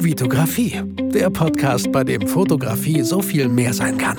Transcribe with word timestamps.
Vitografie, 0.00 0.80
der 1.12 1.28
Podcast, 1.28 1.90
bei 1.90 2.04
dem 2.04 2.28
Fotografie 2.28 3.02
so 3.02 3.20
viel 3.20 3.48
mehr 3.48 3.74
sein 3.74 3.98
kann. 3.98 4.16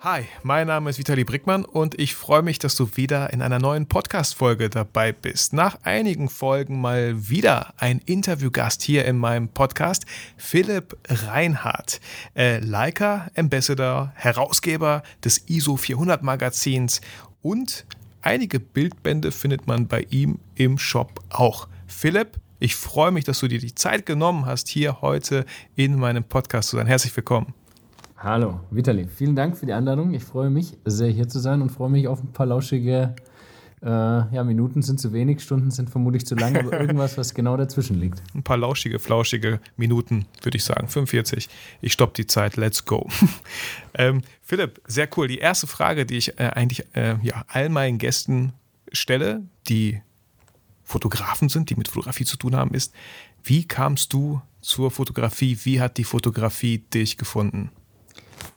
Hi, 0.00 0.22
mein 0.42 0.66
Name 0.66 0.88
ist 0.88 0.98
Vitali 0.98 1.24
Brickmann 1.24 1.66
und 1.66 2.00
ich 2.00 2.14
freue 2.14 2.40
mich, 2.40 2.58
dass 2.58 2.76
du 2.76 2.96
wieder 2.96 3.34
in 3.34 3.42
einer 3.42 3.58
neuen 3.58 3.84
Podcast-Folge 3.84 4.70
dabei 4.70 5.12
bist. 5.12 5.52
Nach 5.52 5.76
einigen 5.82 6.30
Folgen 6.30 6.80
mal 6.80 7.28
wieder 7.28 7.74
ein 7.76 8.00
Interviewgast 8.06 8.80
hier 8.80 9.04
in 9.04 9.18
meinem 9.18 9.48
Podcast, 9.48 10.06
Philipp 10.38 10.96
Reinhardt, 11.08 12.00
äh, 12.34 12.58
Leica 12.60 13.30
Ambassador, 13.36 14.12
Herausgeber 14.14 15.02
des 15.22 15.44
ISO 15.48 15.76
400 15.76 16.22
Magazins 16.22 17.02
und 17.42 17.84
einige 18.22 18.60
Bildbände 18.60 19.30
findet 19.30 19.66
man 19.66 19.86
bei 19.86 20.06
ihm 20.08 20.38
im 20.54 20.78
Shop 20.78 21.20
auch. 21.28 21.68
Philipp, 21.90 22.38
ich 22.60 22.76
freue 22.76 23.10
mich, 23.10 23.24
dass 23.24 23.40
du 23.40 23.48
dir 23.48 23.58
die 23.58 23.74
Zeit 23.74 24.06
genommen 24.06 24.46
hast, 24.46 24.68
hier 24.68 25.02
heute 25.02 25.44
in 25.74 25.98
meinem 25.98 26.24
Podcast 26.24 26.70
zu 26.70 26.76
sein. 26.76 26.86
Herzlich 26.86 27.14
willkommen. 27.14 27.52
Hallo, 28.16 28.60
Vitali. 28.70 29.06
Vielen 29.08 29.34
Dank 29.34 29.56
für 29.56 29.66
die 29.66 29.72
Einladung. 29.72 30.14
Ich 30.14 30.24
freue 30.24 30.50
mich 30.50 30.76
sehr, 30.84 31.10
hier 31.10 31.28
zu 31.28 31.40
sein 31.40 31.60
und 31.60 31.70
freue 31.70 31.90
mich 31.90 32.06
auf 32.06 32.22
ein 32.22 32.32
paar 32.32 32.46
lauschige 32.46 33.14
äh, 33.82 33.86
ja, 33.86 34.44
Minuten 34.44 34.82
sind 34.82 35.00
zu 35.00 35.12
wenig, 35.12 35.40
Stunden 35.40 35.70
sind 35.70 35.90
vermutlich 35.90 36.26
zu 36.26 36.34
lang, 36.34 36.56
aber 36.56 36.72
irgendwas, 36.80 37.18
was 37.18 37.34
genau 37.34 37.56
dazwischen 37.56 37.98
liegt. 37.98 38.22
Ein 38.34 38.42
paar 38.42 38.58
lauschige, 38.58 38.98
flauschige 38.98 39.60
Minuten, 39.76 40.26
würde 40.42 40.56
ich 40.56 40.64
sagen. 40.64 40.86
45. 40.86 41.48
Ich 41.80 41.92
stoppe 41.92 42.12
die 42.14 42.26
Zeit. 42.26 42.56
Let's 42.56 42.84
go. 42.84 43.08
ähm, 43.94 44.22
Philipp, 44.42 44.80
sehr 44.86 45.08
cool. 45.16 45.28
Die 45.28 45.38
erste 45.38 45.66
Frage, 45.66 46.06
die 46.06 46.18
ich 46.18 46.38
äh, 46.38 46.50
eigentlich 46.54 46.86
äh, 46.94 47.16
ja, 47.22 47.44
all 47.48 47.68
meinen 47.68 47.98
Gästen 47.98 48.52
stelle, 48.92 49.42
die 49.68 50.00
Fotografen 50.90 51.48
sind, 51.48 51.70
die 51.70 51.76
mit 51.76 51.88
Fotografie 51.88 52.24
zu 52.24 52.36
tun 52.36 52.56
haben, 52.56 52.74
ist, 52.74 52.92
wie 53.44 53.66
kamst 53.66 54.12
du 54.12 54.42
zur 54.60 54.90
Fotografie? 54.90 55.56
Wie 55.62 55.80
hat 55.80 55.96
die 55.96 56.04
Fotografie 56.04 56.78
dich 56.78 57.16
gefunden? 57.16 57.70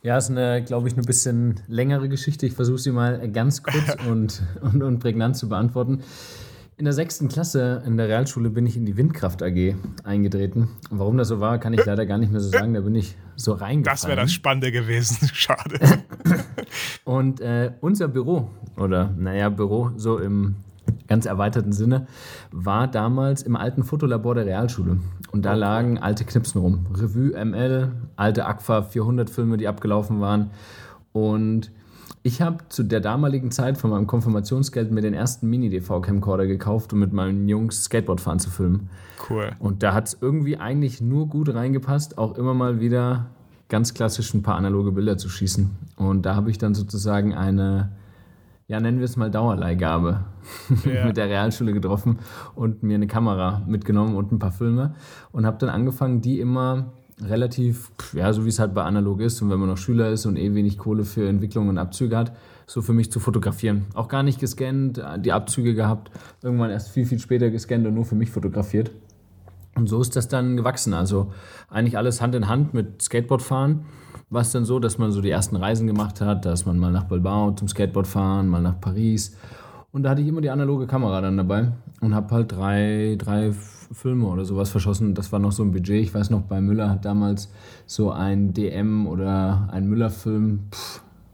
Ja, 0.02 0.18
ist 0.18 0.32
eine, 0.32 0.64
glaube 0.64 0.88
ich, 0.88 0.96
eine 0.96 1.04
bisschen 1.04 1.62
längere 1.68 2.10
Geschichte. 2.10 2.46
Ich 2.48 2.54
versuche 2.54 2.80
sie 2.80 2.92
mal 2.92 3.30
ganz 3.32 3.62
kurz 3.62 3.96
und, 4.10 4.42
und, 4.62 4.82
und 4.82 5.00
prägnant 5.00 5.38
zu 5.38 5.48
beantworten. 5.48 6.02
In 6.76 6.86
der 6.86 6.94
sechsten 6.94 7.28
Klasse 7.28 7.84
in 7.86 7.98
der 7.98 8.08
Realschule 8.08 8.50
bin 8.50 8.66
ich 8.66 8.76
in 8.76 8.86
die 8.86 8.98
Windkraft 8.98 9.44
AG 9.44 9.76
eingetreten. 10.04 10.70
Und 10.90 11.00
warum 11.00 11.18
das 11.18 11.28
so 11.28 11.40
war, 11.40 11.60
kann 11.60 11.74
ich 11.74 11.86
leider 11.86 12.08
gar 12.08 12.18
nicht 12.18 12.32
mehr 12.32 12.42
so 12.42 12.50
sagen. 12.50 12.74
Da 12.74 12.82
bin 12.82 12.96
ich 12.96 13.16
so 13.36 13.54
reingefallen. 13.54 13.84
Das 13.84 14.08
wäre 14.08 14.18
das 14.18 14.32
Spannende 14.32 14.72
gewesen. 14.72 15.30
Schade. 15.34 15.80
Und 17.04 17.42
äh, 17.42 17.74
unser 17.80 18.08
Büro, 18.08 18.50
oder 18.76 19.14
naja, 19.16 19.50
Büro, 19.50 19.92
so 19.98 20.18
im 20.18 20.56
ganz 21.08 21.26
erweiterten 21.26 21.74
Sinne, 21.74 22.08
war 22.52 22.88
damals 22.88 23.44
im 23.44 23.56
alten 23.56 23.84
Fotolabor 23.84 24.36
der 24.36 24.46
Realschule. 24.46 24.98
Und 25.32 25.46
da 25.46 25.54
lagen 25.54 25.98
alte 25.98 26.26
Knipsen 26.26 26.62
rum. 26.62 26.86
Revue 26.94 27.34
ML, 27.34 27.92
alte 28.16 28.46
Agfa 28.46 28.84
400 28.84 29.30
Filme, 29.30 29.58
die 29.58 29.68
abgelaufen 29.68 30.22
waren. 30.22 30.52
Und 31.12 31.72
ich 32.26 32.42
habe 32.42 32.58
zu 32.70 32.84
der 32.84 33.02
damaligen 33.02 33.52
Zeit 33.52 33.78
von 33.78 33.90
meinem 33.90 34.08
Konfirmationsgeld 34.08 34.92
mir 34.92 35.02
den 35.02 35.14
ersten 35.14 35.50
Mini-DV-Camcorder 35.50 36.48
gekauft, 36.48 36.94
um 36.94 37.00
mit 37.00 37.12
meinen 37.12 37.50
Jungs 37.50 37.84
Skateboardfahren 37.84 38.40
zu 38.40 38.50
filmen. 38.50 38.90
Cool. 39.30 39.52
Und 39.60 39.84
da 39.84 39.94
hat 39.94 40.08
es 40.08 40.18
irgendwie 40.22 40.58
eigentlich 40.58 41.02
nur 41.02 41.28
gut 41.28 41.54
reingepasst, 41.54 42.18
auch 42.18 42.38
immer 42.38 42.54
mal 42.54 42.80
wieder 42.80 43.28
ganz 43.68 43.94
klassisch 43.94 44.34
ein 44.34 44.42
paar 44.42 44.56
analoge 44.56 44.92
Bilder 44.92 45.18
zu 45.18 45.28
schießen. 45.30 45.70
Und 45.98 46.26
da 46.26 46.36
habe 46.36 46.50
ich 46.50 46.58
dann 46.58 46.76
sozusagen 46.76 47.34
eine 47.34 47.92
ja, 48.74 48.80
nennen 48.80 48.98
wir 48.98 49.06
es 49.06 49.18
mal 49.18 49.30
Dauerleihgabe 49.30 50.22
ja. 50.92 51.06
mit 51.06 51.16
der 51.16 51.30
Realschule 51.30 51.74
getroffen 51.74 52.18
und 52.56 52.82
mir 52.82 52.96
eine 52.96 53.06
Kamera 53.06 53.62
mitgenommen 53.68 54.16
und 54.16 54.32
ein 54.32 54.40
paar 54.40 54.52
Filme 54.52 54.96
und 55.32 55.46
habe 55.46 55.60
dann 55.60 55.70
angefangen, 55.70 56.22
die 56.22 56.40
immer 56.40 56.92
relativ, 57.22 57.92
ja, 58.14 58.34
so 58.34 58.46
wie 58.46 58.50
es 58.50 58.58
halt 58.58 58.74
bei 58.74 58.82
analog 58.82 59.22
ist 59.22 59.40
und 59.44 59.52
wenn 59.52 59.60
man 59.60 59.70
noch 59.70 59.78
Schüler 59.78 60.10
ist 60.10 60.26
und 60.26 60.38
eh 60.38 60.56
wenig 60.56 60.80
Kohle 60.80 61.04
für 61.04 61.30
Entwicklung 61.30 61.68
und 61.70 61.78
Abzüge 61.78 62.18
hat, 62.18 62.36
so 62.66 62.82
für 62.82 62.94
mich 62.94 63.12
zu 63.12 63.20
fotografieren. 63.20 63.86
Auch 63.94 64.08
gar 64.08 64.24
nicht 64.24 64.40
gescannt, 64.40 65.00
die 65.20 65.32
Abzüge 65.32 65.76
gehabt, 65.76 66.10
irgendwann 66.42 66.72
erst 66.72 66.90
viel, 66.90 67.06
viel 67.06 67.20
später 67.20 67.52
gescannt 67.52 67.86
und 67.86 67.94
nur 67.94 68.06
für 68.06 68.16
mich 68.16 68.32
fotografiert. 68.32 68.90
Und 69.76 69.88
so 69.88 70.02
ist 70.02 70.16
das 70.16 70.30
dann 70.30 70.58
gewachsen. 70.58 70.96
Also 70.96 71.32
eigentlich 71.70 71.96
alles 71.96 72.24
Hand 72.24 72.34
in 72.34 72.48
Hand 72.48 72.74
mit 72.74 73.04
Skateboardfahren 73.04 73.86
war 74.34 74.42
es 74.42 74.52
dann 74.52 74.66
so, 74.66 74.80
dass 74.80 74.98
man 74.98 75.12
so 75.12 75.22
die 75.22 75.30
ersten 75.30 75.56
Reisen 75.56 75.86
gemacht 75.86 76.20
hat, 76.20 76.46
dass 76.46 76.66
man 76.66 76.80
mal 76.80 76.92
nach 76.92 77.04
Bilbao 77.04 77.52
zum 77.52 77.68
Skateboard 77.68 78.08
fahren, 78.08 78.48
mal 78.48 78.62
nach 78.62 78.80
Paris. 78.80 79.36
Und 79.92 80.04
da 80.04 80.10
hatte 80.10 80.22
ich 80.22 80.28
immer 80.28 80.42
die 80.42 80.50
analoge 80.50 80.88
Kamera 80.88 81.22
dann 81.22 81.38
dabei 81.38 81.72
und 82.02 82.16
habe 82.16 82.34
halt 82.34 82.52
drei, 82.52 83.16
drei 83.20 83.54
Filme 83.92 84.26
oder 84.26 84.44
sowas 84.44 84.72
verschossen. 84.72 85.14
Das 85.14 85.32
war 85.32 85.40
noch 85.40 85.52
so 85.52 85.64
ein 85.64 85.72
Budget. 85.72 86.02
Ich 86.02 86.14
weiß 86.14 86.32
noch, 86.32 86.42
bei 86.42 86.62
Müller 86.62 86.90
hat 86.90 87.06
damals 87.06 87.52
so 87.86 88.12
ein 88.12 88.54
DM 88.54 89.06
oder 89.06 89.70
ein 89.72 89.88
Müller-Film, 89.88 90.62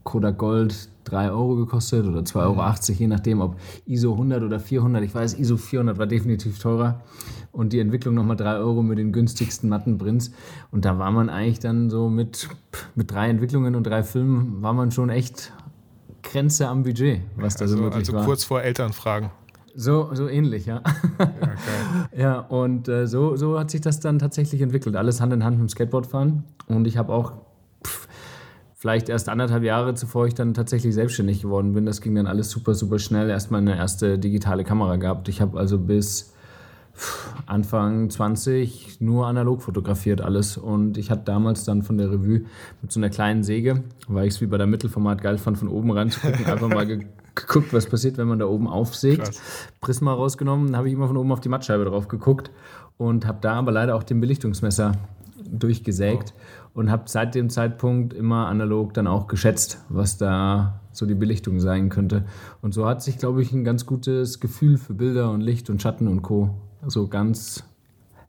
Kodak 0.04 0.38
Gold, 0.38 0.88
3 1.04 1.30
Euro 1.30 1.56
gekostet 1.56 2.06
oder 2.06 2.20
2,80 2.20 2.36
Euro, 2.44 2.98
je 2.98 3.06
nachdem, 3.06 3.40
ob 3.40 3.56
ISO 3.86 4.12
100 4.12 4.42
oder 4.42 4.60
400. 4.60 5.02
Ich 5.04 5.14
weiß, 5.14 5.38
ISO 5.38 5.56
400 5.56 5.98
war 5.98 6.06
definitiv 6.06 6.58
teurer 6.58 7.00
und 7.52 7.72
die 7.72 7.80
Entwicklung 7.80 8.14
nochmal 8.14 8.36
3 8.36 8.56
Euro 8.56 8.82
mit 8.82 8.98
den 8.98 9.12
günstigsten 9.12 9.68
Mattenprints. 9.68 10.32
Und 10.70 10.84
da 10.84 10.98
war 10.98 11.10
man 11.10 11.28
eigentlich 11.28 11.58
dann 11.58 11.90
so 11.90 12.08
mit, 12.08 12.48
mit 12.94 13.10
drei 13.10 13.28
Entwicklungen 13.28 13.74
und 13.74 13.84
drei 13.84 14.02
Filmen, 14.02 14.62
war 14.62 14.72
man 14.72 14.90
schon 14.90 15.10
echt 15.10 15.52
Grenze 16.22 16.68
am 16.68 16.82
Budget, 16.82 17.20
was 17.36 17.56
da 17.56 17.64
also, 17.64 17.76
so 17.76 17.82
möglich 17.82 18.00
also 18.00 18.12
war. 18.12 18.20
Also 18.20 18.28
kurz 18.28 18.44
vor 18.44 18.62
Elternfragen. 18.62 19.30
So, 19.74 20.10
so 20.14 20.28
ähnlich, 20.28 20.66
ja. 20.66 20.82
Ja, 21.18 21.24
geil. 21.26 22.08
ja 22.16 22.40
und 22.40 22.88
äh, 22.88 23.06
so, 23.06 23.36
so 23.36 23.58
hat 23.58 23.70
sich 23.70 23.80
das 23.80 24.00
dann 24.00 24.18
tatsächlich 24.18 24.60
entwickelt. 24.62 24.96
Alles 24.96 25.20
Hand 25.20 25.32
in 25.32 25.44
Hand 25.44 25.58
mit 25.58 25.68
dem 25.68 25.70
Skateboardfahren. 25.70 26.44
Und 26.66 26.86
ich 26.86 26.96
habe 26.96 27.12
auch 27.12 27.32
vielleicht 28.80 29.10
erst 29.10 29.28
anderthalb 29.28 29.62
Jahre 29.62 29.92
zuvor 29.92 30.26
ich 30.26 30.32
dann 30.32 30.54
tatsächlich 30.54 30.94
selbstständig 30.94 31.42
geworden 31.42 31.74
bin. 31.74 31.84
Das 31.84 32.00
ging 32.00 32.14
dann 32.14 32.26
alles 32.26 32.48
super, 32.48 32.72
super 32.72 32.98
schnell. 32.98 33.28
Erstmal 33.28 33.60
eine 33.60 33.76
erste 33.76 34.18
digitale 34.18 34.64
Kamera 34.64 34.96
gehabt. 34.96 35.28
Ich 35.28 35.42
habe 35.42 35.58
also 35.58 35.78
bis 35.78 36.32
Anfang 37.44 38.08
20 38.08 39.02
nur 39.02 39.26
analog 39.26 39.60
fotografiert 39.60 40.22
alles. 40.22 40.56
Und 40.56 40.96
ich 40.96 41.10
hatte 41.10 41.24
damals 41.26 41.64
dann 41.64 41.82
von 41.82 41.98
der 41.98 42.10
Revue 42.10 42.46
mit 42.80 42.90
so 42.90 42.98
einer 43.00 43.10
kleinen 43.10 43.42
Säge, 43.42 43.84
weil 44.08 44.26
ich 44.26 44.34
es 44.34 44.40
wie 44.40 44.46
bei 44.46 44.56
der 44.56 44.66
Mittelformat 44.66 45.20
geil 45.20 45.36
fand, 45.36 45.58
von 45.58 45.68
oben 45.68 45.90
ranzugucken, 45.90 46.46
einfach 46.46 46.68
mal 46.68 46.86
ge 46.86 47.06
geguckt, 47.34 47.72
was 47.72 47.86
passiert, 47.86 48.18
wenn 48.18 48.28
man 48.28 48.38
da 48.38 48.46
oben 48.46 48.66
aufsägt. 48.66 49.22
Krass. 49.22 49.68
Prisma 49.80 50.12
rausgenommen, 50.12 50.76
habe 50.76 50.88
ich 50.88 50.94
immer 50.94 51.06
von 51.06 51.16
oben 51.16 51.30
auf 51.32 51.40
die 51.40 51.48
Mattscheibe 51.48 51.84
drauf 51.84 52.08
geguckt 52.08 52.50
und 52.98 53.26
habe 53.26 53.38
da 53.40 53.54
aber 53.54 53.72
leider 53.72 53.94
auch 53.94 54.02
den 54.02 54.20
Belichtungsmesser 54.20 54.92
durchgesägt 55.50 56.34
oh. 56.36 56.40
Und 56.74 56.90
habe 56.90 57.04
seit 57.06 57.34
dem 57.34 57.50
Zeitpunkt 57.50 58.14
immer 58.14 58.46
analog 58.46 58.94
dann 58.94 59.06
auch 59.06 59.26
geschätzt, 59.26 59.84
was 59.88 60.18
da 60.18 60.80
so 60.92 61.06
die 61.06 61.14
Belichtung 61.14 61.60
sein 61.60 61.88
könnte. 61.88 62.24
Und 62.62 62.74
so 62.74 62.86
hat 62.86 63.02
sich, 63.02 63.18
glaube 63.18 63.42
ich, 63.42 63.52
ein 63.52 63.64
ganz 63.64 63.86
gutes 63.86 64.40
Gefühl 64.40 64.76
für 64.76 64.94
Bilder 64.94 65.30
und 65.30 65.40
Licht 65.40 65.70
und 65.70 65.80
Schatten 65.82 66.08
und 66.08 66.22
Co 66.22 66.50
so 66.86 67.08
ganz, 67.08 67.64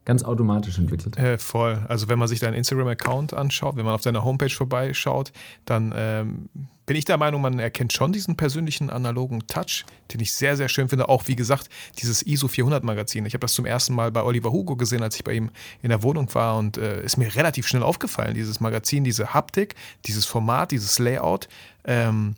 ganz 0.05 0.23
automatisch 0.23 0.77
entwickelt. 0.77 1.17
Äh, 1.17 1.37
voll. 1.37 1.85
Also 1.87 2.09
wenn 2.09 2.17
man 2.17 2.27
sich 2.27 2.39
deinen 2.39 2.55
Instagram-Account 2.55 3.33
anschaut, 3.33 3.75
wenn 3.75 3.85
man 3.85 3.93
auf 3.93 4.01
deiner 4.01 4.23
Homepage 4.23 4.49
vorbeischaut, 4.49 5.31
dann 5.65 5.93
ähm, 5.95 6.49
bin 6.87 6.97
ich 6.97 7.05
der 7.05 7.17
Meinung, 7.17 7.41
man 7.41 7.59
erkennt 7.59 7.93
schon 7.93 8.11
diesen 8.11 8.35
persönlichen 8.35 8.89
analogen 8.89 9.45
Touch, 9.47 9.85
den 10.11 10.19
ich 10.19 10.33
sehr, 10.33 10.57
sehr 10.57 10.69
schön 10.69 10.89
finde. 10.89 11.07
Auch 11.07 11.27
wie 11.27 11.35
gesagt, 11.35 11.69
dieses 11.99 12.23
ISO 12.23 12.47
400 12.47 12.83
Magazin. 12.83 13.25
Ich 13.25 13.33
habe 13.33 13.41
das 13.41 13.53
zum 13.53 13.65
ersten 13.65 13.93
Mal 13.93 14.11
bei 14.11 14.23
Oliver 14.23 14.51
Hugo 14.51 14.75
gesehen, 14.75 15.03
als 15.03 15.15
ich 15.15 15.23
bei 15.23 15.33
ihm 15.33 15.51
in 15.83 15.89
der 15.89 16.01
Wohnung 16.03 16.33
war 16.33 16.57
und 16.57 16.77
äh, 16.77 17.03
ist 17.03 17.17
mir 17.17 17.33
relativ 17.35 17.67
schnell 17.67 17.83
aufgefallen, 17.83 18.33
dieses 18.33 18.59
Magazin, 18.59 19.03
diese 19.03 19.33
Haptik, 19.33 19.75
dieses 20.05 20.25
Format, 20.25 20.71
dieses 20.71 20.97
Layout. 20.97 21.47
Ähm, 21.85 22.35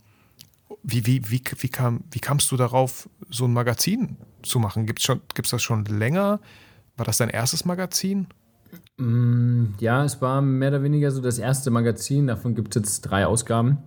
wie, 0.83 1.05
wie, 1.05 1.21
wie, 1.29 1.41
wie, 1.59 1.69
kam, 1.69 2.03
wie 2.11 2.19
kamst 2.19 2.51
du 2.51 2.57
darauf, 2.57 3.09
so 3.29 3.45
ein 3.45 3.53
Magazin 3.53 4.17
zu 4.41 4.59
machen? 4.59 4.85
Gibt 4.85 4.99
es 4.99 5.49
das 5.49 5.63
schon 5.63 5.85
länger? 5.85 6.41
War 6.95 7.05
das 7.05 7.17
dein 7.17 7.29
erstes 7.29 7.65
Magazin? 7.65 8.27
Mm, 8.97 9.73
ja, 9.79 10.03
es 10.03 10.21
war 10.21 10.41
mehr 10.41 10.69
oder 10.69 10.83
weniger 10.83 11.11
so 11.11 11.21
das 11.21 11.39
erste 11.39 11.71
Magazin. 11.71 12.27
Davon 12.27 12.55
gibt 12.55 12.75
es 12.75 12.81
jetzt 12.81 13.01
drei 13.01 13.25
Ausgaben. 13.25 13.79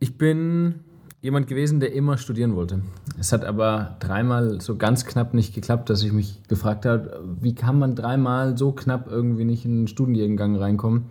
Ich 0.00 0.16
bin 0.16 0.80
jemand 1.20 1.46
gewesen, 1.46 1.80
der 1.80 1.92
immer 1.92 2.18
studieren 2.18 2.54
wollte. 2.54 2.82
Es 3.18 3.32
hat 3.32 3.44
aber 3.44 3.96
dreimal 4.00 4.60
so 4.60 4.76
ganz 4.76 5.06
knapp 5.06 5.34
nicht 5.34 5.54
geklappt, 5.54 5.88
dass 5.88 6.02
ich 6.02 6.12
mich 6.12 6.42
gefragt 6.48 6.84
habe, 6.84 7.22
wie 7.40 7.54
kann 7.54 7.78
man 7.78 7.94
dreimal 7.94 8.58
so 8.58 8.72
knapp 8.72 9.10
irgendwie 9.10 9.44
nicht 9.44 9.64
in 9.64 9.72
einen 9.72 9.88
Studiengang 9.88 10.56
reinkommen? 10.56 11.06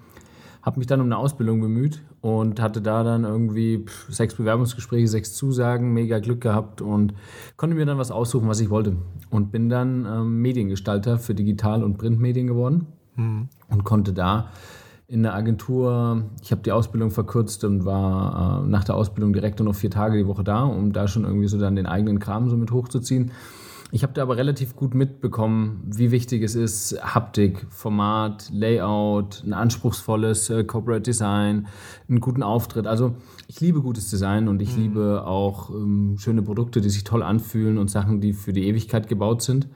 Habe 0.61 0.79
mich 0.79 0.87
dann 0.87 1.01
um 1.01 1.07
eine 1.07 1.17
Ausbildung 1.17 1.61
bemüht 1.61 2.01
und 2.23 2.61
hatte 2.61 2.81
da 2.81 3.03
dann 3.03 3.25
irgendwie 3.25 3.83
sechs 4.07 4.35
Bewerbungsgespräche, 4.35 5.09
sechs 5.09 5.33
Zusagen, 5.33 5.93
mega 5.93 6.19
Glück 6.19 6.39
gehabt 6.39 6.81
und 6.81 7.13
konnte 7.57 7.75
mir 7.75 7.85
dann 7.85 7.97
was 7.97 8.11
aussuchen, 8.11 8.47
was 8.47 8.61
ich 8.61 8.69
wollte. 8.69 8.95
Und 9.29 9.51
bin 9.51 9.67
dann 9.67 10.05
ähm, 10.05 10.41
Mediengestalter 10.41 11.17
für 11.17 11.35
Digital- 11.35 11.83
und 11.83 11.97
Printmedien 11.97 12.47
geworden 12.47 12.87
mhm. 13.17 13.49
und 13.67 13.83
konnte 13.83 14.13
da 14.13 14.51
in 15.05 15.23
der 15.23 15.33
Agentur, 15.35 16.23
ich 16.41 16.51
habe 16.51 16.61
die 16.61 16.71
Ausbildung 16.71 17.11
verkürzt 17.11 17.65
und 17.65 17.83
war 17.83 18.63
äh, 18.63 18.69
nach 18.69 18.85
der 18.85 18.95
Ausbildung 18.95 19.33
direkt 19.33 19.59
nur 19.59 19.67
noch 19.67 19.75
vier 19.75 19.91
Tage 19.91 20.17
die 20.17 20.25
Woche 20.25 20.45
da, 20.45 20.63
um 20.63 20.93
da 20.93 21.09
schon 21.09 21.25
irgendwie 21.25 21.49
so 21.49 21.59
dann 21.59 21.75
den 21.75 21.87
eigenen 21.87 22.19
Kram 22.19 22.49
so 22.49 22.55
mit 22.55 22.71
hochzuziehen 22.71 23.33
Ich 23.93 24.01
habe 24.01 24.11
da 24.13 24.23
aber 24.23 24.37
relativ 24.37 24.75
gut 24.75 24.95
mitbekommen, 24.95 25.83
wie 25.85 26.09
wichtig 26.09 26.41
es 26.41 26.55
ist, 26.55 26.99
Haptik, 27.03 27.67
Format, 27.69 28.49
Layout, 28.51 29.43
ein 29.45 29.53
anspruchsvolles 29.53 30.49
äh, 30.49 30.63
Corporate 30.63 31.03
Design, 31.03 31.67
einen 32.09 32.19
guten 32.19 32.41
Auftritt. 32.41 32.87
Also 32.87 33.13
ich 33.47 33.61
liebe 33.61 33.83
gutes 33.83 34.09
Design 34.09 34.47
und 34.47 34.63
ich 34.63 34.75
mhm. 34.75 34.81
liebe 34.81 35.27
auch 35.27 35.69
ähm, 35.69 36.15
schöne 36.17 36.41
Produkte, 36.41 36.81
die 36.81 36.89
sich 36.89 37.03
toll 37.03 37.21
anfühlen 37.21 37.77
und 37.77 37.91
Sachen, 37.91 38.19
die 38.19 38.33
für 38.33 38.51
die 38.51 38.67
Ewigkeit 38.67 39.07
gebaut 39.07 39.43
sind. 39.43 39.67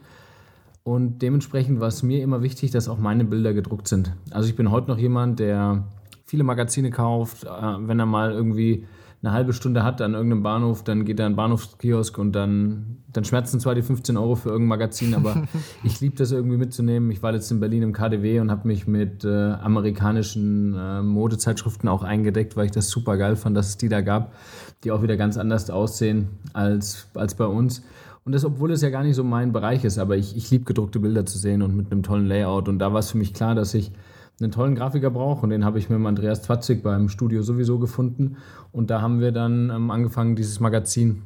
Und 0.82 1.22
dementsprechend 1.22 1.78
war 1.78 1.86
es 1.86 2.02
mir 2.02 2.20
immer 2.20 2.42
wichtig, 2.42 2.72
dass 2.72 2.88
auch 2.88 2.98
meine 2.98 3.24
Bilder 3.24 3.54
gedruckt 3.54 3.86
sind. 3.86 4.16
Also 4.32 4.48
ich 4.48 4.56
bin 4.56 4.72
heute 4.72 4.88
noch 4.88 4.98
jemand, 4.98 5.38
der 5.38 5.84
viele 6.24 6.42
Magazine 6.42 6.90
kauft, 6.90 7.44
äh, 7.44 7.48
wenn 7.48 8.00
er 8.00 8.06
mal 8.06 8.32
irgendwie 8.32 8.84
eine 9.22 9.32
halbe 9.32 9.52
Stunde 9.52 9.82
hat 9.82 10.00
an 10.00 10.14
irgendeinem 10.14 10.44
Bahnhof, 10.44 10.84
dann 10.84 11.04
geht 11.04 11.18
er 11.18 11.26
in 11.26 11.32
den 11.32 11.36
Bahnhofskiosk 11.36 12.18
und 12.18 12.32
dann, 12.32 12.98
dann 13.12 13.24
schmerzen 13.24 13.58
zwar 13.58 13.74
die 13.74 13.82
15 13.82 14.16
Euro 14.16 14.36
für 14.36 14.50
irgendein 14.50 14.68
Magazin, 14.68 15.14
aber 15.14 15.42
ich 15.82 16.00
liebe 16.00 16.14
das 16.14 16.30
irgendwie 16.30 16.56
mitzunehmen. 16.56 17.10
Ich 17.10 17.20
war 17.22 17.32
jetzt 17.32 17.50
in 17.50 17.58
Berlin 17.58 17.82
im 17.82 17.92
KDW 17.92 18.38
und 18.38 18.50
habe 18.50 18.68
mich 18.68 18.86
mit 18.86 19.24
äh, 19.24 19.28
amerikanischen 19.28 20.74
äh, 20.74 21.02
Modezeitschriften 21.02 21.88
auch 21.88 22.04
eingedeckt, 22.04 22.56
weil 22.56 22.66
ich 22.66 22.72
das 22.72 22.90
super 22.90 23.16
geil 23.16 23.34
fand, 23.34 23.56
dass 23.56 23.70
es 23.70 23.76
die 23.76 23.88
da 23.88 24.02
gab, 24.02 24.34
die 24.84 24.92
auch 24.92 25.02
wieder 25.02 25.16
ganz 25.16 25.36
anders 25.36 25.68
aussehen 25.68 26.28
als, 26.52 27.08
als 27.14 27.34
bei 27.34 27.46
uns. 27.46 27.82
Und 28.24 28.32
das, 28.32 28.44
obwohl 28.44 28.70
es 28.70 28.82
ja 28.82 28.90
gar 28.90 29.02
nicht 29.02 29.16
so 29.16 29.24
mein 29.24 29.52
Bereich 29.52 29.84
ist, 29.84 29.98
aber 29.98 30.16
ich, 30.16 30.36
ich 30.36 30.50
liebe 30.50 30.64
gedruckte 30.64 31.00
Bilder 31.00 31.26
zu 31.26 31.38
sehen 31.38 31.62
und 31.62 31.74
mit 31.74 31.90
einem 31.90 32.02
tollen 32.02 32.26
Layout. 32.26 32.68
Und 32.68 32.78
da 32.78 32.92
war 32.92 33.00
es 33.00 33.10
für 33.10 33.18
mich 33.18 33.34
klar, 33.34 33.54
dass 33.54 33.74
ich 33.74 33.90
einen 34.40 34.52
tollen 34.52 34.74
Grafiker 34.74 35.10
brauche 35.10 35.42
und 35.42 35.50
den 35.50 35.64
habe 35.64 35.78
ich 35.78 35.88
mit 35.88 35.98
dem 35.98 36.06
Andreas 36.06 36.42
Twatzig 36.42 36.82
beim 36.82 37.08
Studio 37.08 37.42
sowieso 37.42 37.78
gefunden. 37.78 38.36
Und 38.72 38.90
da 38.90 39.00
haben 39.00 39.20
wir 39.20 39.32
dann 39.32 39.70
ähm, 39.70 39.90
angefangen, 39.90 40.36
dieses 40.36 40.60
Magazin 40.60 41.22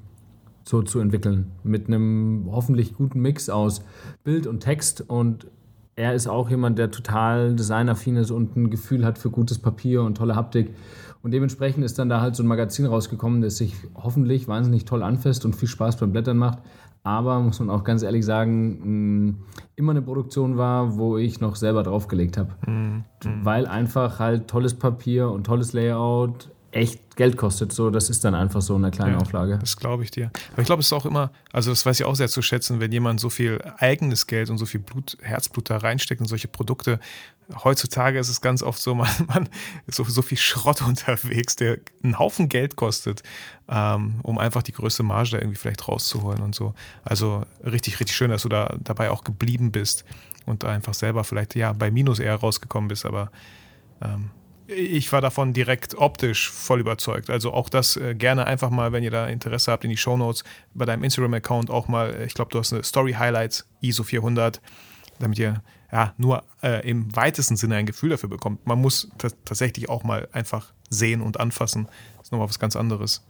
so 0.64 0.82
zu 0.82 1.00
entwickeln. 1.00 1.50
Mit 1.64 1.88
einem 1.88 2.49
hoffentlich 2.50 2.94
guten 2.94 3.20
Mix 3.20 3.50
aus 3.50 3.85
Bild 4.25 4.47
und 4.47 4.61
Text. 4.61 5.03
Und 5.03 5.47
er 5.94 6.14
ist 6.14 6.26
auch 6.26 6.49
jemand, 6.49 6.79
der 6.79 6.91
total 6.91 7.55
designaffin 7.55 8.17
ist 8.17 8.31
und 8.31 8.56
ein 8.56 8.70
Gefühl 8.70 9.05
hat 9.05 9.19
für 9.19 9.31
gutes 9.31 9.59
Papier 9.59 10.03
und 10.03 10.17
tolle 10.17 10.37
Haptik. 10.37 10.75
Und 11.23 11.31
dementsprechend 11.32 11.85
ist 11.85 11.99
dann 11.99 12.09
da 12.09 12.20
halt 12.20 12.35
so 12.35 12.43
ein 12.43 12.49
Magazin 12.49 12.87
rausgekommen, 12.87 13.43
das 13.43 13.56
sich 13.56 13.75
hoffentlich 13.94 14.49
wahnsinnig 14.49 14.85
toll 14.85 15.03
anfasst 15.03 15.44
und 15.44 15.55
viel 15.55 15.69
Spaß 15.69 15.97
beim 15.99 16.12
Blättern 16.12 16.37
macht, 16.37 16.59
aber 17.04 17.40
muss 17.40 17.58
man 17.58 17.70
auch 17.70 17.84
ganz 17.84 18.02
ehrlich 18.02 18.25
sagen, 18.25 19.28
mm, 19.28 19.44
immer 19.76 19.90
eine 19.93 20.02
Produktion 20.02 20.56
war, 20.56 20.96
wo 20.96 21.16
ich 21.16 21.40
noch 21.40 21.56
selber 21.56 21.82
draufgelegt 21.82 22.37
habe. 22.37 22.50
Mhm. 22.66 23.04
Weil 23.43 23.66
einfach 23.66 24.19
halt 24.19 24.49
tolles 24.49 24.75
Papier 24.75 25.31
und 25.31 25.44
tolles 25.44 25.72
Layout 25.72 26.50
echt 26.73 27.17
Geld 27.17 27.37
kostet. 27.37 27.73
So, 27.73 27.91
das 27.91 28.11
ist 28.11 28.25
dann 28.25 28.35
einfach 28.35 28.63
so 28.63 28.75
eine 28.75 28.91
kleine 28.91 29.13
ja, 29.13 29.19
Auflage. 29.19 29.59
Das 29.59 29.77
glaube 29.77 30.05
ich 30.05 30.11
dir. 30.11 30.31
Aber 30.53 30.63
ich 30.63 30.67
glaube, 30.67 30.81
es 30.81 30.87
ist 30.87 30.93
auch 30.93 31.05
immer, 31.05 31.31
also 31.53 31.71
das 31.71 31.85
weiß 31.85 32.01
ich 32.01 32.07
auch 32.07 32.17
sehr 32.17 32.29
zu 32.29 32.43
schätzen, 32.43 32.81
wenn 32.81 32.91
jemand 32.91 33.21
so 33.21 33.31
viel 33.31 33.61
eigenes 33.77 34.27
Geld 34.27 34.49
und 34.51 34.59
so 34.59 34.67
viel 34.67 34.81
Blut, 34.81 35.19
Herzblut 35.21 35.69
da 35.69 35.77
reinsteckt 35.77 36.21
in 36.21 36.27
solche 36.27 36.49
Produkte. 36.49 36.99
Heutzutage 37.63 38.19
ist 38.19 38.31
es 38.31 38.41
ganz 38.41 38.63
oft 38.63 38.81
so, 38.81 38.95
man, 38.97 39.11
man 39.29 39.49
so, 39.87 40.05
so 40.05 40.23
viel 40.23 40.39
Schrott 40.39 40.81
unterwegs, 40.87 41.57
der 41.57 41.79
einen 42.03 42.19
Haufen 42.19 42.49
Geld 42.49 42.77
kostet, 42.77 43.23
ähm, 43.69 44.21
um 44.23 44.39
einfach 44.39 44.63
die 44.63 44.73
größte 44.73 45.03
Marge 45.03 45.33
da 45.33 45.39
irgendwie 45.39 45.59
vielleicht 45.59 45.87
rauszuholen 45.87 46.43
und 46.43 46.55
so. 46.55 46.75
Also 47.05 47.45
richtig, 47.63 48.01
richtig 48.01 48.17
schön, 48.17 48.31
dass 48.31 48.43
du 48.43 48.49
da 48.49 48.75
dabei 48.81 49.11
auch 49.11 49.25
geblieben 49.25 49.73
bist 49.73 50.05
und 50.47 50.65
einfach 50.65 50.95
selber 50.95 51.23
vielleicht 51.25 51.55
ja 51.55 51.73
bei 51.75 51.91
Minus 51.91 52.19
eher 52.19 52.37
rausgekommen 52.37 52.89
bist, 52.89 53.05
aber 53.05 53.31
ähm, 54.01 54.31
ich 54.73 55.13
war 55.13 55.21
davon 55.21 55.53
direkt 55.53 55.97
optisch 55.97 56.51
voll 56.51 56.81
überzeugt. 56.81 57.31
Also 57.31 57.53
auch 57.53 57.69
das 57.69 57.97
äh, 57.97 58.15
gerne 58.15 58.47
einfach 58.47 58.71
mal, 58.71 58.93
wenn 58.93 59.03
ihr 59.03 59.11
da 59.11 59.27
Interesse 59.27 59.73
habt, 59.73 59.85
in 59.85 59.91
die 59.91 59.97
Shownotes 59.97 60.45
bei 60.75 60.85
deinem 60.85 61.05
Instagram-Account 61.05 61.71
auch 61.71 61.89
mal, 61.89 62.15
äh, 62.15 62.25
ich 62.27 62.35
glaube, 62.35 62.51
du 62.51 62.59
hast 62.59 62.73
eine 62.73 62.83
Story 62.83 63.13
Highlights 63.13 63.67
ISO 63.81 64.03
400, 64.03 64.61
damit 65.19 65.39
ihr 65.39 65.63
ja 65.93 66.15
nur 66.17 66.43
äh, 66.63 66.89
im 66.89 67.15
weitesten 67.15 67.57
Sinne 67.57 67.77
ein 67.77 67.87
Gefühl 67.87 68.11
dafür 68.11 68.29
bekommt. 68.29 68.67
Man 68.67 68.81
muss 68.81 69.09
tatsächlich 69.45 69.89
auch 69.89 70.05
mal 70.05 70.29
einfach 70.33 70.73
sehen 70.89 71.21
und 71.21 71.39
anfassen. 71.39 71.87
Das 72.17 72.29
ist 72.29 72.33
nochmal 72.33 72.49
was 72.49 72.59
ganz 72.59 72.77
anderes. 72.77 73.23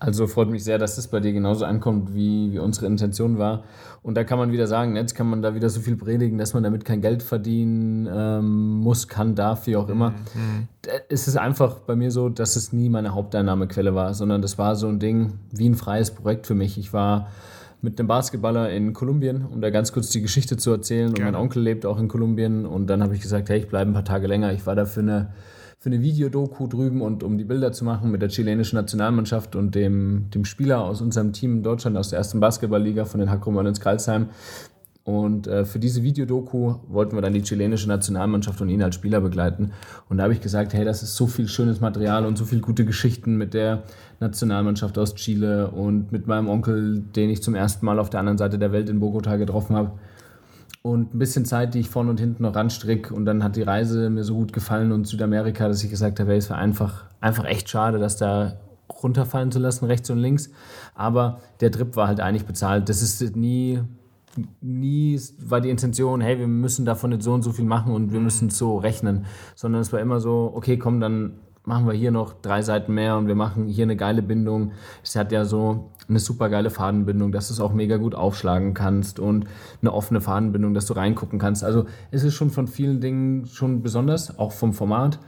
Also 0.00 0.26
freut 0.26 0.48
mich 0.48 0.64
sehr, 0.64 0.78
dass 0.78 0.96
das 0.96 1.08
bei 1.08 1.20
dir 1.20 1.34
genauso 1.34 1.66
ankommt, 1.66 2.14
wie, 2.14 2.52
wie 2.52 2.58
unsere 2.58 2.86
Intention 2.86 3.36
war. 3.36 3.64
Und 4.02 4.16
da 4.16 4.24
kann 4.24 4.38
man 4.38 4.50
wieder 4.50 4.66
sagen, 4.66 4.96
jetzt 4.96 5.14
kann 5.14 5.28
man 5.28 5.42
da 5.42 5.54
wieder 5.54 5.68
so 5.68 5.80
viel 5.80 5.94
predigen, 5.94 6.38
dass 6.38 6.54
man 6.54 6.62
damit 6.62 6.86
kein 6.86 7.02
Geld 7.02 7.22
verdienen 7.22 8.08
ähm, 8.10 8.78
muss, 8.78 9.08
kann, 9.08 9.34
darf, 9.34 9.66
wie 9.66 9.76
auch 9.76 9.90
immer. 9.90 10.10
Mhm. 10.10 10.68
Es 11.10 11.28
ist 11.28 11.36
einfach 11.36 11.80
bei 11.80 11.96
mir 11.96 12.10
so, 12.10 12.30
dass 12.30 12.56
es 12.56 12.72
nie 12.72 12.88
meine 12.88 13.14
Haupteinnahmequelle 13.14 13.94
war, 13.94 14.14
sondern 14.14 14.40
das 14.40 14.56
war 14.56 14.74
so 14.74 14.88
ein 14.88 15.00
Ding 15.00 15.34
wie 15.50 15.68
ein 15.68 15.74
freies 15.74 16.12
Projekt 16.12 16.46
für 16.46 16.54
mich. 16.54 16.78
Ich 16.78 16.94
war 16.94 17.28
mit 17.82 17.98
einem 17.98 18.08
Basketballer 18.08 18.70
in 18.70 18.94
Kolumbien, 18.94 19.44
um 19.44 19.60
da 19.60 19.68
ganz 19.68 19.92
kurz 19.92 20.08
die 20.08 20.22
Geschichte 20.22 20.56
zu 20.56 20.70
erzählen. 20.70 21.12
Gerne. 21.12 21.28
Und 21.28 21.34
mein 21.34 21.42
Onkel 21.42 21.62
lebt 21.62 21.84
auch 21.84 21.98
in 21.98 22.08
Kolumbien. 22.08 22.64
Und 22.64 22.86
dann 22.86 23.02
habe 23.02 23.14
ich 23.14 23.20
gesagt, 23.20 23.50
hey, 23.50 23.58
ich 23.58 23.68
bleibe 23.68 23.90
ein 23.90 23.94
paar 23.94 24.04
Tage 24.04 24.26
länger. 24.26 24.50
Ich 24.54 24.66
war 24.66 24.74
da 24.74 24.86
für 24.86 25.00
eine 25.00 25.28
für 25.80 25.88
eine 25.88 26.02
Videodoku 26.02 26.66
drüben 26.66 27.00
und 27.00 27.22
um 27.22 27.38
die 27.38 27.44
Bilder 27.44 27.72
zu 27.72 27.86
machen 27.86 28.10
mit 28.10 28.20
der 28.20 28.28
chilenischen 28.28 28.76
Nationalmannschaft 28.76 29.56
und 29.56 29.74
dem, 29.74 30.26
dem 30.30 30.44
Spieler 30.44 30.84
aus 30.84 31.00
unserem 31.00 31.32
Team 31.32 31.56
in 31.56 31.62
Deutschland 31.62 31.96
aus 31.96 32.10
der 32.10 32.18
ersten 32.18 32.38
Basketballliga 32.38 33.06
von 33.06 33.18
den 33.18 33.30
Hackrum 33.30 33.58
ins 33.66 33.80
Karlsheim. 33.80 34.26
Und 35.04 35.46
äh, 35.46 35.64
für 35.64 35.78
diese 35.78 36.02
Videodoku 36.02 36.74
wollten 36.86 37.16
wir 37.16 37.22
dann 37.22 37.32
die 37.32 37.40
chilenische 37.40 37.88
Nationalmannschaft 37.88 38.60
und 38.60 38.68
ihn 38.68 38.82
als 38.82 38.94
Spieler 38.94 39.22
begleiten. 39.22 39.72
Und 40.10 40.18
da 40.18 40.24
habe 40.24 40.34
ich 40.34 40.42
gesagt, 40.42 40.74
hey, 40.74 40.84
das 40.84 41.02
ist 41.02 41.16
so 41.16 41.26
viel 41.26 41.48
schönes 41.48 41.80
Material 41.80 42.26
und 42.26 42.36
so 42.36 42.44
viele 42.44 42.60
gute 42.60 42.84
Geschichten 42.84 43.36
mit 43.36 43.54
der 43.54 43.84
Nationalmannschaft 44.20 44.98
aus 44.98 45.14
Chile 45.14 45.70
und 45.70 46.12
mit 46.12 46.26
meinem 46.26 46.50
Onkel, 46.50 47.00
den 47.00 47.30
ich 47.30 47.42
zum 47.42 47.54
ersten 47.54 47.86
Mal 47.86 47.98
auf 47.98 48.10
der 48.10 48.20
anderen 48.20 48.36
Seite 48.36 48.58
der 48.58 48.72
Welt 48.72 48.90
in 48.90 49.00
Bogota 49.00 49.36
getroffen 49.36 49.76
habe 49.76 49.92
und 50.82 51.14
ein 51.14 51.18
bisschen 51.18 51.44
Zeit, 51.44 51.74
die 51.74 51.80
ich 51.80 51.90
vorne 51.90 52.10
und 52.10 52.20
hinten 52.20 52.42
noch 52.42 52.54
ranstricke. 52.54 53.14
Und 53.14 53.26
dann 53.26 53.44
hat 53.44 53.56
die 53.56 53.62
Reise 53.62 54.08
mir 54.10 54.24
so 54.24 54.34
gut 54.34 54.52
gefallen 54.52 54.92
und 54.92 55.06
Südamerika, 55.06 55.68
dass 55.68 55.82
ich 55.84 55.90
gesagt 55.90 56.20
habe, 56.20 56.30
hey, 56.30 56.38
es 56.38 56.48
war 56.48 56.56
einfach, 56.56 57.04
einfach 57.20 57.44
echt 57.44 57.68
schade, 57.68 57.98
dass 57.98 58.16
da 58.16 58.56
runterfallen 59.02 59.52
zu 59.52 59.58
lassen, 59.58 59.84
rechts 59.84 60.08
und 60.10 60.18
links. 60.18 60.50
Aber 60.94 61.40
der 61.60 61.70
Trip 61.70 61.96
war 61.96 62.08
halt 62.08 62.20
eigentlich 62.20 62.46
bezahlt. 62.46 62.88
Das 62.88 63.02
ist 63.02 63.36
nie, 63.36 63.80
nie 64.60 65.20
war 65.38 65.60
die 65.60 65.70
Intention, 65.70 66.22
hey, 66.22 66.38
wir 66.38 66.48
müssen 66.48 66.86
davon 66.86 67.10
nicht 67.10 67.22
so 67.22 67.34
und 67.34 67.42
so 67.42 67.52
viel 67.52 67.66
machen 67.66 67.92
und 67.92 68.12
wir 68.12 68.20
müssen 68.20 68.48
so 68.48 68.78
rechnen. 68.78 69.26
Sondern 69.54 69.82
es 69.82 69.92
war 69.92 70.00
immer 70.00 70.18
so, 70.18 70.50
okay, 70.54 70.78
komm, 70.78 71.00
dann 71.00 71.34
machen 71.64 71.86
wir 71.86 71.92
hier 71.94 72.10
noch 72.10 72.32
drei 72.32 72.62
Seiten 72.62 72.94
mehr 72.94 73.16
und 73.16 73.26
wir 73.26 73.34
machen 73.34 73.66
hier 73.66 73.84
eine 73.84 73.96
geile 73.96 74.22
Bindung. 74.22 74.72
Es 75.02 75.16
hat 75.16 75.30
ja 75.32 75.44
so 75.44 75.90
eine 76.08 76.18
super 76.18 76.48
geile 76.48 76.70
Fadenbindung, 76.70 77.32
dass 77.32 77.48
du 77.48 77.54
es 77.54 77.60
auch 77.60 77.72
mega 77.72 77.96
gut 77.96 78.14
aufschlagen 78.14 78.74
kannst 78.74 79.20
und 79.20 79.46
eine 79.80 79.92
offene 79.92 80.20
Fadenbindung, 80.20 80.74
dass 80.74 80.86
du 80.86 80.94
reingucken 80.94 81.38
kannst. 81.38 81.62
Also 81.62 81.86
es 82.10 82.24
ist 82.24 82.34
schon 82.34 82.50
von 82.50 82.66
vielen 82.66 83.00
Dingen 83.00 83.46
schon 83.46 83.82
besonders, 83.82 84.38
auch 84.38 84.52
vom 84.52 84.72
Format. 84.72 85.20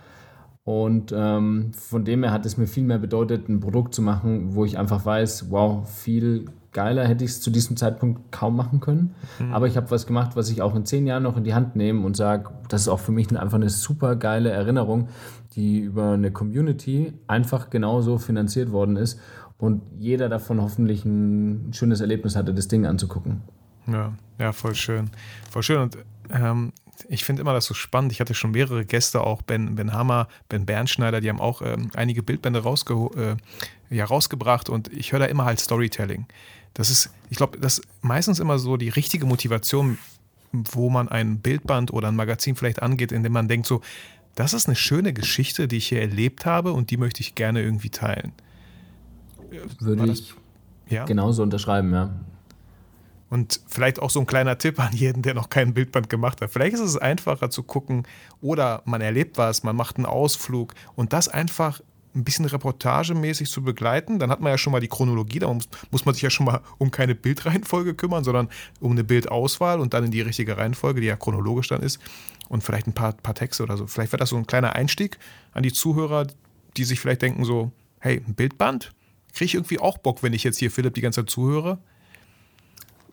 Und 0.64 1.12
ähm, 1.16 1.72
von 1.74 2.04
dem 2.04 2.22
her 2.22 2.32
hat 2.32 2.46
es 2.46 2.56
mir 2.56 2.66
viel 2.66 2.84
mehr 2.84 2.98
bedeutet, 2.98 3.48
ein 3.48 3.60
Produkt 3.60 3.94
zu 3.94 4.02
machen, 4.02 4.54
wo 4.54 4.64
ich 4.64 4.78
einfach 4.78 5.04
weiß, 5.04 5.50
wow, 5.50 5.88
viel 5.88 6.46
geiler 6.72 7.04
hätte 7.06 7.24
ich 7.24 7.32
es 7.32 7.40
zu 7.40 7.50
diesem 7.50 7.76
Zeitpunkt 7.76 8.32
kaum 8.32 8.56
machen 8.56 8.80
können. 8.80 9.14
Mhm. 9.38 9.52
Aber 9.52 9.66
ich 9.66 9.76
habe 9.76 9.90
was 9.90 10.06
gemacht, 10.06 10.36
was 10.36 10.50
ich 10.50 10.62
auch 10.62 10.74
in 10.74 10.86
zehn 10.86 11.06
Jahren 11.06 11.24
noch 11.24 11.36
in 11.36 11.44
die 11.44 11.54
Hand 11.54 11.76
nehme 11.76 12.04
und 12.04 12.16
sage, 12.16 12.50
das 12.68 12.82
ist 12.82 12.88
auch 12.88 13.00
für 13.00 13.12
mich 13.12 13.36
einfach 13.36 13.56
eine 13.56 13.68
super 13.68 14.16
geile 14.16 14.50
Erinnerung, 14.50 15.08
die 15.52 15.80
über 15.80 16.12
eine 16.12 16.30
Community 16.30 17.12
einfach 17.26 17.70
genauso 17.70 18.18
finanziert 18.18 18.72
worden 18.72 18.96
ist 18.96 19.20
und 19.58 19.82
jeder 19.98 20.28
davon 20.28 20.60
hoffentlich 20.60 21.04
ein 21.04 21.72
schönes 21.72 22.00
Erlebnis 22.00 22.36
hatte, 22.36 22.54
das 22.54 22.68
Ding 22.68 22.86
anzugucken. 22.86 23.42
Ja, 23.86 24.12
ja, 24.38 24.52
voll 24.52 24.74
schön. 24.74 25.10
Voll 25.50 25.62
schön. 25.62 25.80
Und 25.80 25.98
ähm, 26.30 26.72
ich 27.08 27.24
finde 27.24 27.42
immer 27.42 27.52
das 27.52 27.66
so 27.66 27.74
spannend. 27.74 28.12
Ich 28.12 28.20
hatte 28.20 28.34
schon 28.34 28.52
mehrere 28.52 28.84
Gäste, 28.84 29.20
auch 29.22 29.42
Ben, 29.42 29.74
ben 29.74 29.92
Hammer, 29.92 30.28
Ben 30.48 30.66
Bernschneider, 30.66 31.20
die 31.20 31.28
haben 31.28 31.40
auch 31.40 31.62
ähm, 31.62 31.90
einige 31.94 32.22
Bildbände 32.22 32.60
äh, 32.60 33.36
ja, 33.94 34.04
rausgebracht 34.04 34.68
und 34.68 34.92
ich 34.92 35.12
höre 35.12 35.20
da 35.20 35.26
immer 35.26 35.44
halt 35.44 35.60
Storytelling. 35.60 36.26
Das 36.74 36.90
ist, 36.90 37.10
ich 37.28 37.36
glaube, 37.36 37.58
das 37.58 37.78
ist 37.78 37.88
meistens 38.00 38.40
immer 38.40 38.58
so 38.58 38.76
die 38.76 38.88
richtige 38.88 39.26
Motivation, 39.26 39.98
wo 40.52 40.90
man 40.90 41.08
ein 41.08 41.38
Bildband 41.38 41.92
oder 41.92 42.08
ein 42.08 42.16
Magazin 42.16 42.56
vielleicht 42.56 42.82
angeht, 42.82 43.12
indem 43.12 43.32
man 43.32 43.48
denkt 43.48 43.66
so, 43.66 43.80
das 44.34 44.54
ist 44.54 44.66
eine 44.66 44.76
schöne 44.76 45.12
Geschichte, 45.12 45.68
die 45.68 45.76
ich 45.76 45.88
hier 45.88 46.00
erlebt 46.00 46.46
habe 46.46 46.72
und 46.72 46.90
die 46.90 46.96
möchte 46.96 47.20
ich 47.20 47.34
gerne 47.34 47.62
irgendwie 47.62 47.90
teilen. 47.90 48.32
Würde 49.80 50.10
ich 50.10 50.34
ja? 50.88 51.04
genauso 51.04 51.42
unterschreiben, 51.42 51.92
ja. 51.92 52.10
Und 53.28 53.60
vielleicht 53.66 53.98
auch 53.98 54.10
so 54.10 54.20
ein 54.20 54.26
kleiner 54.26 54.58
Tipp 54.58 54.78
an 54.78 54.92
jeden, 54.92 55.22
der 55.22 55.32
noch 55.32 55.48
kein 55.48 55.72
Bildband 55.72 56.10
gemacht 56.10 56.42
hat. 56.42 56.50
Vielleicht 56.50 56.74
ist 56.74 56.80
es 56.80 56.98
einfacher 56.98 57.48
zu 57.48 57.62
gucken 57.62 58.06
oder 58.42 58.82
man 58.84 59.00
erlebt 59.00 59.38
was, 59.38 59.62
man 59.62 59.74
macht 59.74 59.96
einen 59.96 60.04
Ausflug 60.04 60.74
und 60.96 61.14
das 61.14 61.28
einfach 61.28 61.80
ein 62.14 62.24
bisschen 62.24 62.44
reportagemäßig 62.44 63.50
zu 63.50 63.62
begleiten. 63.62 64.18
Dann 64.18 64.30
hat 64.30 64.40
man 64.40 64.50
ja 64.50 64.58
schon 64.58 64.72
mal 64.72 64.80
die 64.80 64.88
Chronologie, 64.88 65.38
da 65.38 65.52
muss, 65.52 65.68
muss 65.90 66.04
man 66.04 66.14
sich 66.14 66.22
ja 66.22 66.30
schon 66.30 66.46
mal 66.46 66.60
um 66.78 66.90
keine 66.90 67.14
Bildreihenfolge 67.14 67.94
kümmern, 67.94 68.22
sondern 68.22 68.48
um 68.80 68.92
eine 68.92 69.04
Bildauswahl 69.04 69.80
und 69.80 69.94
dann 69.94 70.04
in 70.04 70.10
die 70.10 70.20
richtige 70.20 70.58
Reihenfolge, 70.58 71.00
die 71.00 71.06
ja 71.06 71.16
chronologisch 71.16 71.68
dann 71.68 71.82
ist. 71.82 72.00
Und 72.52 72.62
vielleicht 72.62 72.86
ein 72.86 72.92
paar, 72.92 73.14
paar 73.14 73.34
Texte 73.34 73.62
oder 73.62 73.78
so. 73.78 73.86
Vielleicht 73.86 74.12
wäre 74.12 74.18
das 74.18 74.28
so 74.28 74.36
ein 74.36 74.46
kleiner 74.46 74.74
Einstieg 74.74 75.18
an 75.52 75.62
die 75.62 75.72
Zuhörer, 75.72 76.26
die 76.76 76.84
sich 76.84 77.00
vielleicht 77.00 77.22
denken 77.22 77.46
so, 77.46 77.72
hey, 77.98 78.22
ein 78.26 78.34
Bildband? 78.34 78.92
kriege 79.32 79.46
ich 79.46 79.54
irgendwie 79.54 79.80
auch 79.80 79.96
Bock, 79.96 80.22
wenn 80.22 80.32
ich 80.32 80.44
jetzt 80.44 80.58
hier 80.58 80.70
Philipp 80.70 80.94
die 80.94 81.00
ganze 81.00 81.20
Zeit 81.20 81.30
zuhöre. 81.30 81.78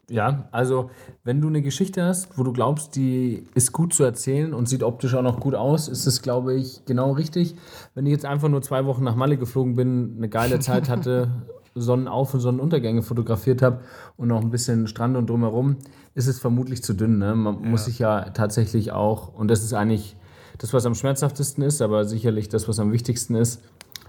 Ja, 0.09 0.49
also 0.51 0.89
wenn 1.23 1.39
du 1.39 1.47
eine 1.47 1.61
Geschichte 1.61 2.03
hast, 2.03 2.37
wo 2.37 2.43
du 2.43 2.51
glaubst, 2.51 2.95
die 2.95 3.45
ist 3.53 3.71
gut 3.71 3.93
zu 3.93 4.03
erzählen 4.03 4.53
und 4.53 4.67
sieht 4.67 4.81
optisch 4.81 5.13
auch 5.13 5.21
noch 5.21 5.39
gut 5.39 5.53
aus, 5.53 5.87
ist 5.87 6.07
es, 6.07 6.23
glaube 6.23 6.55
ich, 6.55 6.83
genau 6.85 7.11
richtig. 7.11 7.55
Wenn 7.93 8.07
ich 8.07 8.11
jetzt 8.11 8.25
einfach 8.25 8.49
nur 8.49 8.63
zwei 8.63 8.85
Wochen 8.85 9.03
nach 9.03 9.15
Malle 9.15 9.37
geflogen 9.37 9.75
bin, 9.75 10.15
eine 10.17 10.27
geile 10.27 10.59
Zeit 10.59 10.89
hatte, 10.89 11.31
Sonnenauf- 11.75 12.33
und 12.33 12.39
Sonnenuntergänge 12.39 13.01
fotografiert 13.01 13.61
habe 13.61 13.81
und 14.17 14.27
noch 14.27 14.41
ein 14.41 14.49
bisschen 14.49 14.87
Strand 14.87 15.17
und 15.17 15.29
drumherum, 15.29 15.77
ist 16.15 16.27
es 16.27 16.39
vermutlich 16.39 16.83
zu 16.83 16.93
dünn. 16.93 17.17
Ne? 17.17 17.35
Man 17.35 17.63
ja. 17.63 17.69
muss 17.69 17.85
sich 17.85 17.99
ja 17.99 18.29
tatsächlich 18.31 18.91
auch, 18.91 19.33
und 19.33 19.49
das 19.49 19.63
ist 19.63 19.73
eigentlich 19.73 20.15
das, 20.57 20.73
was 20.73 20.85
am 20.85 20.95
schmerzhaftesten 20.95 21.63
ist, 21.63 21.81
aber 21.81 22.05
sicherlich 22.05 22.49
das, 22.49 22.67
was 22.67 22.79
am 22.79 22.91
wichtigsten 22.91 23.35
ist, 23.35 23.61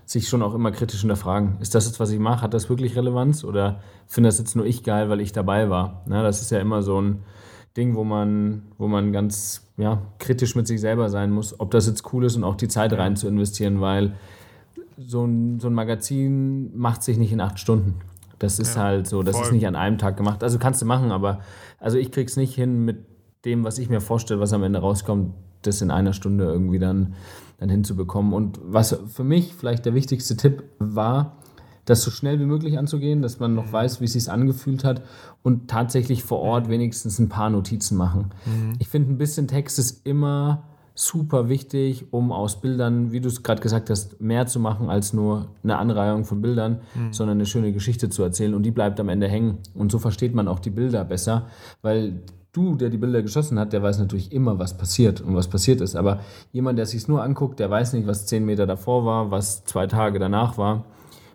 sich 0.05 0.29
schon 0.29 0.43
auch 0.43 0.55
immer 0.55 0.73
kritisch 0.73 1.00
hinterfragen. 1.00 1.57
Ist 1.61 1.75
das 1.76 1.87
jetzt, 1.87 2.00
was 2.00 2.11
ich 2.11 2.19
mache, 2.19 2.43
hat 2.43 2.52
das 2.52 2.69
wirklich 2.69 2.97
Relevanz 2.97 3.45
oder 3.45 3.81
finde 4.09 4.29
das 4.29 4.38
jetzt 4.38 4.57
nur 4.57 4.67
ich 4.67 4.83
geil, 4.83 5.09
weil 5.09 5.21
ich 5.21 5.33
dabei 5.33 5.71
war? 5.71 6.02
Ne? 6.07 6.23
Das 6.23 6.40
ist 6.40 6.50
ja 6.50 6.59
immer 6.59 6.83
so 6.83 7.00
ein 7.00 7.23
Ding, 7.76 7.95
wo 7.95 8.02
man, 8.02 8.62
wo 8.76 8.88
man 8.88 9.12
ganz 9.12 9.69
ja, 9.76 10.02
kritisch 10.19 10.57
mit 10.57 10.67
sich 10.67 10.81
selber 10.81 11.09
sein 11.09 11.31
muss, 11.31 11.59
ob 11.61 11.71
das 11.71 11.87
jetzt 11.87 12.12
cool 12.12 12.25
ist 12.25 12.35
und 12.35 12.43
auch 12.43 12.57
die 12.57 12.67
Zeit 12.67 12.93
rein 12.93 13.14
zu 13.14 13.29
investieren, 13.29 13.81
weil 13.81 14.14
so 15.07 15.25
ein, 15.25 15.61
so 15.61 15.69
ein 15.69 15.75
Magazin 15.75 16.76
macht 16.76 17.02
sich 17.02 17.19
nicht 17.19 17.33
in 17.33 17.40
acht 17.40 17.59
Stunden. 17.59 17.97
Das 18.38 18.59
ist 18.59 18.76
ja, 18.76 18.83
halt 18.83 19.07
so, 19.07 19.23
das 19.23 19.37
voll. 19.37 19.47
ist 19.47 19.52
nicht 19.52 19.66
an 19.66 19.76
einem 19.76 19.99
Tag 19.99 20.16
gemacht. 20.16 20.42
Also 20.42 20.59
kannst 20.59 20.80
du 20.80 20.87
machen, 20.87 21.12
aber 21.12 21.40
also 21.78 21.99
ich 21.99 22.11
krieg's 22.11 22.37
nicht 22.37 22.54
hin 22.54 22.85
mit 22.85 23.04
dem, 23.45 23.64
was 23.64 23.78
ich 23.78 23.88
mir 23.88 24.00
vorstelle, 24.00 24.40
was 24.40 24.52
am 24.52 24.62
Ende 24.62 24.80
rauskommt, 24.80 25.35
das 25.62 25.83
in 25.83 25.90
einer 25.90 26.12
Stunde 26.12 26.45
irgendwie 26.45 26.78
dann, 26.78 27.14
dann 27.59 27.69
hinzubekommen. 27.69 28.33
Und 28.33 28.59
was 28.62 28.99
für 29.09 29.25
mich 29.25 29.54
vielleicht 29.54 29.85
der 29.85 29.95
wichtigste 29.95 30.37
Tipp 30.37 30.64
war, 30.78 31.37
das 31.85 32.02
so 32.02 32.11
schnell 32.11 32.38
wie 32.38 32.45
möglich 32.45 32.78
anzugehen, 32.78 33.21
dass 33.21 33.40
man 33.40 33.54
noch 33.54 33.66
mhm. 33.66 33.73
weiß, 33.73 34.00
wie 34.00 34.04
es 34.04 34.12
sich 34.12 34.30
angefühlt 34.30 34.85
hat 34.85 35.02
und 35.42 35.69
tatsächlich 35.69 36.23
vor 36.23 36.38
Ort 36.40 36.69
wenigstens 36.69 37.19
ein 37.19 37.28
paar 37.28 37.50
Notizen 37.50 37.97
machen. 37.97 38.30
Mhm. 38.47 38.75
Ich 38.78 38.88
finde, 38.88 39.12
ein 39.12 39.19
bisschen 39.19 39.49
Text 39.49 39.78
ist 39.78 40.07
immer 40.07 40.62
super 41.00 41.49
wichtig, 41.49 42.07
um 42.11 42.30
aus 42.30 42.61
Bildern, 42.61 43.11
wie 43.11 43.21
du 43.21 43.28
es 43.28 43.42
gerade 43.42 43.62
gesagt 43.62 43.88
hast, 43.88 44.21
mehr 44.21 44.47
zu 44.47 44.61
machen 44.61 44.90
als 44.90 45.14
nur 45.14 45.49
eine 45.64 45.78
Anreihung 45.78 46.25
von 46.25 46.42
Bildern, 46.42 46.80
mhm. 46.95 47.12
sondern 47.12 47.38
eine 47.38 47.47
schöne 47.47 47.73
Geschichte 47.73 48.11
zu 48.11 48.23
erzählen 48.23 48.54
und 48.54 48.64
die 48.64 48.71
bleibt 48.71 49.00
am 49.00 49.09
Ende 49.09 49.26
hängen. 49.26 49.59
Und 49.75 49.90
so 49.90 49.99
versteht 49.99 50.35
man 50.35 50.47
auch 50.47 50.59
die 50.59 50.69
Bilder 50.69 51.04
besser, 51.04 51.47
weil 51.80 52.21
du, 52.52 52.75
der 52.75 52.90
die 52.90 52.99
Bilder 52.99 53.23
geschossen 53.23 53.59
hat, 53.59 53.73
der 53.73 53.83
weiß 53.83 53.99
natürlich 53.99 54.30
immer, 54.30 54.59
was 54.59 54.76
passiert 54.76 55.23
und 55.23 55.35
was 55.35 55.49
passiert 55.49 55.80
ist. 55.80 55.97
Aber 55.97 56.21
jemand, 56.52 56.78
der 56.78 56.85
sich 56.85 57.09
nur 57.09 57.23
anguckt, 57.23 57.61
der 57.61 57.71
weiß 57.71 57.95
nicht, 57.95 58.07
was 58.07 58.26
zehn 58.26 58.45
Meter 58.45 58.66
davor 58.66 59.07
war, 59.07 59.30
was 59.30 59.64
zwei 59.64 59.87
Tage 59.87 60.19
danach 60.19 60.59
war. 60.59 60.85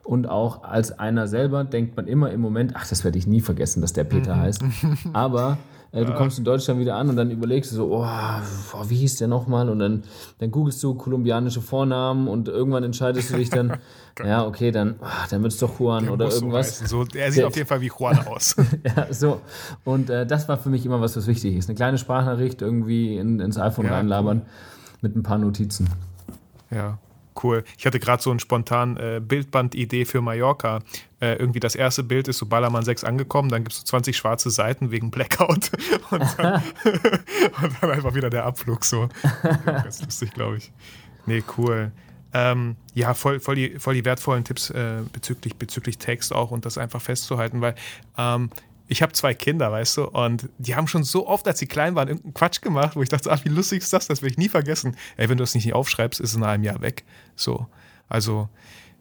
Und 0.04 0.30
auch 0.30 0.64
als 0.64 1.00
einer 1.00 1.28
selber 1.28 1.64
denkt 1.64 1.98
man 1.98 2.06
immer 2.06 2.30
im 2.30 2.40
Moment, 2.40 2.74
ach, 2.76 2.88
das 2.88 3.04
werde 3.04 3.18
ich 3.18 3.26
nie 3.26 3.42
vergessen, 3.42 3.82
dass 3.82 3.94
der 3.94 4.04
Peter 4.04 4.36
mhm. 4.36 4.40
heißt. 4.42 4.64
Aber 5.14 5.58
du 6.04 6.14
kommst 6.14 6.38
in 6.38 6.44
Deutschland 6.44 6.80
wieder 6.80 6.96
an 6.96 7.10
und 7.10 7.16
dann 7.16 7.32
überlegst 7.32 7.72
du 7.72 7.78
so, 7.78 7.86
oh, 7.92 8.06
oh 8.06 8.90
wie 8.90 8.96
hieß 8.98 9.18
der 9.18 9.30
nochmal? 9.30 9.70
Und 9.70 9.80
dann, 9.80 10.04
dann 10.40 10.52
googelst 10.52 10.84
du 10.84 10.94
kolumbianische 10.96 11.62
Vornamen 11.62 12.28
und 12.28 12.50
irgendwann 12.50 12.84
entscheidest 12.84 13.32
du 13.32 13.38
dich 13.38 13.50
dann, 13.50 13.78
ja, 14.26 14.46
okay, 14.46 14.72
dann, 14.72 14.96
oh, 15.02 15.06
dann 15.30 15.42
wird 15.42 15.54
es 15.54 15.60
doch 15.60 15.80
Juan 15.80 16.04
der 16.04 16.14
oder 16.14 16.30
irgendwas. 16.30 16.80
So, 16.80 17.06
er 17.16 17.32
sieht 17.32 17.42
der, 17.42 17.48
auf 17.48 17.56
jeden 17.56 17.68
Fall 17.70 17.80
wie 17.80 17.92
Juan 17.98 18.20
aus. 18.28 18.56
ja, 18.84 19.14
so. 19.14 19.40
Und 19.86 20.10
äh, 20.10 20.26
das 20.26 20.50
war 20.50 20.58
für 20.58 20.70
mich 20.70 20.86
immer 20.86 21.00
was, 21.00 21.16
was 21.16 21.28
wichtig 21.28 21.56
ist. 21.56 21.70
Eine 21.70 21.76
kleine 21.76 21.98
Sprachnachricht 21.98 22.62
irgendwie 22.62 23.16
in, 23.18 23.40
ins 23.40 23.58
iPhone 23.58 23.86
ja, 23.86 23.94
reinlabern 23.94 24.40
cool. 24.40 24.98
mit 25.02 25.16
ein 25.16 25.24
paar 25.24 25.38
Notizen. 25.38 25.90
Ja, 26.72 26.98
cool. 27.44 27.64
Ich 27.78 27.86
hatte 27.86 28.00
gerade 28.00 28.22
so 28.22 28.32
eine 28.32 28.40
spontan 28.40 28.98
äh, 28.98 29.22
Bildband-Idee 29.24 30.06
für 30.06 30.22
Mallorca. 30.22 30.80
Äh, 31.20 31.36
irgendwie 31.36 31.60
das 31.60 31.76
erste 31.76 32.04
Bild 32.04 32.28
ist 32.28 32.38
so 32.38 32.46
Ballermann 32.46 32.84
6 32.84 33.04
angekommen, 33.04 33.50
dann 33.50 33.64
gibt 33.64 33.74
es 33.74 33.80
so 33.80 33.86
20 33.86 34.16
schwarze 34.16 34.50
Seiten 34.50 34.92
wegen 34.92 35.12
Blackout 35.12 35.72
und 36.12 36.24
dann, 36.38 36.64
und 37.62 37.74
dann 37.82 37.92
einfach 37.92 38.14
wieder 38.14 38.30
der 38.30 38.46
Abflug 38.46 38.86
so. 38.86 39.10
Ganz 39.66 40.02
lustig, 40.02 40.34
glaube 40.34 40.58
ich. 40.58 40.72
Nee, 41.26 41.44
cool. 41.58 41.92
Ähm, 42.34 42.76
ja, 42.94 43.14
voll, 43.14 43.40
voll, 43.40 43.56
die, 43.56 43.80
voll 43.80 43.94
die 43.94 44.04
wertvollen 44.04 44.44
Tipps 44.44 44.70
äh, 44.70 44.98
bezüglich, 45.14 45.56
bezüglich 45.56 45.98
Text 45.98 46.34
auch 46.34 46.52
und 46.52 46.66
das 46.66 46.78
einfach 46.78 47.02
festzuhalten, 47.02 47.62
weil 47.62 47.76
ähm, 48.18 48.50
ich 48.88 49.02
habe 49.02 49.14
zwei 49.14 49.34
Kinder, 49.34 49.72
weißt 49.72 49.98
du, 49.98 50.08
und 50.10 50.50
die 50.58 50.76
haben 50.76 50.88
schon 50.88 51.04
so 51.04 51.28
oft, 51.28 51.48
als 51.48 51.60
sie 51.60 51.68
klein 51.68 51.96
waren, 51.96 52.08
irgendeinen 52.08 52.34
Quatsch 52.34 52.62
gemacht, 52.62 52.96
wo 52.96 53.02
ich 53.02 53.10
dachte, 53.10 53.32
ach, 53.32 53.44
wie 53.44 53.50
lustig 53.50 53.80
ist 53.80 53.94
das, 53.94 54.08
das 54.08 54.22
will 54.22 54.30
ich 54.30 54.38
nie 54.38 54.50
vergessen. 54.50 54.96
Ey, 55.18 55.30
wenn 55.30 55.38
du 55.38 55.44
das 55.44 55.56
nicht 55.56 55.74
aufschreibst, 55.74 56.20
ist 56.20 56.32
es 56.32 56.36
in 56.36 56.44
einem 56.44 56.64
Jahr 56.64 56.82
weg. 56.82 57.04
So, 57.36 57.68
also 58.08 58.50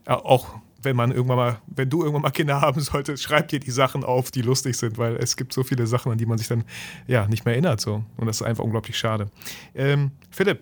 auch 0.06 0.54
wenn 0.82 0.96
man 0.96 1.12
irgendwann 1.12 1.36
mal, 1.36 1.58
wenn 1.66 1.88
du 1.88 2.00
irgendwann 2.00 2.22
mal 2.22 2.30
Kinder 2.30 2.60
haben 2.60 2.80
solltest, 2.80 3.22
schreib 3.22 3.48
dir 3.48 3.60
die 3.60 3.70
Sachen 3.70 4.04
auf, 4.04 4.30
die 4.30 4.42
lustig 4.42 4.76
sind, 4.76 4.98
weil 4.98 5.16
es 5.16 5.36
gibt 5.36 5.52
so 5.52 5.62
viele 5.62 5.86
Sachen, 5.86 6.12
an 6.12 6.18
die 6.18 6.26
man 6.26 6.38
sich 6.38 6.48
dann 6.48 6.64
ja 7.06 7.26
nicht 7.26 7.44
mehr 7.44 7.54
erinnert, 7.54 7.80
so 7.80 8.04
und 8.16 8.26
das 8.26 8.40
ist 8.40 8.46
einfach 8.46 8.64
unglaublich 8.64 8.98
schade. 8.98 9.30
Ähm, 9.74 10.12
Philipp, 10.30 10.60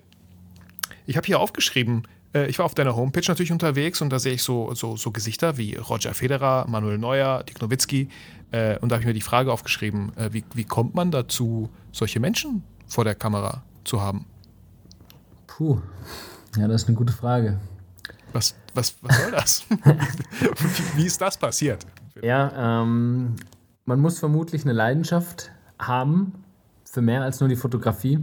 ich 1.07 1.17
habe 1.17 1.26
hier 1.26 1.41
aufgeschrieben, 1.41 2.07
äh, 2.35 2.47
ich 2.47 2.59
war 2.59 2.67
auf 2.67 2.75
deiner 2.75 2.97
Homepage 2.97 3.25
natürlich 3.27 3.53
unterwegs 3.53 4.01
und 4.01 4.11
da 4.11 4.19
sehe 4.19 4.35
ich 4.35 4.43
so, 4.43 4.75
so, 4.75 4.97
so 4.97 5.11
Gesichter 5.11 5.57
wie 5.57 5.75
Roger 5.77 6.15
Federer, 6.15 6.67
Manuel 6.69 6.99
Neuer, 6.99 7.43
Dick 7.45 7.61
Nowitzki. 7.61 8.09
Äh, 8.51 8.79
und 8.79 8.91
da 8.91 8.97
habe 8.97 9.03
ich 9.03 9.07
mir 9.07 9.15
die 9.15 9.21
Frage 9.21 9.53
aufgeschrieben, 9.53 10.17
äh, 10.17 10.33
wie, 10.33 10.45
wie 10.55 10.65
kommt 10.65 10.95
man 10.95 11.11
dazu, 11.11 11.71
solche 11.91 12.21
Menschen 12.21 12.62
vor 12.87 13.05
der 13.05 13.15
Kamera 13.15 13.62
zu 13.85 14.01
haben? 14.01 14.27
Puh, 15.47 15.81
ja, 16.57 16.69
das 16.69 16.83
ist 16.83 16.89
eine 16.89 16.97
gute 16.97 17.12
Frage. 17.12 17.59
Was, 18.33 18.55
was, 18.75 18.95
was 19.03 19.17
soll 19.19 19.31
das? 19.31 19.65
wie 20.97 21.07
ist 21.07 21.21
das 21.21 21.37
passiert? 21.37 21.87
Ja, 22.23 22.83
ähm, 22.83 23.37
man 23.85 24.01
muss 24.01 24.19
vermutlich 24.19 24.62
eine 24.62 24.73
Leidenschaft 24.73 25.51
haben 25.79 26.33
für 26.85 27.03
mehr 27.03 27.23
als 27.23 27.41
nur 27.41 27.49
die 27.49 27.57
Fotografie. 27.57 28.19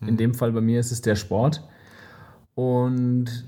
In 0.00 0.08
hm. 0.08 0.16
dem 0.16 0.34
Fall 0.34 0.52
bei 0.52 0.60
mir 0.60 0.80
ist 0.80 0.92
es 0.92 1.02
der 1.02 1.16
Sport. 1.16 1.62
Und 2.60 3.46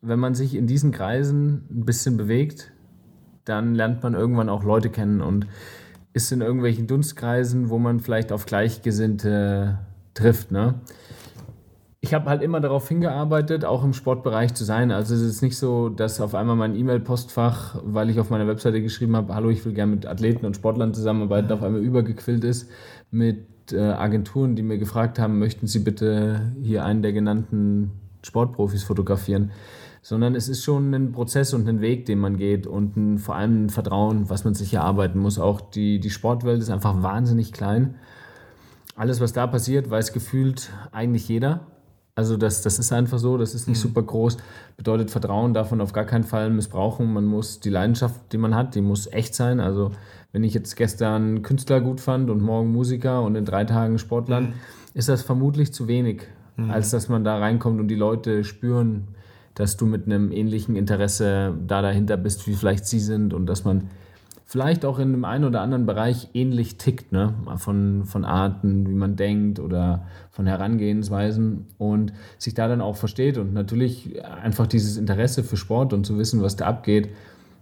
wenn 0.00 0.18
man 0.18 0.34
sich 0.34 0.54
in 0.54 0.66
diesen 0.66 0.90
Kreisen 0.90 1.66
ein 1.70 1.84
bisschen 1.84 2.16
bewegt, 2.16 2.72
dann 3.44 3.74
lernt 3.74 4.02
man 4.02 4.14
irgendwann 4.14 4.48
auch 4.48 4.64
Leute 4.64 4.88
kennen 4.88 5.20
und 5.20 5.46
ist 6.14 6.32
in 6.32 6.40
irgendwelchen 6.40 6.86
Dunstkreisen, 6.86 7.68
wo 7.68 7.78
man 7.78 8.00
vielleicht 8.00 8.32
auf 8.32 8.46
Gleichgesinnte 8.46 9.80
trifft. 10.14 10.50
Ne? 10.50 10.76
Ich 12.00 12.14
habe 12.14 12.30
halt 12.30 12.40
immer 12.40 12.58
darauf 12.60 12.88
hingearbeitet, 12.88 13.66
auch 13.66 13.84
im 13.84 13.92
Sportbereich 13.92 14.54
zu 14.54 14.64
sein. 14.64 14.92
Also 14.92 15.14
es 15.14 15.20
ist 15.20 15.42
nicht 15.42 15.58
so, 15.58 15.90
dass 15.90 16.22
auf 16.22 16.34
einmal 16.34 16.56
mein 16.56 16.74
E-Mail-Postfach, 16.74 17.82
weil 17.84 18.08
ich 18.08 18.18
auf 18.18 18.30
meiner 18.30 18.46
Webseite 18.46 18.80
geschrieben 18.80 19.14
habe, 19.14 19.34
hallo, 19.34 19.50
ich 19.50 19.62
will 19.66 19.74
gerne 19.74 19.94
mit 19.94 20.06
Athleten 20.06 20.46
und 20.46 20.56
Sportlern 20.56 20.94
zusammenarbeiten, 20.94 21.52
auf 21.52 21.62
einmal 21.62 21.82
übergequillt 21.82 22.44
ist 22.44 22.70
mit 23.10 23.72
äh, 23.72 23.78
Agenturen, 23.78 24.56
die 24.56 24.62
mir 24.62 24.78
gefragt 24.78 25.18
haben, 25.18 25.38
möchten 25.38 25.66
Sie 25.66 25.80
bitte 25.80 26.54
hier 26.62 26.86
einen 26.86 27.02
der 27.02 27.12
genannten 27.12 28.00
Sportprofis 28.24 28.82
fotografieren, 28.82 29.52
sondern 30.02 30.34
es 30.34 30.48
ist 30.48 30.62
schon 30.62 30.92
ein 30.92 31.12
Prozess 31.12 31.54
und 31.54 31.68
ein 31.68 31.80
Weg, 31.80 32.06
den 32.06 32.18
man 32.18 32.36
geht 32.36 32.66
und 32.66 32.96
ein, 32.96 33.18
vor 33.18 33.36
allem 33.36 33.66
ein 33.66 33.70
Vertrauen, 33.70 34.28
was 34.28 34.44
man 34.44 34.54
sich 34.54 34.74
erarbeiten 34.74 35.18
muss. 35.18 35.38
Auch 35.38 35.60
die, 35.60 35.98
die 35.98 36.10
Sportwelt 36.10 36.60
ist 36.60 36.70
einfach 36.70 37.02
wahnsinnig 37.02 37.52
klein. 37.52 37.94
Alles, 38.96 39.20
was 39.20 39.32
da 39.32 39.46
passiert, 39.46 39.90
weiß 39.90 40.12
gefühlt 40.12 40.70
eigentlich 40.92 41.28
jeder. 41.28 41.66
Also 42.16 42.36
das, 42.36 42.62
das 42.62 42.78
ist 42.78 42.92
einfach 42.92 43.18
so, 43.18 43.38
das 43.38 43.54
ist 43.54 43.66
nicht 43.66 43.78
mhm. 43.78 43.88
super 43.88 44.02
groß, 44.02 44.36
bedeutet 44.76 45.10
Vertrauen 45.10 45.52
davon 45.52 45.80
auf 45.80 45.92
gar 45.92 46.04
keinen 46.04 46.22
Fall 46.22 46.50
missbrauchen. 46.50 47.12
Man 47.12 47.24
muss 47.24 47.58
die 47.58 47.70
Leidenschaft, 47.70 48.32
die 48.32 48.38
man 48.38 48.54
hat, 48.54 48.76
die 48.76 48.82
muss 48.82 49.08
echt 49.10 49.34
sein. 49.34 49.58
Also 49.58 49.90
wenn 50.30 50.44
ich 50.44 50.54
jetzt 50.54 50.76
gestern 50.76 51.42
Künstler 51.42 51.80
gut 51.80 52.00
fand 52.00 52.30
und 52.30 52.40
morgen 52.40 52.70
Musiker 52.70 53.22
und 53.22 53.34
in 53.34 53.44
drei 53.44 53.64
Tagen 53.64 53.98
Sportland, 53.98 54.50
mhm. 54.50 54.54
ist 54.92 55.08
das 55.08 55.22
vermutlich 55.22 55.72
zu 55.72 55.88
wenig 55.88 56.22
mhm. 56.56 56.70
als 56.70 56.90
dass 56.90 57.08
man 57.08 57.24
da 57.24 57.38
reinkommt 57.38 57.80
und 57.80 57.88
die 57.88 57.94
Leute 57.94 58.44
spüren, 58.44 59.08
dass 59.54 59.76
du 59.76 59.86
mit 59.86 60.06
einem 60.06 60.32
ähnlichen 60.32 60.76
Interesse 60.76 61.54
da 61.66 61.80
dahinter 61.80 62.16
bist, 62.16 62.46
wie 62.46 62.54
vielleicht 62.54 62.86
sie 62.86 63.00
sind 63.00 63.32
und 63.32 63.46
dass 63.46 63.64
man 63.64 63.88
vielleicht 64.46 64.84
auch 64.84 64.98
in 64.98 65.12
dem 65.12 65.24
einen 65.24 65.44
oder 65.44 65.62
anderen 65.62 65.86
Bereich 65.86 66.28
ähnlich 66.34 66.76
tickt, 66.76 67.12
ne? 67.12 67.34
von, 67.56 68.04
von 68.04 68.24
Arten, 68.24 68.88
wie 68.88 68.94
man 68.94 69.16
denkt 69.16 69.58
oder 69.58 70.06
von 70.30 70.46
Herangehensweisen 70.46 71.66
und 71.78 72.12
sich 72.38 72.54
da 72.54 72.68
dann 72.68 72.80
auch 72.80 72.96
versteht 72.96 73.38
und 73.38 73.54
natürlich 73.54 74.22
einfach 74.24 74.66
dieses 74.66 74.96
Interesse 74.96 75.44
für 75.44 75.56
Sport 75.56 75.92
und 75.92 76.04
zu 76.04 76.18
wissen, 76.18 76.42
was 76.42 76.56
da 76.56 76.66
abgeht, 76.66 77.08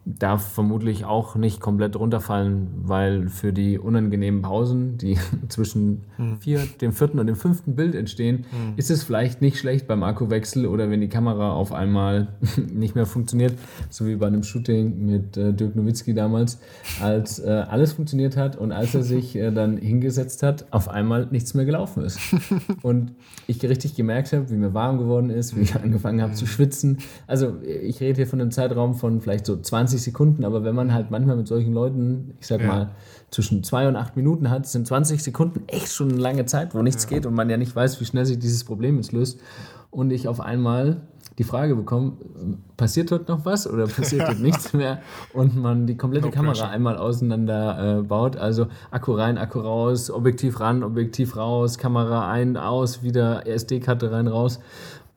darf 0.04 0.42
vermutlich 0.54 1.04
auch 1.04 1.37
nicht 1.37 1.61
komplett 1.61 1.94
runterfallen, 1.94 2.68
weil 2.82 3.28
für 3.28 3.52
die 3.52 3.78
unangenehmen 3.78 4.42
Pausen, 4.42 4.99
die 4.99 5.16
zwischen 5.49 6.02
mhm. 6.18 6.38
vier, 6.38 6.61
dem 6.80 6.92
vierten 6.92 7.21
und 7.21 7.28
dem 7.28 7.37
fünften 7.37 7.76
Bild 7.76 7.94
entstehen, 7.94 8.44
mhm. 8.50 8.73
ist 8.76 8.90
es 8.90 9.04
vielleicht 9.04 9.42
nicht 9.42 9.59
schlecht 9.59 9.87
beim 9.87 10.02
Akkuwechsel 10.02 10.66
oder 10.66 10.90
wenn 10.90 11.00
die 11.00 11.09
Kamera 11.09 11.52
auf 11.52 11.73
einmal 11.73 12.28
nicht 12.73 12.97
mehr 12.97 13.06
funktioniert, 13.06 13.54
so 13.90 14.06
wie 14.06 14.16
bei 14.16 14.26
einem 14.26 14.42
Shooting 14.42 15.06
mit 15.06 15.37
äh, 15.37 15.52
Dirk 15.52 15.76
Nowitzki 15.76 16.14
damals, 16.14 16.59
als 17.00 17.38
äh, 17.38 17.49
alles 17.49 17.92
funktioniert 17.92 18.37
hat 18.37 18.56
und 18.56 18.73
als 18.73 18.94
er 18.97 19.04
sich 19.04 19.37
äh, 19.37 19.52
dann 19.52 19.76
hingesetzt 19.76 20.42
hat, 20.42 20.66
auf 20.73 20.88
einmal 20.88 21.28
nichts 21.30 21.54
mehr 21.54 21.64
gelaufen 21.64 22.02
ist. 22.02 22.18
und 22.82 23.12
ich 23.47 23.62
richtig 23.62 23.94
gemerkt 23.94 24.32
habe, 24.32 24.50
wie 24.50 24.56
mir 24.56 24.75
warm 24.75 24.99
geworden 24.99 25.30
ist, 25.30 25.56
wie 25.56 25.61
ich 25.61 25.76
angefangen 25.76 26.21
habe 26.23 26.32
zu 26.32 26.44
mhm. 26.44 26.49
schwitzen. 26.49 26.99
Also 27.28 27.54
ich 27.62 28.00
rede 28.00 28.16
hier 28.16 28.26
von 28.26 28.40
einem 28.40 28.50
Zeitraum 28.50 28.94
von 28.94 29.21
vielleicht 29.21 29.47
so 29.47 29.56
20 29.56 29.91
20 29.92 30.02
Sekunden, 30.02 30.44
aber 30.44 30.64
wenn 30.64 30.75
man 30.75 30.92
halt 30.92 31.11
manchmal 31.11 31.37
mit 31.37 31.46
solchen 31.46 31.72
Leuten, 31.72 32.34
ich 32.40 32.46
sag 32.46 32.61
Ja. 32.61 32.66
mal, 32.66 32.90
zwischen 33.30 33.62
zwei 33.62 33.88
und 33.88 33.96
acht 33.96 34.16
Minuten 34.16 34.50
hat, 34.50 34.66
sind 34.66 34.87
20 34.87 35.22
Sekunden 35.22 35.62
echt 35.68 35.88
schon 35.92 36.11
eine 36.11 36.18
lange 36.20 36.46
Zeit, 36.46 36.75
wo 36.75 36.82
nichts 36.82 37.06
geht 37.06 37.26
und 37.26 37.34
man 37.34 37.49
ja 37.50 37.56
nicht 37.56 37.75
weiß, 37.75 38.00
wie 38.00 38.04
schnell 38.04 38.26
sich 38.26 38.38
dieses 38.38 38.64
Problem 38.64 38.96
jetzt 38.96 39.12
löst. 39.12 39.40
Und 39.90 40.11
ich 40.11 40.26
auf 40.28 40.40
einmal 40.40 41.02
die 41.38 41.44
Frage 41.44 41.75
bekomme, 41.76 42.12
passiert 42.76 43.11
dort 43.11 43.28
noch 43.28 43.44
was 43.44 43.66
oder 43.70 43.87
passiert 43.87 44.22
dort 44.28 44.38
nichts 44.49 44.72
mehr? 44.72 45.00
Und 45.34 45.56
man 45.56 45.87
die 45.87 45.96
komplette 45.96 46.26
No 46.26 46.32
Kamera 46.32 46.52
pressure. 46.52 46.68
einmal 46.70 46.96
auseinander 46.96 47.99
äh, 47.99 48.02
baut. 48.02 48.37
Also 48.37 48.66
Akku 48.90 49.12
rein, 49.12 49.37
Akku 49.38 49.61
raus, 49.61 50.11
Objektiv 50.11 50.61
ran, 50.61 50.82
Objektiv 50.82 51.37
raus, 51.37 51.76
Kamera 51.78 52.30
ein, 52.30 52.56
aus, 52.56 53.02
wieder 53.02 53.46
SD-Karte 53.46 54.11
rein, 54.12 54.28
raus. 54.28 54.61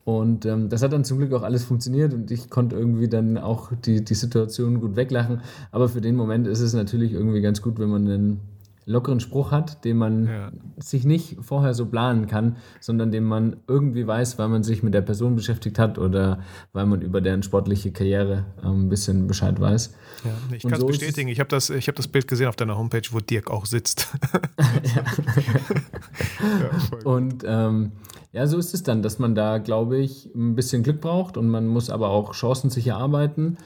Und 0.06 0.46
ähm, 0.46 0.68
das 0.68 0.84
hat 0.84 0.92
dann 0.92 1.02
zum 1.02 1.18
Glück 1.18 1.32
auch 1.32 1.42
alles 1.42 1.64
funktioniert 1.64 2.14
und 2.14 2.30
ich 2.30 2.48
konnte 2.48 2.76
irgendwie 2.76 3.08
dann 3.08 3.36
auch 3.38 3.72
die, 3.72 4.04
die 4.04 4.14
Situation 4.14 4.80
gut 4.80 4.94
weglachen. 4.94 5.40
Aber 5.72 5.88
für 5.88 6.00
den 6.00 6.14
Moment 6.14 6.46
ist 6.46 6.60
es 6.60 6.74
natürlich 6.74 7.12
irgendwie 7.12 7.40
ganz 7.40 7.60
gut, 7.60 7.80
wenn 7.80 7.88
man 7.88 8.06
einen 8.06 8.40
lockeren 8.88 9.18
Spruch 9.20 9.50
hat, 9.50 9.84
den 9.84 9.96
man 9.96 10.26
Ja. 10.26 10.52
sich 10.78 11.04
nicht 11.04 11.38
vorher 11.40 11.74
so 11.74 11.86
planen 11.86 12.28
kann, 12.28 12.56
sondern 12.80 13.10
den 13.10 13.24
man 13.24 13.56
irgendwie 13.66 14.06
weiß, 14.06 14.38
weil 14.38 14.46
man 14.48 14.62
sich 14.62 14.82
mit 14.84 14.94
der 14.94 15.02
Person 15.02 15.34
beschäftigt 15.34 15.78
hat 15.78 15.98
oder 15.98 16.38
weil 16.72 16.86
man 16.86 17.02
über 17.02 17.20
deren 17.20 17.42
sportliche 17.42 17.90
Karriere 17.90 18.46
ähm, 18.64 18.86
ein 18.86 18.88
bisschen 18.88 19.26
Bescheid 19.26 19.60
weiß. 19.60 19.92
Ja, 20.24 20.30
ich 20.56 20.62
kann 20.62 20.72
es 20.74 20.78
so 20.78 20.88
es- 20.88 20.98
bestätigen. 20.98 21.28
Ich 21.28 21.40
habe 21.40 21.48
das, 21.48 21.68
ich 21.70 21.88
hab 21.88 21.96
das 21.96 22.06
Bild 22.06 22.28
gesehen 22.28 22.46
auf 22.46 22.54
deiner 22.56 22.78
Homepage, 22.78 23.02
wo 23.10 23.18
Dirk 23.18 23.50
auch 23.50 23.66
sitzt. 23.66 24.06
ja. 24.94 25.02
Und 27.04 27.44
ähm, 27.46 27.92
ja, 28.32 28.46
so 28.46 28.58
ist 28.58 28.74
es 28.74 28.82
dann, 28.82 29.02
dass 29.02 29.18
man 29.18 29.34
da, 29.34 29.58
glaube 29.58 29.98
ich, 29.98 30.30
ein 30.34 30.54
bisschen 30.54 30.82
Glück 30.82 31.00
braucht 31.00 31.36
und 31.36 31.48
man 31.48 31.66
muss 31.66 31.90
aber 31.90 32.08
auch 32.10 32.32
Chancen 32.34 32.70
sich 32.70 32.86
erarbeiten. 32.88 33.56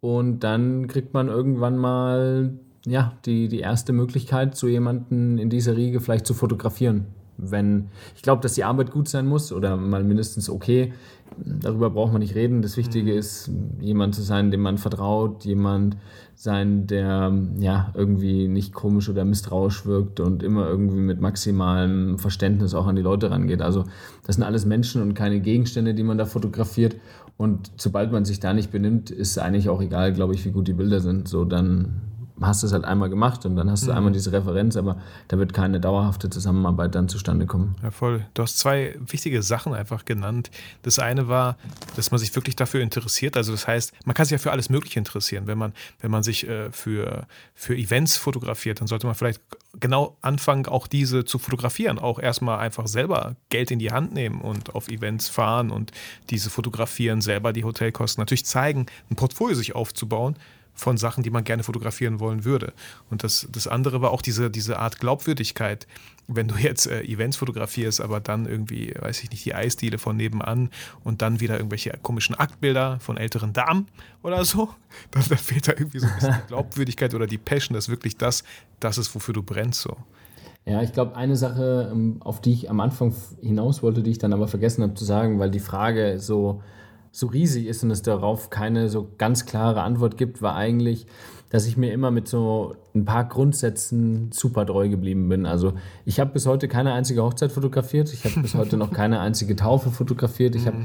Und 0.00 0.40
dann 0.40 0.86
kriegt 0.88 1.14
man 1.14 1.28
irgendwann 1.28 1.76
mal 1.78 2.58
ja, 2.86 3.12
die, 3.26 3.48
die 3.48 3.58
erste 3.58 3.92
Möglichkeit, 3.92 4.56
so 4.56 4.68
jemanden 4.68 5.38
in 5.38 5.50
dieser 5.50 5.76
Riege 5.76 6.00
vielleicht 6.00 6.26
zu 6.26 6.34
fotografieren. 6.34 7.06
Wenn 7.38 7.88
ich 8.14 8.22
glaube, 8.22 8.40
dass 8.40 8.54
die 8.54 8.64
Arbeit 8.64 8.90
gut 8.90 9.08
sein 9.08 9.26
muss 9.26 9.52
oder 9.52 9.76
mal 9.76 10.02
mindestens 10.02 10.48
okay, 10.48 10.94
darüber 11.36 11.90
braucht 11.90 12.12
man 12.12 12.22
nicht 12.22 12.34
reden. 12.34 12.62
Das 12.62 12.78
Wichtige 12.78 13.12
ist, 13.12 13.50
jemand 13.80 14.14
zu 14.14 14.22
sein, 14.22 14.50
dem 14.50 14.62
man 14.62 14.78
vertraut, 14.78 15.44
jemand 15.44 15.98
sein, 16.34 16.86
der 16.86 17.36
ja 17.58 17.92
irgendwie 17.94 18.48
nicht 18.48 18.72
komisch 18.72 19.10
oder 19.10 19.26
misstrauisch 19.26 19.84
wirkt 19.84 20.20
und 20.20 20.42
immer 20.42 20.66
irgendwie 20.66 21.00
mit 21.00 21.20
maximalem 21.20 22.18
Verständnis 22.18 22.72
auch 22.72 22.86
an 22.86 22.96
die 22.96 23.02
Leute 23.02 23.30
rangeht. 23.30 23.60
Also 23.60 23.84
das 24.24 24.36
sind 24.36 24.44
alles 24.44 24.64
Menschen 24.64 25.02
und 25.02 25.12
keine 25.12 25.40
Gegenstände, 25.40 25.92
die 25.92 26.04
man 26.04 26.16
da 26.16 26.24
fotografiert. 26.24 26.96
Und 27.36 27.70
sobald 27.76 28.12
man 28.12 28.24
sich 28.24 28.40
da 28.40 28.54
nicht 28.54 28.70
benimmt, 28.70 29.10
ist 29.10 29.38
eigentlich 29.38 29.68
auch 29.68 29.82
egal, 29.82 30.14
glaube 30.14 30.34
ich, 30.34 30.44
wie 30.46 30.52
gut 30.52 30.68
die 30.68 30.72
Bilder 30.72 31.00
sind. 31.00 31.28
So 31.28 31.44
dann 31.44 32.00
hast 32.40 32.62
du 32.62 32.66
es 32.66 32.72
halt 32.72 32.84
einmal 32.84 33.08
gemacht 33.08 33.46
und 33.46 33.56
dann 33.56 33.70
hast 33.70 33.86
du 33.86 33.92
einmal 33.92 34.12
diese 34.12 34.32
Referenz, 34.32 34.76
aber 34.76 34.96
da 35.28 35.38
wird 35.38 35.54
keine 35.54 35.80
dauerhafte 35.80 36.28
Zusammenarbeit 36.28 36.94
dann 36.94 37.08
zustande 37.08 37.46
kommen. 37.46 37.76
Ja, 37.82 37.90
voll. 37.90 38.26
Du 38.34 38.42
hast 38.42 38.58
zwei 38.58 38.94
wichtige 38.98 39.42
Sachen 39.42 39.74
einfach 39.74 40.04
genannt. 40.04 40.50
Das 40.82 40.98
eine 40.98 41.28
war, 41.28 41.56
dass 41.96 42.10
man 42.10 42.18
sich 42.18 42.34
wirklich 42.34 42.56
dafür 42.56 42.80
interessiert. 42.82 43.36
Also 43.36 43.52
das 43.52 43.66
heißt, 43.66 43.92
man 44.04 44.14
kann 44.14 44.26
sich 44.26 44.32
ja 44.32 44.38
für 44.38 44.52
alles 44.52 44.68
Mögliche 44.68 44.98
interessieren. 44.98 45.46
Wenn 45.46 45.58
man, 45.58 45.72
wenn 46.00 46.10
man 46.10 46.22
sich 46.22 46.46
äh, 46.46 46.70
für, 46.72 47.26
für 47.54 47.74
Events 47.74 48.16
fotografiert, 48.16 48.80
dann 48.80 48.86
sollte 48.86 49.06
man 49.06 49.14
vielleicht 49.14 49.40
genau 49.80 50.16
anfangen, 50.20 50.66
auch 50.66 50.86
diese 50.86 51.24
zu 51.24 51.38
fotografieren. 51.38 51.98
Auch 51.98 52.18
erstmal 52.18 52.58
einfach 52.58 52.86
selber 52.86 53.36
Geld 53.48 53.70
in 53.70 53.78
die 53.78 53.92
Hand 53.92 54.12
nehmen 54.12 54.40
und 54.40 54.74
auf 54.74 54.88
Events 54.88 55.28
fahren 55.28 55.70
und 55.70 55.92
diese 56.30 56.50
fotografieren, 56.50 57.20
selber 57.20 57.52
die 57.52 57.64
Hotelkosten. 57.64 58.20
Natürlich 58.20 58.44
zeigen, 58.44 58.86
ein 59.10 59.16
Portfolio 59.16 59.54
sich 59.54 59.74
aufzubauen 59.74 60.36
von 60.76 60.98
Sachen, 60.98 61.24
die 61.24 61.30
man 61.30 61.42
gerne 61.42 61.64
fotografieren 61.64 62.20
wollen 62.20 62.44
würde. 62.44 62.72
Und 63.10 63.24
das, 63.24 63.48
das 63.50 63.66
andere 63.66 64.02
war 64.02 64.10
auch 64.12 64.22
diese, 64.22 64.50
diese 64.50 64.78
Art 64.78 65.00
Glaubwürdigkeit. 65.00 65.86
Wenn 66.28 66.48
du 66.48 66.56
jetzt 66.56 66.86
äh, 66.86 67.02
Events 67.02 67.38
fotografierst, 67.38 68.00
aber 68.00 68.20
dann 68.20 68.46
irgendwie, 68.46 68.94
weiß 68.98 69.22
ich 69.22 69.30
nicht, 69.30 69.44
die 69.44 69.54
Eisdiele 69.54 69.98
von 69.98 70.16
nebenan 70.16 70.70
und 71.02 71.22
dann 71.22 71.40
wieder 71.40 71.56
irgendwelche 71.56 71.98
komischen 72.02 72.34
Aktbilder 72.34 73.00
von 73.00 73.16
älteren 73.16 73.52
Damen 73.52 73.86
oder 74.22 74.44
so, 74.44 74.68
dann, 75.12 75.24
dann 75.28 75.38
fehlt 75.38 75.66
da 75.66 75.72
irgendwie 75.72 75.98
so 75.98 76.06
ein 76.06 76.14
bisschen 76.14 76.34
die 76.34 76.46
Glaubwürdigkeit 76.48 77.14
oder 77.14 77.26
die 77.26 77.38
Passion, 77.38 77.74
dass 77.74 77.88
wirklich 77.88 78.16
das, 78.16 78.44
das 78.78 78.98
ist, 78.98 79.14
wofür 79.14 79.34
du 79.34 79.42
brennst. 79.42 79.80
So. 79.80 79.96
Ja, 80.66 80.82
ich 80.82 80.92
glaube, 80.92 81.16
eine 81.16 81.36
Sache, 81.36 81.88
ähm, 81.92 82.16
auf 82.20 82.40
die 82.40 82.52
ich 82.52 82.68
am 82.68 82.80
Anfang 82.80 83.14
hinaus 83.40 83.82
wollte, 83.82 84.02
die 84.02 84.10
ich 84.10 84.18
dann 84.18 84.32
aber 84.32 84.48
vergessen 84.48 84.82
habe 84.82 84.94
zu 84.94 85.04
sagen, 85.04 85.38
weil 85.38 85.50
die 85.50 85.60
Frage 85.60 86.18
so, 86.18 86.60
so 87.16 87.28
riesig 87.28 87.66
ist 87.66 87.82
und 87.82 87.90
es 87.90 88.02
darauf 88.02 88.50
keine 88.50 88.90
so 88.90 89.08
ganz 89.16 89.46
klare 89.46 89.80
Antwort 89.80 90.18
gibt, 90.18 90.42
war 90.42 90.54
eigentlich, 90.54 91.06
dass 91.48 91.66
ich 91.66 91.78
mir 91.78 91.90
immer 91.90 92.10
mit 92.10 92.28
so 92.28 92.76
ein 92.94 93.06
paar 93.06 93.26
Grundsätzen 93.26 94.30
super 94.32 94.66
treu 94.66 94.90
geblieben 94.90 95.26
bin. 95.30 95.46
Also 95.46 95.72
ich 96.04 96.20
habe 96.20 96.32
bis 96.32 96.44
heute 96.44 96.68
keine 96.68 96.92
einzige 96.92 97.22
Hochzeit 97.22 97.52
fotografiert, 97.52 98.12
ich 98.12 98.26
habe 98.26 98.42
bis 98.42 98.54
heute 98.54 98.76
noch 98.76 98.92
keine 98.92 99.20
einzige 99.20 99.56
Taufe 99.56 99.90
fotografiert, 99.90 100.56
ich 100.56 100.66
habe 100.66 100.76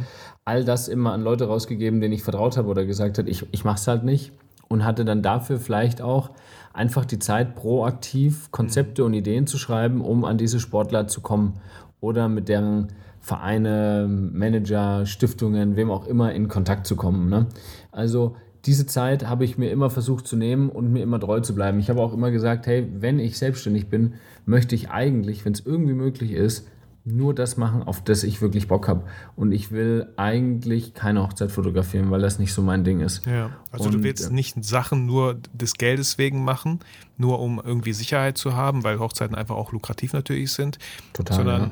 all 0.46 0.64
das 0.64 0.88
immer 0.88 1.12
an 1.12 1.22
Leute 1.22 1.48
rausgegeben, 1.48 2.00
denen 2.00 2.14
ich 2.14 2.24
vertraut 2.24 2.56
habe 2.56 2.70
oder 2.70 2.86
gesagt 2.86 3.18
habe, 3.18 3.30
ich, 3.30 3.46
ich 3.52 3.66
mache 3.66 3.76
es 3.76 3.88
halt 3.90 4.06
nicht. 4.06 4.32
Und 4.70 4.86
hatte 4.86 5.04
dann 5.04 5.22
dafür 5.22 5.60
vielleicht 5.60 6.02
auch 6.02 6.30
einfach 6.72 7.04
die 7.04 7.20
Zeit, 7.20 7.56
proaktiv 7.56 8.52
Konzepte 8.52 9.04
und 9.04 9.14
Ideen 9.14 9.46
zu 9.46 9.58
schreiben, 9.58 10.00
um 10.00 10.24
an 10.24 10.38
diese 10.38 10.62
Sportler 10.62 11.10
zu 11.10 11.20
kommen 11.20 11.60
oder 12.00 12.30
mit 12.30 12.48
deren 12.48 12.88
Vereine, 13.22 14.08
Manager, 14.10 15.06
Stiftungen, 15.06 15.76
wem 15.76 15.92
auch 15.92 16.08
immer 16.08 16.34
in 16.34 16.48
Kontakt 16.48 16.88
zu 16.88 16.96
kommen. 16.96 17.30
Ne? 17.30 17.46
Also 17.92 18.36
diese 18.66 18.86
Zeit 18.86 19.28
habe 19.28 19.46
ich 19.46 19.58
mir 19.58 19.72
immer 19.72 19.90
versucht 19.90 20.28
zu 20.28 20.36
nehmen 20.36 20.70
und 20.70 20.92
mir 20.92 21.04
immer 21.04 21.20
treu 21.20 21.40
zu 21.40 21.56
bleiben. 21.56 21.80
Ich 21.80 21.90
habe 21.90 22.02
auch 22.02 22.14
immer 22.14 22.32
gesagt, 22.32 22.68
hey, 22.68 22.88
wenn 23.00 23.20
ich 23.20 23.38
selbstständig 23.38 23.90
bin, 23.90 24.16
möchte 24.46 24.76
ich 24.76 24.90
eigentlich, 24.90 25.46
wenn 25.46 25.54
es 25.54 25.66
irgendwie 25.66 25.94
möglich 25.94 26.32
ist, 26.32 26.68
nur 27.04 27.34
das 27.34 27.58
machen, 27.58 27.82
auf 27.82 28.04
das 28.04 28.24
ich 28.24 28.42
wirklich 28.42 28.68
Bock 28.68 28.88
habe. 28.88 29.04
Und 29.36 29.52
ich 29.52 29.72
will 29.72 30.08
eigentlich 30.18 30.94
keine 30.94 31.24
Hochzeit 31.24 31.52
fotografieren, 31.52 32.12
weil 32.12 32.22
das 32.22 32.38
nicht 32.38 32.54
so 32.54 32.62
mein 32.62 32.84
Ding 32.84 33.00
ist. 33.00 33.26
Ja. 33.26 33.50
Also 33.72 33.90
du 33.90 33.98
Und, 33.98 34.04
willst 34.04 34.30
äh, 34.30 34.34
nicht 34.34 34.64
Sachen 34.64 35.08
nur 35.08 35.40
des 35.54 35.74
Geldes 35.76 36.20
wegen 36.20 36.44
machen, 36.44 36.80
nur 37.18 37.40
um 37.40 37.60
irgendwie 37.64 37.94
Sicherheit 37.94 38.38
zu 38.38 38.56
haben, 38.56 38.84
weil 38.84 39.00
Hochzeiten 39.00 39.36
einfach 39.36 39.56
auch 39.56 39.72
lukrativ 39.72 40.14
natürlich 40.14 40.52
sind, 40.52 40.78
Total, 41.14 41.38
sondern 41.38 41.62
ja. 41.62 41.72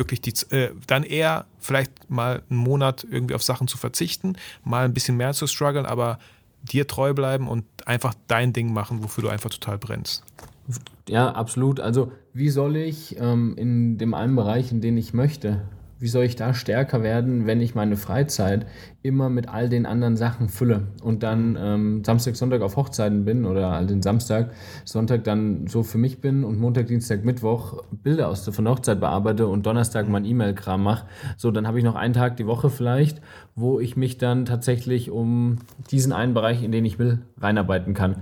Wirklich 0.00 0.20
die, 0.20 0.32
äh, 0.50 0.70
dann 0.88 1.04
eher 1.04 1.46
vielleicht 1.60 2.10
mal 2.10 2.42
einen 2.50 2.58
Monat 2.58 3.06
irgendwie 3.08 3.36
auf 3.36 3.44
Sachen 3.44 3.68
zu 3.68 3.78
verzichten, 3.78 4.34
mal 4.64 4.84
ein 4.84 4.92
bisschen 4.92 5.16
mehr 5.16 5.32
zu 5.32 5.46
strugglen, 5.46 5.86
aber 5.86 6.18
dir 6.62 6.88
treu 6.88 7.14
bleiben 7.14 7.46
und 7.46 7.64
einfach 7.86 8.14
dein 8.26 8.52
Ding 8.52 8.72
machen, 8.72 9.04
wofür 9.04 9.22
du 9.22 9.28
einfach 9.28 9.50
total 9.50 9.78
brennst. 9.78 10.24
Ja, 11.08 11.30
absolut. 11.32 11.80
Also, 11.80 12.12
wie 12.32 12.50
soll 12.50 12.76
ich 12.76 13.16
ähm, 13.18 13.54
in 13.56 13.98
dem 13.98 14.14
einen 14.14 14.36
Bereich, 14.36 14.72
in 14.72 14.80
den 14.80 14.96
ich 14.96 15.14
möchte, 15.14 15.62
wie 16.00 16.08
soll 16.08 16.24
ich 16.24 16.34
da 16.34 16.54
stärker 16.54 17.02
werden, 17.02 17.46
wenn 17.46 17.60
ich 17.60 17.74
meine 17.74 17.96
Freizeit 17.96 18.66
immer 19.02 19.28
mit 19.28 19.48
all 19.48 19.68
den 19.68 19.84
anderen 19.84 20.16
Sachen 20.16 20.48
fülle 20.48 20.88
und 21.02 21.22
dann 21.22 21.58
ähm, 21.60 22.02
Samstag, 22.04 22.36
Sonntag 22.36 22.62
auf 22.62 22.76
Hochzeiten 22.76 23.24
bin 23.24 23.44
oder 23.44 23.68
all 23.68 23.86
den 23.86 24.02
Samstag, 24.02 24.52
Sonntag 24.84 25.24
dann 25.24 25.66
so 25.66 25.82
für 25.82 25.98
mich 25.98 26.20
bin 26.20 26.42
und 26.42 26.58
Montag, 26.58 26.86
Dienstag, 26.86 27.24
Mittwoch 27.24 27.84
Bilder 27.90 28.28
aus 28.28 28.44
der 28.44 28.54
von 28.54 28.64
der 28.64 28.74
Hochzeit 28.74 28.98
bearbeite 28.98 29.46
und 29.46 29.66
Donnerstag 29.66 30.08
mein 30.08 30.24
E-Mail-Kram 30.24 30.82
mache. 30.82 31.06
So, 31.36 31.50
dann 31.50 31.66
habe 31.66 31.78
ich 31.78 31.84
noch 31.84 31.96
einen 31.96 32.14
Tag 32.14 32.38
die 32.38 32.46
Woche 32.46 32.70
vielleicht, 32.70 33.20
wo 33.60 33.80
ich 33.80 33.96
mich 33.96 34.18
dann 34.18 34.44
tatsächlich 34.44 35.10
um 35.10 35.58
diesen 35.90 36.12
einen 36.12 36.34
Bereich, 36.34 36.62
in 36.62 36.72
den 36.72 36.84
ich 36.84 36.98
will, 36.98 37.20
reinarbeiten 37.40 37.94
kann. 37.94 38.16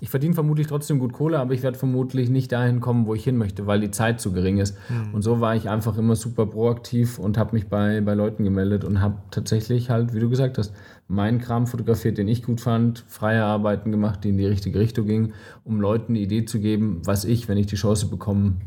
Ich 0.00 0.10
verdiene 0.10 0.34
vermutlich 0.34 0.66
trotzdem 0.66 0.98
gut 0.98 1.12
Kohle, 1.12 1.38
aber 1.38 1.54
ich 1.54 1.62
werde 1.62 1.78
vermutlich 1.78 2.28
nicht 2.28 2.52
dahin 2.52 2.80
kommen, 2.80 3.06
wo 3.06 3.14
ich 3.14 3.24
hin 3.24 3.36
möchte, 3.36 3.66
weil 3.66 3.80
die 3.80 3.90
Zeit 3.90 4.20
zu 4.20 4.32
gering 4.32 4.58
ist. 4.58 4.76
Und 5.12 5.22
so 5.22 5.40
war 5.40 5.56
ich 5.56 5.68
einfach 5.68 5.96
immer 5.96 6.16
super 6.16 6.46
proaktiv 6.46 7.18
und 7.18 7.38
habe 7.38 7.54
mich 7.54 7.68
bei, 7.68 8.00
bei 8.00 8.14
Leuten 8.14 8.44
gemeldet 8.44 8.84
und 8.84 9.00
habe 9.00 9.16
tatsächlich 9.30 9.90
halt, 9.90 10.14
wie 10.14 10.20
du 10.20 10.28
gesagt 10.28 10.58
hast, 10.58 10.72
meinen 11.08 11.38
Kram 11.38 11.66
fotografiert, 11.66 12.18
den 12.18 12.28
ich 12.28 12.42
gut 12.42 12.60
fand, 12.60 13.04
freie 13.08 13.44
Arbeiten 13.44 13.90
gemacht, 13.90 14.24
die 14.24 14.30
in 14.30 14.38
die 14.38 14.46
richtige 14.46 14.78
Richtung 14.78 15.06
gingen, 15.06 15.32
um 15.64 15.80
Leuten 15.80 16.14
die 16.14 16.22
Idee 16.22 16.44
zu 16.44 16.60
geben, 16.60 17.00
was 17.04 17.24
ich, 17.24 17.48
wenn 17.48 17.58
ich 17.58 17.66
die 17.66 17.76
Chance 17.76 18.06
bekommen 18.08 18.60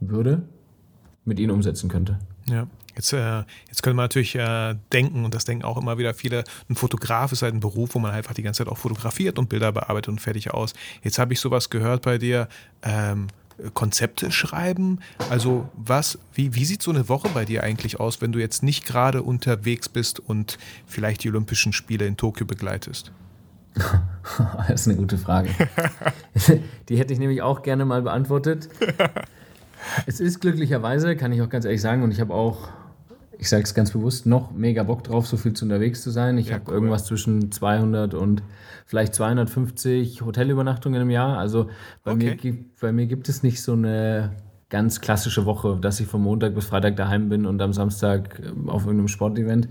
würde, 0.00 0.42
mit 1.24 1.40
ihnen 1.40 1.50
umsetzen 1.50 1.88
könnte. 1.88 2.18
Ja. 2.46 2.66
Jetzt, 2.96 3.12
äh, 3.12 3.42
jetzt 3.66 3.82
können 3.82 3.96
wir 3.96 4.02
natürlich 4.02 4.36
äh, 4.36 4.76
denken, 4.92 5.24
und 5.24 5.34
das 5.34 5.44
denken 5.44 5.64
auch 5.64 5.76
immer 5.76 5.98
wieder 5.98 6.14
viele, 6.14 6.44
ein 6.68 6.76
Fotograf 6.76 7.32
ist 7.32 7.42
halt 7.42 7.54
ein 7.54 7.60
Beruf, 7.60 7.94
wo 7.94 7.98
man 7.98 8.12
einfach 8.12 8.34
die 8.34 8.42
ganze 8.42 8.58
Zeit 8.58 8.72
auch 8.72 8.78
fotografiert 8.78 9.38
und 9.38 9.48
Bilder 9.48 9.72
bearbeitet 9.72 10.08
und 10.10 10.20
fertig 10.20 10.52
aus. 10.52 10.74
Jetzt 11.02 11.18
habe 11.18 11.32
ich 11.32 11.40
sowas 11.40 11.70
gehört 11.70 12.02
bei 12.02 12.18
dir, 12.18 12.48
ähm, 12.82 13.26
Konzepte 13.72 14.30
schreiben. 14.32 14.98
Also 15.30 15.68
was, 15.74 16.18
wie, 16.34 16.54
wie 16.54 16.64
sieht 16.64 16.82
so 16.82 16.90
eine 16.90 17.08
Woche 17.08 17.28
bei 17.32 17.44
dir 17.44 17.62
eigentlich 17.62 18.00
aus, 18.00 18.20
wenn 18.20 18.32
du 18.32 18.40
jetzt 18.40 18.62
nicht 18.62 18.84
gerade 18.84 19.22
unterwegs 19.22 19.88
bist 19.88 20.20
und 20.20 20.58
vielleicht 20.86 21.24
die 21.24 21.30
Olympischen 21.30 21.72
Spiele 21.72 22.06
in 22.06 22.16
Tokio 22.16 22.46
begleitest? 22.46 23.12
Das 24.68 24.80
ist 24.80 24.88
eine 24.88 24.96
gute 24.96 25.18
Frage. 25.18 25.50
Die 26.88 26.96
hätte 26.96 27.12
ich 27.12 27.18
nämlich 27.18 27.42
auch 27.42 27.62
gerne 27.62 27.84
mal 27.84 28.00
beantwortet. 28.00 28.70
Es 30.06 30.20
ist 30.20 30.40
glücklicherweise, 30.40 31.16
kann 31.16 31.32
ich 31.32 31.42
auch 31.42 31.48
ganz 31.48 31.64
ehrlich 31.64 31.80
sagen, 31.80 32.02
und 32.02 32.10
ich 32.10 32.20
habe 32.20 32.34
auch, 32.34 32.68
ich 33.38 33.48
sage 33.48 33.62
es 33.62 33.74
ganz 33.74 33.90
bewusst, 33.90 34.26
noch 34.26 34.52
mega 34.52 34.82
Bock 34.82 35.04
drauf, 35.04 35.26
so 35.26 35.36
viel 35.36 35.52
zu 35.52 35.64
unterwegs 35.64 36.02
zu 36.02 36.10
sein. 36.10 36.38
Ich 36.38 36.48
ja, 36.48 36.54
habe 36.54 36.64
cool. 36.68 36.74
irgendwas 36.74 37.04
zwischen 37.06 37.50
200 37.50 38.14
und 38.14 38.42
vielleicht 38.86 39.14
250 39.14 40.22
Hotelübernachtungen 40.22 41.02
im 41.02 41.10
Jahr. 41.10 41.38
Also 41.38 41.68
bei, 42.02 42.12
okay. 42.12 42.38
mir, 42.42 42.56
bei 42.80 42.92
mir 42.92 43.06
gibt 43.06 43.28
es 43.28 43.42
nicht 43.42 43.62
so 43.62 43.72
eine 43.72 44.32
ganz 44.74 45.00
klassische 45.00 45.46
Woche, 45.46 45.78
dass 45.80 46.00
ich 46.00 46.06
von 46.06 46.22
Montag 46.22 46.54
bis 46.54 46.64
Freitag 46.66 46.96
daheim 46.96 47.28
bin 47.28 47.46
und 47.46 47.62
am 47.62 47.72
Samstag 47.72 48.40
ähm, 48.44 48.68
auf 48.68 48.82
irgendeinem 48.82 49.06
Sportevent, 49.08 49.68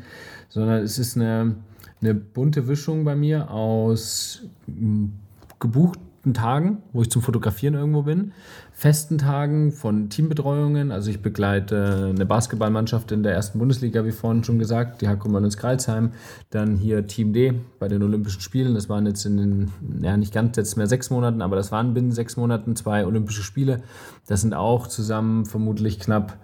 sondern 0.49 0.81
es 0.81 0.97
ist 0.97 1.17
eine, 1.17 1.55
eine 2.01 2.13
bunte 2.13 2.67
Wischung 2.67 3.03
bei 3.03 3.15
mir 3.15 3.51
aus 3.51 4.43
hm, 4.65 5.13
gebuchten 5.59 6.33
Tagen, 6.33 6.77
wo 6.93 7.01
ich 7.01 7.09
zum 7.09 7.21
Fotografieren 7.21 7.73
irgendwo 7.73 8.03
bin, 8.03 8.31
festen 8.73 9.19
Tagen 9.19 9.71
von 9.71 10.09
Teambetreuungen. 10.09 10.91
Also 10.91 11.09
ich 11.11 11.21
begleite 11.21 12.11
eine 12.13 12.25
Basketballmannschaft 12.25 13.11
in 13.11 13.23
der 13.23 13.33
ersten 13.33 13.59
Bundesliga, 13.59 14.03
wie 14.03 14.11
vorhin 14.11 14.43
schon 14.43 14.59
gesagt, 14.59 15.01
die 15.01 15.07
Hakkumann 15.07 15.43
ins 15.43 15.57
Kreilsheim. 15.57 16.11
Dann 16.49 16.75
hier 16.75 17.05
Team 17.07 17.33
D 17.33 17.53
bei 17.79 17.87
den 17.87 18.01
Olympischen 18.01 18.41
Spielen. 18.41 18.73
Das 18.73 18.89
waren 18.89 19.05
jetzt 19.05 19.25
in 19.25 19.37
den, 19.37 19.71
ja 20.01 20.17
nicht 20.17 20.33
ganz 20.33 20.57
jetzt 20.57 20.75
mehr 20.75 20.87
sechs 20.87 21.11
Monaten, 21.11 21.41
aber 21.41 21.55
das 21.55 21.71
waren 21.71 21.93
binnen 21.93 22.11
sechs 22.11 22.35
Monaten 22.35 22.75
zwei 22.75 23.05
Olympische 23.05 23.43
Spiele. 23.43 23.83
Das 24.27 24.41
sind 24.41 24.53
auch 24.53 24.87
zusammen 24.87 25.45
vermutlich 25.45 25.99
knapp, 25.99 26.37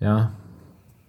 ja, 0.00 0.32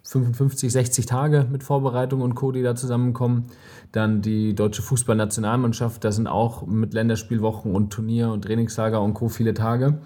55, 0.03 0.71
60 0.71 1.05
Tage 1.05 1.47
mit 1.49 1.63
Vorbereitung 1.63 2.21
und 2.21 2.35
Co., 2.35 2.51
die 2.51 2.63
da 2.63 2.75
zusammenkommen. 2.75 3.45
Dann 3.91 4.21
die 4.21 4.53
deutsche 4.55 4.81
Fußballnationalmannschaft, 4.81 6.03
da 6.03 6.11
sind 6.11 6.27
auch 6.27 6.65
mit 6.65 6.93
Länderspielwochen 6.93 7.73
und 7.73 7.91
Turnier 7.91 8.31
und 8.31 8.43
Trainingslager 8.43 9.01
und 9.01 9.13
Co. 9.13 9.29
viele 9.29 9.53
Tage. 9.53 9.99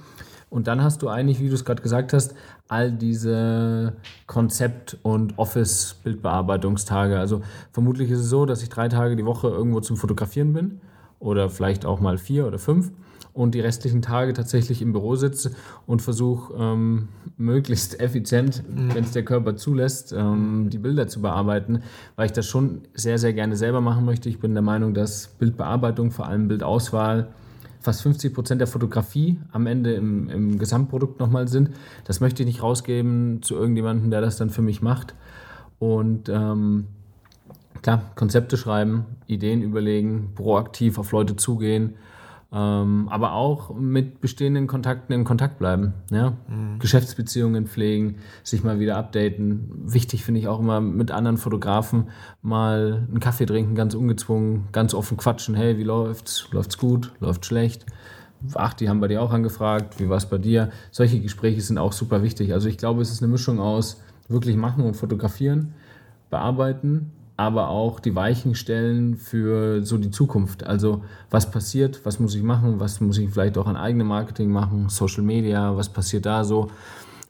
Und 0.56 0.68
dann 0.68 0.82
hast 0.82 1.02
du 1.02 1.10
eigentlich, 1.10 1.42
wie 1.42 1.50
du 1.50 1.54
es 1.54 1.66
gerade 1.66 1.82
gesagt 1.82 2.14
hast, 2.14 2.34
all 2.70 2.90
diese 2.90 3.92
Konzept- 4.26 4.98
und 5.04 5.38
Office-Bildbearbeitungstage. 5.38 7.20
Also 7.20 7.42
vermutlich 7.74 8.10
ist 8.10 8.20
es 8.20 8.30
so, 8.30 8.46
dass 8.46 8.64
ich 8.64 8.70
drei 8.70 8.88
Tage 8.88 9.18
die 9.18 9.26
Woche 9.26 9.50
irgendwo 9.50 9.82
zum 9.82 9.98
Fotografieren 9.98 10.54
bin 10.54 10.80
oder 11.20 11.50
vielleicht 11.50 11.86
auch 11.86 12.00
mal 12.00 12.18
vier 12.18 12.48
oder 12.48 12.58
fünf 12.58 12.94
und 13.34 13.54
die 13.54 13.60
restlichen 13.60 14.02
Tage 14.02 14.32
tatsächlich 14.32 14.82
im 14.82 14.94
Büro 14.94 15.18
sitze 15.18 15.52
und 15.88 16.02
versuche 16.02 16.54
ähm, 16.58 17.10
möglichst 17.36 18.00
effizient, 18.00 18.64
mhm. 18.66 18.96
wenn 18.96 19.04
es 19.04 19.12
der 19.12 19.26
Körper 19.26 19.58
zulässt, 19.58 20.14
ähm, 20.14 20.70
die 20.70 20.80
Bilder 20.80 21.10
zu 21.10 21.22
bearbeiten, 21.22 21.82
weil 22.16 22.28
ich 22.28 22.32
das 22.32 22.46
schon 22.46 22.84
sehr, 22.94 23.18
sehr 23.18 23.34
gerne 23.34 23.58
selber 23.58 23.82
machen 23.82 24.06
möchte. 24.06 24.30
Ich 24.30 24.40
bin 24.40 24.54
der 24.54 24.64
Meinung, 24.64 24.94
dass 24.94 25.28
Bildbearbeitung, 25.28 26.12
vor 26.12 26.28
allem 26.28 26.48
Bildauswahl, 26.48 27.28
fast 27.86 28.02
50 28.02 28.34
Prozent 28.34 28.60
der 28.60 28.68
Fotografie 28.68 29.40
am 29.52 29.68
Ende 29.68 29.94
im, 29.94 30.30
im 30.30 30.60
Gesamtprodukt 30.60 31.20
nochmal 31.20 31.48
sind. 31.48 31.70
Das 32.04 32.20
möchte 32.20 32.44
ich 32.44 32.48
nicht 32.48 32.62
rausgeben 32.62 33.42
zu 33.42 33.56
irgendjemandem, 33.56 34.12
der 34.12 34.22
das 34.22 34.38
dann 34.38 34.50
für 34.50 34.62
mich 34.62 34.82
macht. 34.82 35.16
Und 35.80 36.28
ähm, 36.30 36.88
klar, 37.82 38.02
Konzepte 38.16 38.58
schreiben, 38.58 39.06
Ideen 39.28 39.62
überlegen, 39.62 40.32
proaktiv 40.36 40.98
auf 40.98 41.12
Leute 41.12 41.36
zugehen 41.36 41.96
ähm, 42.52 43.08
aber 43.10 43.34
auch 43.34 43.76
mit 43.76 44.22
bestehenden 44.22 44.68
Kontakten 44.68 45.14
in 45.14 45.24
Kontakt 45.24 45.60
bleiben. 45.60 45.94
Ja? 46.12 46.34
Mhm. 46.48 46.80
Geschäftsbeziehungen 46.80 47.68
pflegen, 47.68 48.18
sich 48.44 48.64
mal 48.64 48.80
wieder 48.80 48.98
updaten. 48.98 49.70
Wichtig 49.86 50.24
finde 50.24 50.40
ich 50.40 50.48
auch 50.48 50.60
immer 50.60 50.82
mit 50.82 51.12
anderen 51.12 51.38
Fotografen 51.38 52.10
mal 52.42 53.06
einen 53.10 53.20
Kaffee 53.20 53.46
trinken, 53.46 53.76
ganz 53.76 53.94
ungezwungen, 53.94 54.68
ganz 54.72 54.94
offen 54.94 55.18
quatschen. 55.18 55.56
Hey, 55.56 55.78
wie 55.78 55.84
läuft's? 55.84 56.48
Läuft's 56.52 56.78
gut? 56.78 57.12
Läuft 57.20 57.46
schlecht? 57.46 57.86
Ach, 58.54 58.74
die 58.74 58.90
haben 58.90 59.00
bei 59.00 59.08
dir 59.08 59.22
auch 59.22 59.32
angefragt. 59.32 60.00
Wie 60.00 60.10
war 60.10 60.18
es 60.18 60.28
bei 60.28 60.38
dir? 60.38 60.70
Solche 60.92 61.20
Gespräche 61.20 61.62
sind 61.62 61.78
auch 61.78 61.94
super 61.94 62.22
wichtig. 62.22 62.54
Also 62.54 62.70
ich 62.70 62.78
glaube, 62.78 63.02
es 63.02 63.12
ist 63.12 63.24
eine 63.24 63.32
Mischung 63.32 63.60
aus 63.60 64.02
wirklich 64.28 64.56
machen 64.56 64.84
und 64.84 64.96
fotografieren, 64.96 65.74
bearbeiten 66.30 67.12
aber 67.38 67.70
auch 67.70 68.00
die 68.00 68.16
Weichen 68.16 68.56
stellen 68.56 69.18
für 69.18 69.84
so 69.84 69.98
die 69.98 70.12
Zukunft. 70.12 70.66
Also 70.66 71.04
was 71.30 71.52
passiert, 71.52 72.06
was 72.06 72.20
muss 72.20 72.34
ich 72.36 72.44
machen, 72.44 72.80
was 72.80 73.02
muss 73.02 73.18
ich 73.18 73.30
vielleicht 73.30 73.58
auch 73.58 73.68
an 73.68 73.76
eigenem 73.76 74.08
Marketing 74.08 74.50
machen, 74.50 74.88
Social 74.90 75.24
Media, 75.24 75.76
was 75.76 75.90
passiert 75.90 76.26
da 76.26 76.44
so, 76.46 76.72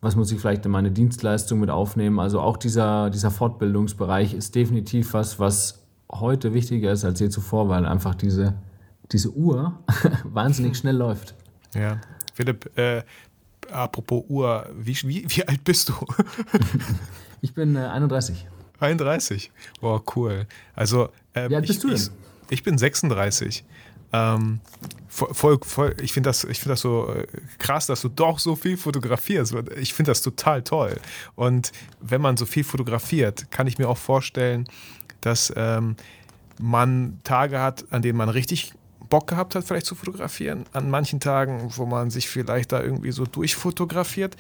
was 0.01 0.15
muss 0.15 0.31
ich 0.31 0.39
vielleicht 0.39 0.65
in 0.65 0.71
meine 0.71 0.91
Dienstleistung 0.91 1.59
mit 1.59 1.71
aufnehmen. 1.71 2.19
Also 2.19 2.39
auch 2.39 2.57
dieser, 2.57 3.09
dieser 3.09 3.31
Fortbildungsbereich 3.31 4.35
ist 4.35 4.53
definitiv 4.53 5.13
was, 5.13 5.39
was 5.39 5.83
heute 6.11 6.53
wichtiger 6.53 6.91
ist 6.91 7.03
als 7.03 7.19
je 7.19 7.29
zuvor, 7.29 7.69
weil 7.69 7.85
einfach 7.85 8.13
diese, 8.13 8.53
diese 9.11 9.31
Uhr 9.31 9.79
wahnsinnig 10.23 10.77
schnell 10.77 10.97
läuft. 10.97 11.33
Ja, 11.73 11.99
Philipp, 12.35 12.77
äh, 12.77 13.01
apropos 13.71 14.23
Uhr, 14.27 14.69
wie, 14.77 14.95
wie, 15.03 15.25
wie 15.27 15.47
alt 15.47 15.63
bist 15.63 15.89
du? 15.89 15.93
ich 17.41 17.55
bin 17.55 17.75
äh, 17.75 17.79
31. 17.79 18.45
31. 18.79 19.51
Boah, 19.81 20.03
cool. 20.15 20.47
Also, 20.75 21.09
ähm, 21.33 21.51
Wie 21.51 21.55
alt 21.55 21.67
bist 21.67 21.77
ich, 21.77 21.81
du 21.81 21.87
denn? 21.89 21.97
Ich, 21.97 22.11
ich 22.49 22.63
bin 22.63 22.77
36. 22.77 23.63
Ähm, 24.13 24.61
voll, 25.07 25.59
voll, 25.63 25.95
ich 25.99 26.13
finde 26.13 26.29
das, 26.29 26.41
find 26.41 26.67
das 26.67 26.81
so 26.81 27.09
äh, 27.09 27.27
krass, 27.57 27.87
dass 27.87 28.01
du 28.01 28.09
doch 28.09 28.39
so 28.39 28.55
viel 28.55 28.77
fotografierst. 28.77 29.53
Ich 29.77 29.93
finde 29.93 30.11
das 30.11 30.21
total 30.21 30.63
toll. 30.63 30.99
Und 31.35 31.71
wenn 31.99 32.21
man 32.21 32.37
so 32.37 32.45
viel 32.45 32.63
fotografiert, 32.63 33.51
kann 33.51 33.67
ich 33.67 33.77
mir 33.77 33.89
auch 33.89 33.97
vorstellen, 33.97 34.67
dass 35.21 35.51
ähm, 35.55 35.95
man 36.59 37.19
Tage 37.23 37.59
hat, 37.59 37.85
an 37.91 38.01
denen 38.01 38.17
man 38.17 38.29
richtig 38.29 38.73
Bock 39.09 39.27
gehabt 39.27 39.55
hat, 39.55 39.65
vielleicht 39.65 39.85
zu 39.85 39.95
fotografieren. 39.95 40.65
An 40.71 40.89
manchen 40.89 41.19
Tagen, 41.19 41.71
wo 41.75 41.85
man 41.85 42.09
sich 42.09 42.29
vielleicht 42.29 42.71
da 42.71 42.81
irgendwie 42.81 43.11
so 43.11 43.25
durchfotografiert. 43.25 44.35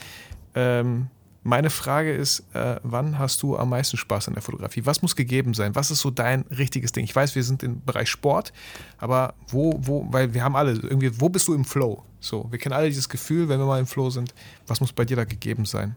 Ähm, 0.55 1.07
meine 1.45 1.69
Frage 1.69 2.11
ist, 2.11 2.43
äh, 2.53 2.77
wann 2.81 3.19
hast 3.19 3.43
du 3.43 3.55
am 3.55 3.69
meisten 3.69 3.97
Spaß 3.97 4.27
an 4.27 4.33
der 4.33 4.41
Fotografie? 4.41 4.83
Was 4.85 5.03
muss 5.03 5.15
gegeben 5.15 5.53
sein? 5.53 5.75
Was 5.75 5.91
ist 5.91 6.01
so 6.01 6.09
dein 6.09 6.41
richtiges 6.49 6.91
Ding? 6.91 7.03
Ich 7.03 7.15
weiß, 7.15 7.35
wir 7.35 7.43
sind 7.43 7.61
im 7.61 7.85
Bereich 7.85 8.09
Sport, 8.09 8.51
aber 8.97 9.35
wo, 9.49 9.79
wo, 9.79 10.07
weil 10.09 10.33
wir 10.33 10.43
haben 10.43 10.55
alle 10.55 10.71
irgendwie, 10.71 11.21
wo 11.21 11.29
bist 11.29 11.47
du 11.47 11.53
im 11.53 11.63
Flow? 11.63 12.03
So, 12.19 12.47
wir 12.49 12.57
kennen 12.57 12.73
alle 12.73 12.87
dieses 12.87 13.09
Gefühl, 13.09 13.47
wenn 13.47 13.59
wir 13.59 13.67
mal 13.67 13.79
im 13.79 13.85
Flow 13.85 14.09
sind. 14.09 14.33
Was 14.65 14.81
muss 14.81 14.91
bei 14.91 15.05
dir 15.05 15.15
da 15.15 15.23
gegeben 15.23 15.65
sein? 15.65 15.95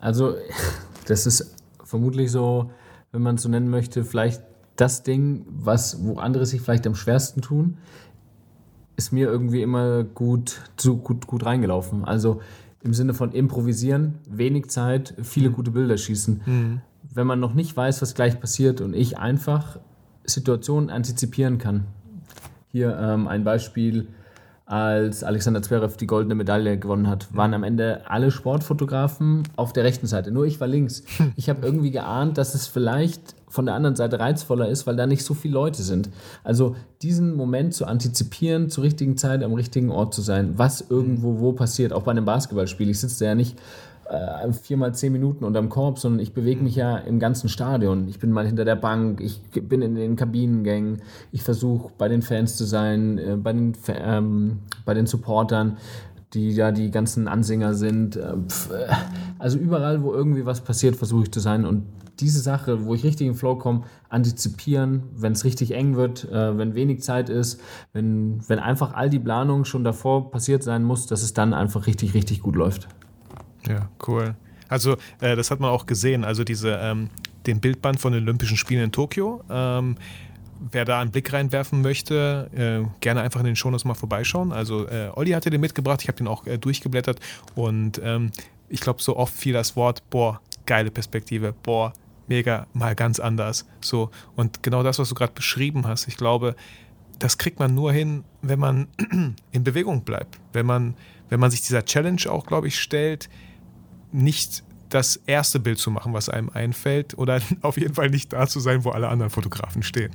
Also, 0.00 0.36
das 1.06 1.26
ist 1.26 1.54
vermutlich 1.84 2.30
so, 2.30 2.70
wenn 3.12 3.20
man 3.20 3.34
es 3.34 3.42
so 3.42 3.50
nennen 3.50 3.68
möchte, 3.68 4.02
vielleicht 4.02 4.42
das 4.76 5.02
Ding, 5.02 5.44
was, 5.46 6.02
wo 6.02 6.16
andere 6.16 6.46
sich 6.46 6.62
vielleicht 6.62 6.86
am 6.86 6.94
schwersten 6.94 7.42
tun, 7.42 7.76
ist 8.96 9.12
mir 9.12 9.28
irgendwie 9.28 9.60
immer 9.60 10.04
gut, 10.04 10.62
zu, 10.78 10.96
gut, 10.96 11.26
gut 11.26 11.44
reingelaufen. 11.44 12.06
Also 12.06 12.40
im 12.82 12.94
Sinne 12.94 13.14
von 13.14 13.32
improvisieren, 13.32 14.14
wenig 14.28 14.68
Zeit, 14.70 15.14
viele 15.22 15.50
mhm. 15.50 15.54
gute 15.54 15.70
Bilder 15.70 15.96
schießen. 15.96 16.42
Mhm. 16.44 16.80
Wenn 17.12 17.26
man 17.26 17.40
noch 17.40 17.54
nicht 17.54 17.76
weiß, 17.76 18.02
was 18.02 18.14
gleich 18.14 18.40
passiert 18.40 18.80
und 18.80 18.94
ich 18.94 19.18
einfach 19.18 19.78
Situationen 20.24 20.90
antizipieren 20.90 21.58
kann. 21.58 21.86
Hier 22.72 22.96
ähm, 22.98 23.26
ein 23.26 23.44
Beispiel, 23.44 24.08
als 24.70 25.24
Alexander 25.24 25.62
Zverev 25.62 25.96
die 25.96 26.06
goldene 26.06 26.36
Medaille 26.36 26.78
gewonnen 26.78 27.08
hat, 27.08 27.26
waren 27.34 27.54
am 27.54 27.64
Ende 27.64 28.02
alle 28.08 28.30
Sportfotografen 28.30 29.42
auf 29.56 29.72
der 29.72 29.82
rechten 29.82 30.06
Seite. 30.06 30.30
Nur 30.30 30.46
ich 30.46 30.60
war 30.60 30.68
links. 30.68 31.02
Ich 31.36 31.48
habe 31.48 31.64
irgendwie 31.64 31.90
geahnt, 31.90 32.38
dass 32.38 32.54
es 32.54 32.66
vielleicht 32.66 33.34
von 33.48 33.66
der 33.66 33.74
anderen 33.74 33.96
Seite 33.96 34.20
reizvoller 34.20 34.68
ist, 34.68 34.86
weil 34.86 34.94
da 34.94 35.06
nicht 35.06 35.24
so 35.24 35.34
viele 35.34 35.54
Leute 35.54 35.82
sind. 35.82 36.10
Also 36.44 36.76
diesen 37.02 37.34
Moment 37.34 37.74
zu 37.74 37.86
antizipieren, 37.86 38.68
zur 38.68 38.84
richtigen 38.84 39.16
Zeit 39.16 39.42
am 39.42 39.54
richtigen 39.54 39.90
Ort 39.90 40.14
zu 40.14 40.22
sein, 40.22 40.52
was 40.56 40.84
irgendwo 40.88 41.40
wo 41.40 41.52
passiert, 41.52 41.92
auch 41.92 42.02
bei 42.02 42.10
einem 42.10 42.24
Basketballspiel. 42.24 42.90
Ich 42.90 43.00
sitze 43.00 43.24
ja 43.24 43.34
nicht 43.34 43.56
äh, 44.10 44.52
viermal 44.52 44.94
zehn 44.94 45.12
Minuten 45.12 45.44
unterm 45.44 45.68
Korb, 45.68 45.98
sondern 45.98 46.20
ich 46.20 46.34
bewege 46.34 46.62
mich 46.62 46.76
ja 46.76 46.96
im 46.98 47.18
ganzen 47.18 47.48
Stadion. 47.48 48.08
Ich 48.08 48.18
bin 48.18 48.32
mal 48.32 48.46
hinter 48.46 48.64
der 48.64 48.76
Bank, 48.76 49.20
ich 49.20 49.40
bin 49.50 49.82
in 49.82 49.94
den 49.94 50.16
Kabinengängen, 50.16 51.02
ich 51.32 51.42
versuche 51.42 51.92
bei 51.96 52.08
den 52.08 52.22
Fans 52.22 52.56
zu 52.56 52.64
sein, 52.64 53.18
äh, 53.18 53.36
bei, 53.36 53.52
den, 53.52 53.72
ähm, 53.88 54.58
bei 54.84 54.94
den 54.94 55.06
Supportern 55.06 55.76
die 56.32 56.52
ja 56.52 56.70
die 56.70 56.90
ganzen 56.90 57.28
Ansinger 57.28 57.74
sind. 57.74 58.16
Äh, 58.16 58.36
also 59.38 59.58
überall, 59.58 60.02
wo 60.02 60.12
irgendwie 60.12 60.46
was 60.46 60.60
passiert, 60.60 60.96
versuche 60.96 61.24
ich 61.24 61.32
zu 61.32 61.40
sein. 61.40 61.64
Und 61.64 61.86
diese 62.20 62.40
Sache, 62.40 62.84
wo 62.84 62.94
ich 62.94 63.04
richtig 63.04 63.26
in 63.26 63.34
Flow 63.34 63.56
komme, 63.56 63.82
antizipieren, 64.08 65.04
wenn 65.16 65.32
es 65.32 65.44
richtig 65.44 65.72
eng 65.72 65.96
wird, 65.96 66.30
äh, 66.30 66.56
wenn 66.56 66.74
wenig 66.74 67.02
Zeit 67.02 67.28
ist, 67.28 67.60
wenn, 67.92 68.40
wenn 68.48 68.58
einfach 68.58 68.94
all 68.94 69.10
die 69.10 69.18
Planung 69.18 69.64
schon 69.64 69.84
davor 69.84 70.30
passiert 70.30 70.62
sein 70.62 70.84
muss, 70.84 71.06
dass 71.06 71.22
es 71.22 71.32
dann 71.32 71.54
einfach 71.54 71.86
richtig, 71.86 72.14
richtig 72.14 72.42
gut 72.42 72.56
läuft. 72.56 72.88
Ja, 73.68 73.88
cool. 74.06 74.34
Also 74.68 74.96
äh, 75.20 75.36
das 75.36 75.50
hat 75.50 75.60
man 75.60 75.70
auch 75.70 75.86
gesehen, 75.86 76.24
also 76.24 76.44
diese, 76.44 76.78
ähm, 76.80 77.10
den 77.46 77.60
Bildband 77.60 78.00
von 78.00 78.12
den 78.12 78.22
Olympischen 78.22 78.56
Spielen 78.56 78.84
in 78.84 78.92
Tokio. 78.92 79.42
Ähm, 79.50 79.96
wer 80.60 80.84
da 80.84 81.00
einen 81.00 81.10
Blick 81.10 81.32
reinwerfen 81.32 81.82
möchte, 81.82 82.50
äh, 82.54 82.88
gerne 83.00 83.22
einfach 83.22 83.40
in 83.40 83.46
den 83.46 83.56
Shownotes 83.56 83.84
mal 83.84 83.94
vorbeischauen. 83.94 84.52
Also 84.52 84.86
äh, 84.86 85.10
Olli 85.14 85.30
hatte 85.30 85.50
den 85.50 85.60
mitgebracht, 85.60 86.02
ich 86.02 86.08
habe 86.08 86.18
den 86.18 86.28
auch 86.28 86.46
äh, 86.46 86.58
durchgeblättert 86.58 87.18
und 87.54 88.00
ähm, 88.04 88.30
ich 88.68 88.80
glaube, 88.80 89.02
so 89.02 89.16
oft 89.16 89.34
fiel 89.34 89.52
das 89.52 89.74
Wort, 89.74 90.08
boah, 90.10 90.40
geile 90.66 90.90
Perspektive, 90.90 91.54
boah, 91.62 91.92
mega, 92.28 92.66
mal 92.72 92.94
ganz 92.94 93.18
anders. 93.18 93.66
So, 93.80 94.10
und 94.36 94.62
genau 94.62 94.82
das, 94.82 94.98
was 94.98 95.08
du 95.08 95.14
gerade 95.14 95.32
beschrieben 95.32 95.86
hast, 95.86 96.06
ich 96.06 96.16
glaube, 96.16 96.54
das 97.18 97.36
kriegt 97.36 97.58
man 97.58 97.74
nur 97.74 97.92
hin, 97.92 98.24
wenn 98.42 98.58
man 98.58 98.86
in 99.52 99.64
Bewegung 99.64 100.04
bleibt. 100.04 100.38
Wenn 100.52 100.66
man, 100.66 100.94
wenn 101.28 101.40
man 101.40 101.50
sich 101.50 101.62
dieser 101.62 101.84
Challenge 101.84 102.22
auch, 102.28 102.46
glaube 102.46 102.68
ich, 102.68 102.78
stellt, 102.78 103.28
nicht 104.12 104.62
das 104.90 105.16
erste 105.26 105.60
Bild 105.60 105.78
zu 105.78 105.90
machen, 105.90 106.12
was 106.12 106.28
einem 106.28 106.50
einfällt, 106.50 107.16
oder 107.16 107.40
auf 107.62 107.78
jeden 107.78 107.94
Fall 107.94 108.10
nicht 108.10 108.32
da 108.32 108.46
zu 108.46 108.60
sein, 108.60 108.84
wo 108.84 108.90
alle 108.90 109.08
anderen 109.08 109.30
Fotografen 109.30 109.82
stehen. 109.82 110.12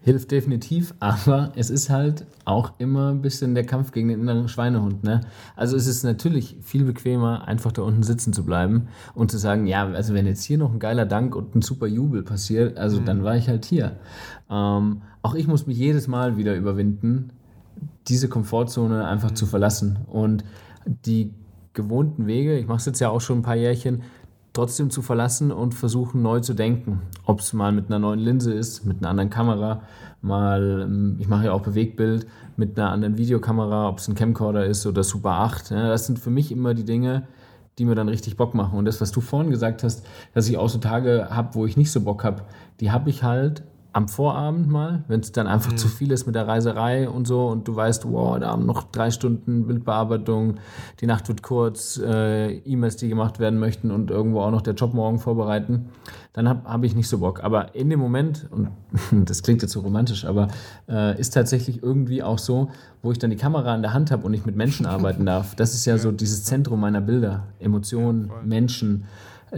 Hilft 0.00 0.30
definitiv, 0.30 0.94
aber 1.00 1.52
es 1.56 1.70
ist 1.70 1.90
halt 1.90 2.24
auch 2.44 2.72
immer 2.78 3.10
ein 3.10 3.20
bisschen 3.20 3.54
der 3.54 3.66
Kampf 3.66 3.90
gegen 3.90 4.08
den 4.08 4.20
inneren 4.20 4.48
Schweinehund. 4.48 5.02
Ne? 5.02 5.22
Also 5.56 5.76
es 5.76 5.86
ist 5.88 6.04
natürlich 6.04 6.56
viel 6.62 6.84
bequemer, 6.84 7.46
einfach 7.48 7.72
da 7.72 7.82
unten 7.82 8.04
sitzen 8.04 8.32
zu 8.32 8.44
bleiben 8.44 8.88
und 9.14 9.30
zu 9.30 9.38
sagen, 9.38 9.66
ja, 9.66 9.86
also 9.86 10.14
wenn 10.14 10.26
jetzt 10.26 10.44
hier 10.44 10.56
noch 10.56 10.72
ein 10.72 10.78
geiler 10.78 11.04
Dank 11.04 11.34
und 11.34 11.54
ein 11.56 11.62
super 11.62 11.88
Jubel 11.88 12.22
passiert, 12.22 12.78
also 12.78 13.00
mhm. 13.00 13.06
dann 13.06 13.24
war 13.24 13.36
ich 13.36 13.48
halt 13.48 13.64
hier. 13.64 13.98
Ähm, 14.48 15.02
auch 15.22 15.34
ich 15.34 15.48
muss 15.48 15.66
mich 15.66 15.76
jedes 15.76 16.06
Mal 16.06 16.36
wieder 16.36 16.54
überwinden, 16.54 17.30
diese 18.06 18.28
Komfortzone 18.28 19.06
einfach 19.06 19.32
mhm. 19.32 19.36
zu 19.36 19.46
verlassen 19.46 19.98
und 20.06 20.44
die 20.86 21.34
gewohnten 21.78 22.26
Wege, 22.26 22.58
ich 22.58 22.66
mache 22.66 22.78
es 22.78 22.86
jetzt 22.86 23.00
ja 23.00 23.08
auch 23.08 23.20
schon 23.20 23.38
ein 23.38 23.42
paar 23.42 23.56
Jährchen, 23.56 24.02
trotzdem 24.52 24.90
zu 24.90 25.02
verlassen 25.02 25.52
und 25.52 25.72
versuchen 25.74 26.20
neu 26.20 26.40
zu 26.40 26.52
denken. 26.52 27.02
Ob 27.24 27.38
es 27.38 27.52
mal 27.52 27.70
mit 27.70 27.86
einer 27.86 28.00
neuen 28.00 28.18
Linse 28.18 28.52
ist, 28.52 28.84
mit 28.84 28.98
einer 28.98 29.10
anderen 29.10 29.30
Kamera, 29.30 29.82
mal, 30.20 30.82
ähm, 30.82 31.16
ich 31.20 31.28
mache 31.28 31.46
ja 31.46 31.52
auch 31.52 31.62
Bewegtbild, 31.62 32.26
mit 32.56 32.76
einer 32.76 32.90
anderen 32.90 33.16
Videokamera, 33.16 33.88
ob 33.88 33.98
es 33.98 34.08
ein 34.08 34.16
Camcorder 34.16 34.66
ist 34.66 34.84
oder 34.86 35.04
Super 35.04 35.30
8. 35.30 35.70
Ja, 35.70 35.88
das 35.88 36.06
sind 36.06 36.18
für 36.18 36.30
mich 36.30 36.50
immer 36.50 36.74
die 36.74 36.84
Dinge, 36.84 37.28
die 37.78 37.84
mir 37.84 37.94
dann 37.94 38.08
richtig 38.08 38.36
Bock 38.36 38.54
machen. 38.54 38.76
Und 38.76 38.84
das, 38.84 39.00
was 39.00 39.12
du 39.12 39.20
vorhin 39.20 39.50
gesagt 39.50 39.84
hast, 39.84 40.04
dass 40.34 40.48
ich 40.48 40.56
auch 40.58 40.68
so 40.68 40.78
Tage 40.78 41.28
habe, 41.30 41.54
wo 41.54 41.64
ich 41.64 41.76
nicht 41.76 41.92
so 41.92 42.00
Bock 42.00 42.24
habe, 42.24 42.42
die 42.80 42.90
habe 42.90 43.10
ich 43.10 43.22
halt 43.22 43.62
am 43.98 44.06
Vorabend 44.06 44.68
mal, 44.68 45.02
wenn 45.08 45.20
es 45.20 45.32
dann 45.32 45.48
einfach 45.48 45.72
mhm. 45.72 45.76
zu 45.76 45.88
viel 45.88 46.12
ist 46.12 46.24
mit 46.24 46.36
der 46.36 46.46
Reiserei 46.46 47.08
und 47.08 47.26
so 47.26 47.48
und 47.48 47.66
du 47.66 47.74
weißt, 47.74 48.10
wow, 48.10 48.38
da 48.38 48.50
haben 48.50 48.64
noch 48.64 48.84
drei 48.84 49.10
Stunden 49.10 49.66
Bildbearbeitung, 49.66 50.54
die 51.00 51.06
Nacht 51.06 51.26
wird 51.28 51.42
kurz, 51.42 51.98
äh, 51.98 52.58
E-Mails, 52.58 52.96
die 52.96 53.08
gemacht 53.08 53.40
werden 53.40 53.58
möchten 53.58 53.90
und 53.90 54.10
irgendwo 54.10 54.40
auch 54.40 54.52
noch 54.52 54.62
der 54.62 54.74
Job 54.74 54.94
morgen 54.94 55.18
vorbereiten, 55.18 55.90
dann 56.32 56.48
habe 56.48 56.68
hab 56.68 56.84
ich 56.84 56.94
nicht 56.94 57.08
so 57.08 57.18
Bock. 57.18 57.42
Aber 57.42 57.74
in 57.74 57.90
dem 57.90 57.98
Moment, 57.98 58.46
und 58.52 58.68
das 59.28 59.42
klingt 59.42 59.62
jetzt 59.62 59.72
so 59.72 59.80
romantisch, 59.80 60.24
aber 60.24 60.46
äh, 60.88 61.18
ist 61.18 61.34
tatsächlich 61.34 61.82
irgendwie 61.82 62.22
auch 62.22 62.38
so, 62.38 62.70
wo 63.02 63.10
ich 63.10 63.18
dann 63.18 63.30
die 63.30 63.36
Kamera 63.36 63.74
in 63.74 63.82
der 63.82 63.92
Hand 63.92 64.12
habe 64.12 64.24
und 64.24 64.32
ich 64.32 64.46
mit 64.46 64.54
Menschen 64.54 64.86
arbeiten 64.96 65.26
darf. 65.26 65.56
Das 65.56 65.74
ist 65.74 65.84
ja, 65.86 65.94
ja. 65.94 65.98
so 65.98 66.12
dieses 66.12 66.44
Zentrum 66.44 66.78
meiner 66.78 67.00
Bilder, 67.00 67.48
Emotionen, 67.58 68.28
ja, 68.28 68.34
Menschen. 68.44 69.06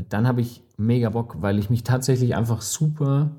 Dann 0.09 0.27
habe 0.27 0.41
ich 0.41 0.63
mega 0.79 1.11
Bock, 1.11 1.37
weil 1.41 1.59
ich 1.59 1.69
mich 1.69 1.85
tatsächlich 1.85 2.35
einfach 2.35 2.63
super 2.63 3.31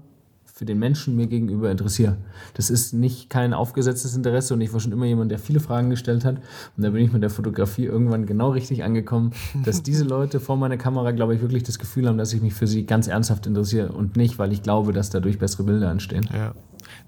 für 0.61 0.65
den 0.65 0.77
Menschen 0.77 1.15
mir 1.15 1.25
gegenüber 1.25 1.71
interessiere. 1.71 2.17
Das 2.53 2.69
ist 2.69 2.93
nicht 2.93 3.31
kein 3.31 3.51
aufgesetztes 3.51 4.15
Interesse 4.15 4.53
und 4.53 4.61
ich 4.61 4.71
war 4.71 4.79
schon 4.79 4.91
immer 4.91 5.07
jemand, 5.07 5.31
der 5.31 5.39
viele 5.39 5.59
Fragen 5.59 5.89
gestellt 5.89 6.23
hat. 6.23 6.35
Und 6.77 6.83
da 6.83 6.91
bin 6.91 7.03
ich 7.03 7.11
mit 7.11 7.23
der 7.23 7.31
Fotografie 7.31 7.85
irgendwann 7.85 8.27
genau 8.27 8.51
richtig 8.51 8.83
angekommen, 8.83 9.33
dass 9.65 9.81
diese 9.81 10.03
Leute 10.03 10.39
vor 10.39 10.57
meiner 10.57 10.77
Kamera, 10.77 11.13
glaube 11.13 11.33
ich, 11.33 11.41
wirklich 11.41 11.63
das 11.63 11.79
Gefühl 11.79 12.07
haben, 12.07 12.19
dass 12.19 12.31
ich 12.31 12.43
mich 12.43 12.53
für 12.53 12.67
sie 12.67 12.85
ganz 12.85 13.07
ernsthaft 13.07 13.47
interessiere 13.47 13.91
und 13.91 14.17
nicht, 14.17 14.37
weil 14.37 14.53
ich 14.53 14.61
glaube, 14.61 14.93
dass 14.93 15.09
dadurch 15.09 15.39
bessere 15.39 15.63
Bilder 15.63 15.89
entstehen. 15.89 16.29
Ja, 16.31 16.53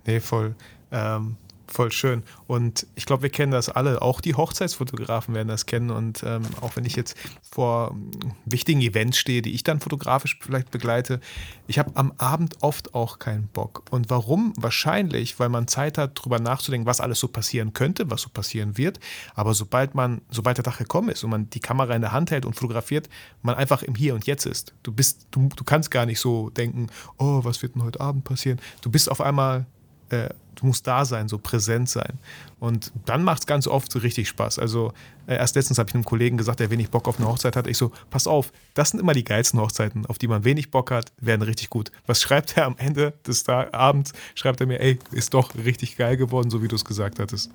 nee, 0.07 0.19
voll. 0.19 0.55
Ähm, 0.89 1.35
voll 1.67 1.91
schön. 1.91 2.23
Und 2.47 2.87
ich 2.95 3.05
glaube, 3.05 3.23
wir 3.23 3.29
kennen 3.29 3.51
das 3.51 3.69
alle. 3.69 4.01
Auch 4.01 4.21
die 4.21 4.35
Hochzeitsfotografen 4.35 5.33
werden 5.33 5.47
das 5.47 5.65
kennen. 5.65 5.91
Und 5.91 6.23
ähm, 6.23 6.43
auch 6.61 6.75
wenn 6.75 6.85
ich 6.85 6.95
jetzt 6.95 7.17
vor 7.51 7.91
ähm, 7.91 8.11
wichtigen 8.45 8.81
Events 8.81 9.17
stehe, 9.17 9.41
die 9.41 9.53
ich 9.53 9.63
dann 9.63 9.79
fotografisch 9.79 10.37
vielleicht 10.41 10.71
begleite, 10.71 11.19
ich 11.67 11.79
habe 11.79 11.91
am 11.95 12.13
Abend 12.17 12.57
oft 12.61 12.93
auch 12.93 13.19
keinen 13.19 13.47
Bock. 13.47 13.83
Und 13.89 14.09
warum? 14.09 14.53
Wahrscheinlich, 14.57 15.39
weil 15.39 15.49
man 15.49 15.67
Zeit 15.67 15.97
hat, 15.97 16.19
darüber 16.19 16.39
nachzudenken, 16.39 16.85
was 16.85 17.01
alles 17.01 17.19
so 17.19 17.27
passieren 17.27 17.73
könnte, 17.73 18.09
was 18.09 18.21
so 18.21 18.29
passieren 18.29 18.77
wird. 18.77 18.99
Aber 19.35 19.53
sobald 19.53 19.95
man, 19.95 20.21
sobald 20.29 20.57
der 20.57 20.63
Tag 20.63 20.77
gekommen 20.77 21.09
ist 21.09 21.23
und 21.23 21.29
man 21.29 21.49
die 21.49 21.59
Kamera 21.59 21.95
in 21.95 22.01
der 22.01 22.11
Hand 22.11 22.31
hält 22.31 22.45
und 22.45 22.55
fotografiert, 22.55 23.09
man 23.41 23.55
einfach 23.55 23.83
im 23.83 23.95
Hier 23.95 24.15
und 24.15 24.25
Jetzt 24.25 24.45
ist. 24.45 24.73
Du 24.83 24.91
bist, 24.91 25.27
du, 25.31 25.49
du 25.55 25.63
kannst 25.63 25.91
gar 25.91 26.05
nicht 26.05 26.19
so 26.19 26.49
denken, 26.49 26.87
oh, 27.17 27.43
was 27.43 27.61
wird 27.61 27.75
denn 27.75 27.83
heute 27.83 28.01
Abend 28.01 28.23
passieren? 28.23 28.59
Du 28.81 28.91
bist 28.91 29.09
auf 29.09 29.21
einmal 29.21 29.65
äh, 30.13 30.29
du 30.55 30.67
musst 30.67 30.87
da 30.87 31.05
sein, 31.05 31.27
so 31.27 31.37
präsent 31.37 31.89
sein. 31.89 32.19
Und 32.59 32.91
dann 33.05 33.23
macht 33.23 33.41
es 33.41 33.45
ganz 33.47 33.67
oft 33.67 33.91
so 33.91 33.99
richtig 33.99 34.29
Spaß. 34.29 34.59
Also 34.59 34.93
äh, 35.27 35.35
erst 35.35 35.55
letztens 35.55 35.77
habe 35.77 35.89
ich 35.89 35.95
einem 35.95 36.05
Kollegen 36.05 36.37
gesagt, 36.37 36.59
der 36.59 36.69
wenig 36.69 36.89
Bock 36.89 37.07
auf 37.07 37.19
eine 37.19 37.27
Hochzeit 37.27 37.55
hat. 37.55 37.67
Ich 37.67 37.77
so, 37.77 37.91
pass 38.09 38.27
auf, 38.27 38.51
das 38.73 38.89
sind 38.89 38.99
immer 38.99 39.13
die 39.13 39.23
geilsten 39.23 39.59
Hochzeiten, 39.59 40.05
auf 40.05 40.17
die 40.17 40.27
man 40.27 40.43
wenig 40.43 40.71
Bock 40.71 40.91
hat, 40.91 41.11
werden 41.19 41.41
richtig 41.41 41.69
gut. 41.69 41.91
Was 42.07 42.21
schreibt 42.21 42.57
er 42.57 42.65
am 42.65 42.75
Ende 42.77 43.13
des 43.27 43.47
Abends? 43.47 44.13
Schreibt 44.35 44.61
er 44.61 44.67
mir, 44.67 44.79
ey, 44.79 44.99
ist 45.11 45.33
doch 45.33 45.55
richtig 45.55 45.97
geil 45.97 46.17
geworden, 46.17 46.49
so 46.49 46.61
wie 46.61 46.67
du 46.67 46.75
es 46.75 46.85
gesagt 46.85 47.19
hattest. 47.19 47.51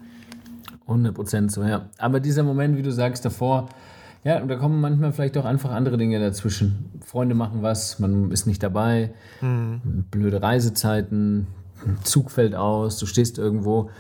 100 0.83 1.15
Prozent 1.15 1.53
so, 1.53 1.63
ja. 1.63 1.89
Aber 1.99 2.21
dieser 2.21 2.43
Moment, 2.43 2.77
wie 2.77 2.83
du 2.83 2.93
sagst, 2.93 3.25
davor, 3.25 3.69
ja, 4.25 4.41
da 4.41 4.57
kommen 4.57 4.81
manchmal 4.81 5.13
vielleicht 5.13 5.37
auch 5.39 5.45
einfach 5.45 5.71
andere 5.71 5.97
Dinge 5.97 6.19
dazwischen. 6.19 6.91
Freunde 7.05 7.35
machen 7.35 7.63
was, 7.63 7.99
man 7.99 8.31
ist 8.31 8.47
nicht 8.47 8.63
dabei, 8.63 9.13
mhm. 9.41 10.05
blöde 10.11 10.43
Reisezeiten, 10.43 11.47
ein 11.87 11.99
Zug 12.05 12.31
fällt 12.31 12.55
aus, 12.55 12.99
du 12.99 13.07
stehst 13.07 13.39
irgendwo. 13.39 13.91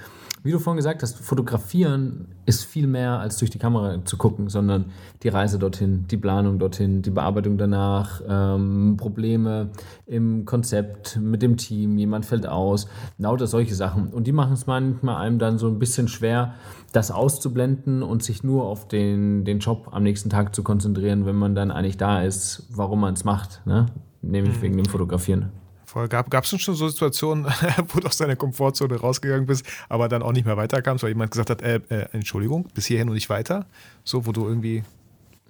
Wie 0.45 0.53
du 0.53 0.61
vorhin 0.61 0.77
gesagt 0.77 1.03
hast, 1.03 1.19
fotografieren 1.19 2.29
ist 2.47 2.65
viel 2.65 2.87
mehr 2.87 3.19
als 3.19 3.39
durch 3.39 3.51
die 3.51 3.59
Kamera 3.59 4.05
zu 4.05 4.17
gucken, 4.17 4.49
sondern 4.49 4.87
die 5.25 5.29
Reise 5.29 5.59
dorthin, 5.59 6.07
die 6.09 6.17
Planung 6.17 6.61
dorthin, 6.61 7.03
die 7.03 7.11
Bearbeitung 7.11 7.59
danach, 7.59 8.23
ähm, 8.27 8.97
Probleme 8.97 9.71
im 10.07 10.45
Konzept 10.45 11.19
mit 11.21 11.43
dem 11.43 11.57
Team, 11.57 11.99
jemand 11.99 12.25
fällt 12.25 12.47
aus, 12.47 12.87
lauter 13.19 13.49
solche 13.49 13.75
Sachen. 13.75 14.09
Und 14.09 14.29
die 14.29 14.33
machen 14.33 14.53
es 14.53 14.67
manchmal 14.67 15.17
einem 15.17 15.41
dann 15.41 15.59
so 15.59 15.67
ein 15.67 15.81
bisschen 15.81 16.07
schwer, 16.07 16.55
das 16.93 17.11
auszublenden 17.11 18.03
und 18.03 18.23
sich 18.23 18.45
nur 18.45 18.65
auf 18.65 18.87
den, 18.87 19.45
den 19.45 19.59
Job 19.59 19.89
am 19.91 20.05
nächsten 20.05 20.31
Tag 20.31 20.55
zu 20.55 20.63
konzentrieren, 20.63 21.27
wenn 21.27 21.37
man 21.37 21.57
dann 21.57 21.73
eigentlich 21.73 21.97
da 21.97 22.23
ist, 22.23 22.69
warum 22.71 23.01
man 23.01 23.15
es 23.15 23.25
macht, 23.25 23.61
ne? 23.67 23.87
nämlich 24.23 24.57
mhm. 24.59 24.63
wegen 24.63 24.77
dem 24.77 24.87
Fotografieren. 24.87 25.51
Voll. 25.89 26.07
Gab 26.07 26.45
es 26.45 26.51
schon 26.61 26.75
so 26.75 26.87
Situationen, 26.87 27.47
wo 27.89 28.01
du 28.01 28.09
aus 28.09 28.19
deiner 28.19 28.37
Komfortzone 28.37 28.97
rausgegangen 28.97 29.47
bist, 29.47 29.65
aber 29.89 30.11
dann 30.11 30.23
auch 30.23 30.33
nicht 30.33 30.45
mehr 30.45 30.59
weiterkamst, 30.59 31.03
weil 31.03 31.13
jemand 31.13 31.31
gesagt 31.31 31.49
hat, 31.49 31.63
äh, 31.63 31.81
äh, 31.89 32.09
Entschuldigung, 32.13 32.69
bis 32.75 32.85
hierhin 32.85 33.09
und 33.09 33.15
nicht 33.15 33.31
weiter? 33.31 33.65
So, 34.05 34.27
wo 34.27 34.33
du 34.33 34.47
irgendwie 34.47 34.85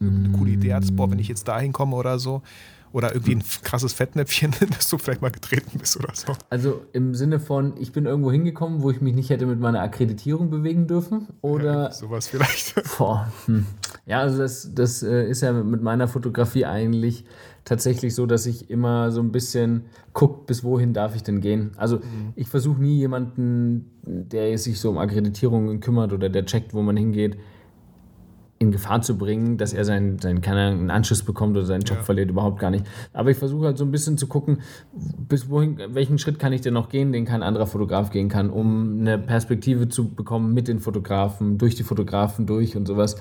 eine 0.00 0.30
coole 0.30 0.52
Idee 0.52 0.74
hattest, 0.74 0.94
boah, 0.94 1.10
wenn 1.10 1.18
ich 1.18 1.26
jetzt 1.26 1.48
da 1.48 1.58
hinkomme 1.58 1.96
oder 1.96 2.20
so. 2.20 2.42
Oder 2.92 3.12
irgendwie 3.12 3.34
ein 3.34 3.42
krasses 3.64 3.92
Fettnäpfchen, 3.92 4.54
dass 4.70 4.88
du 4.88 4.96
vielleicht 4.96 5.22
mal 5.22 5.32
getreten 5.32 5.76
bist 5.76 5.96
oder 5.96 6.14
so. 6.14 6.32
Also 6.50 6.86
im 6.92 7.16
Sinne 7.16 7.40
von, 7.40 7.74
ich 7.76 7.90
bin 7.90 8.06
irgendwo 8.06 8.30
hingekommen, 8.30 8.80
wo 8.80 8.92
ich 8.92 9.00
mich 9.00 9.14
nicht 9.14 9.30
hätte 9.30 9.44
mit 9.44 9.58
meiner 9.58 9.82
Akkreditierung 9.82 10.50
bewegen 10.50 10.86
dürfen? 10.86 11.26
Oder. 11.42 11.82
Ja, 11.82 11.92
sowas 11.92 12.28
vielleicht. 12.28 12.80
Boah, 12.96 13.30
hm. 13.46 13.66
Ja, 14.06 14.20
also 14.20 14.38
das, 14.38 14.72
das 14.72 15.02
äh, 15.02 15.28
ist 15.28 15.42
ja 15.42 15.52
mit 15.52 15.82
meiner 15.82 16.06
Fotografie 16.06 16.64
eigentlich 16.64 17.24
tatsächlich 17.68 18.14
so, 18.14 18.24
dass 18.24 18.46
ich 18.46 18.70
immer 18.70 19.10
so 19.10 19.20
ein 19.20 19.30
bisschen 19.30 19.82
gucke, 20.14 20.46
bis 20.46 20.64
wohin 20.64 20.94
darf 20.94 21.14
ich 21.14 21.22
denn 21.22 21.40
gehen. 21.40 21.72
Also 21.76 21.96
mhm. 21.96 22.32
ich 22.34 22.48
versuche 22.48 22.80
nie 22.80 22.96
jemanden, 22.96 23.90
der 24.02 24.56
sich 24.56 24.80
so 24.80 24.88
um 24.90 24.98
Akkreditierungen 24.98 25.80
kümmert 25.80 26.12
oder 26.12 26.30
der 26.30 26.46
checkt, 26.46 26.72
wo 26.72 26.80
man 26.80 26.96
hingeht, 26.96 27.36
in 28.58 28.72
Gefahr 28.72 29.02
zu 29.02 29.16
bringen, 29.16 29.56
dass 29.56 29.72
er 29.72 29.84
seinen, 29.84 30.18
seinen 30.18 30.40
keine 30.40 30.68
einen 30.68 30.90
Anschluss 30.90 31.22
bekommt 31.22 31.56
oder 31.56 31.66
seinen 31.66 31.82
Job 31.82 31.98
ja. 31.98 32.04
verliert, 32.04 32.30
überhaupt 32.30 32.58
gar 32.58 32.70
nicht. 32.70 32.84
Aber 33.12 33.30
ich 33.30 33.36
versuche 33.36 33.66
halt 33.66 33.78
so 33.78 33.84
ein 33.84 33.92
bisschen 33.92 34.18
zu 34.18 34.26
gucken, 34.26 34.58
bis 35.28 35.48
wohin, 35.48 35.78
welchen 35.90 36.18
Schritt 36.18 36.38
kann 36.38 36.52
ich 36.52 36.62
denn 36.62 36.74
noch 36.74 36.88
gehen, 36.88 37.12
den 37.12 37.24
kein 37.24 37.42
anderer 37.42 37.66
Fotograf 37.66 38.10
gehen 38.10 38.28
kann, 38.28 38.50
um 38.50 39.00
eine 39.00 39.18
Perspektive 39.18 39.88
zu 39.88 40.08
bekommen 40.08 40.54
mit 40.54 40.66
den 40.66 40.80
Fotografen, 40.80 41.58
durch 41.58 41.76
die 41.76 41.84
Fotografen 41.84 42.46
durch 42.46 42.76
und 42.76 42.86
sowas. 42.86 43.16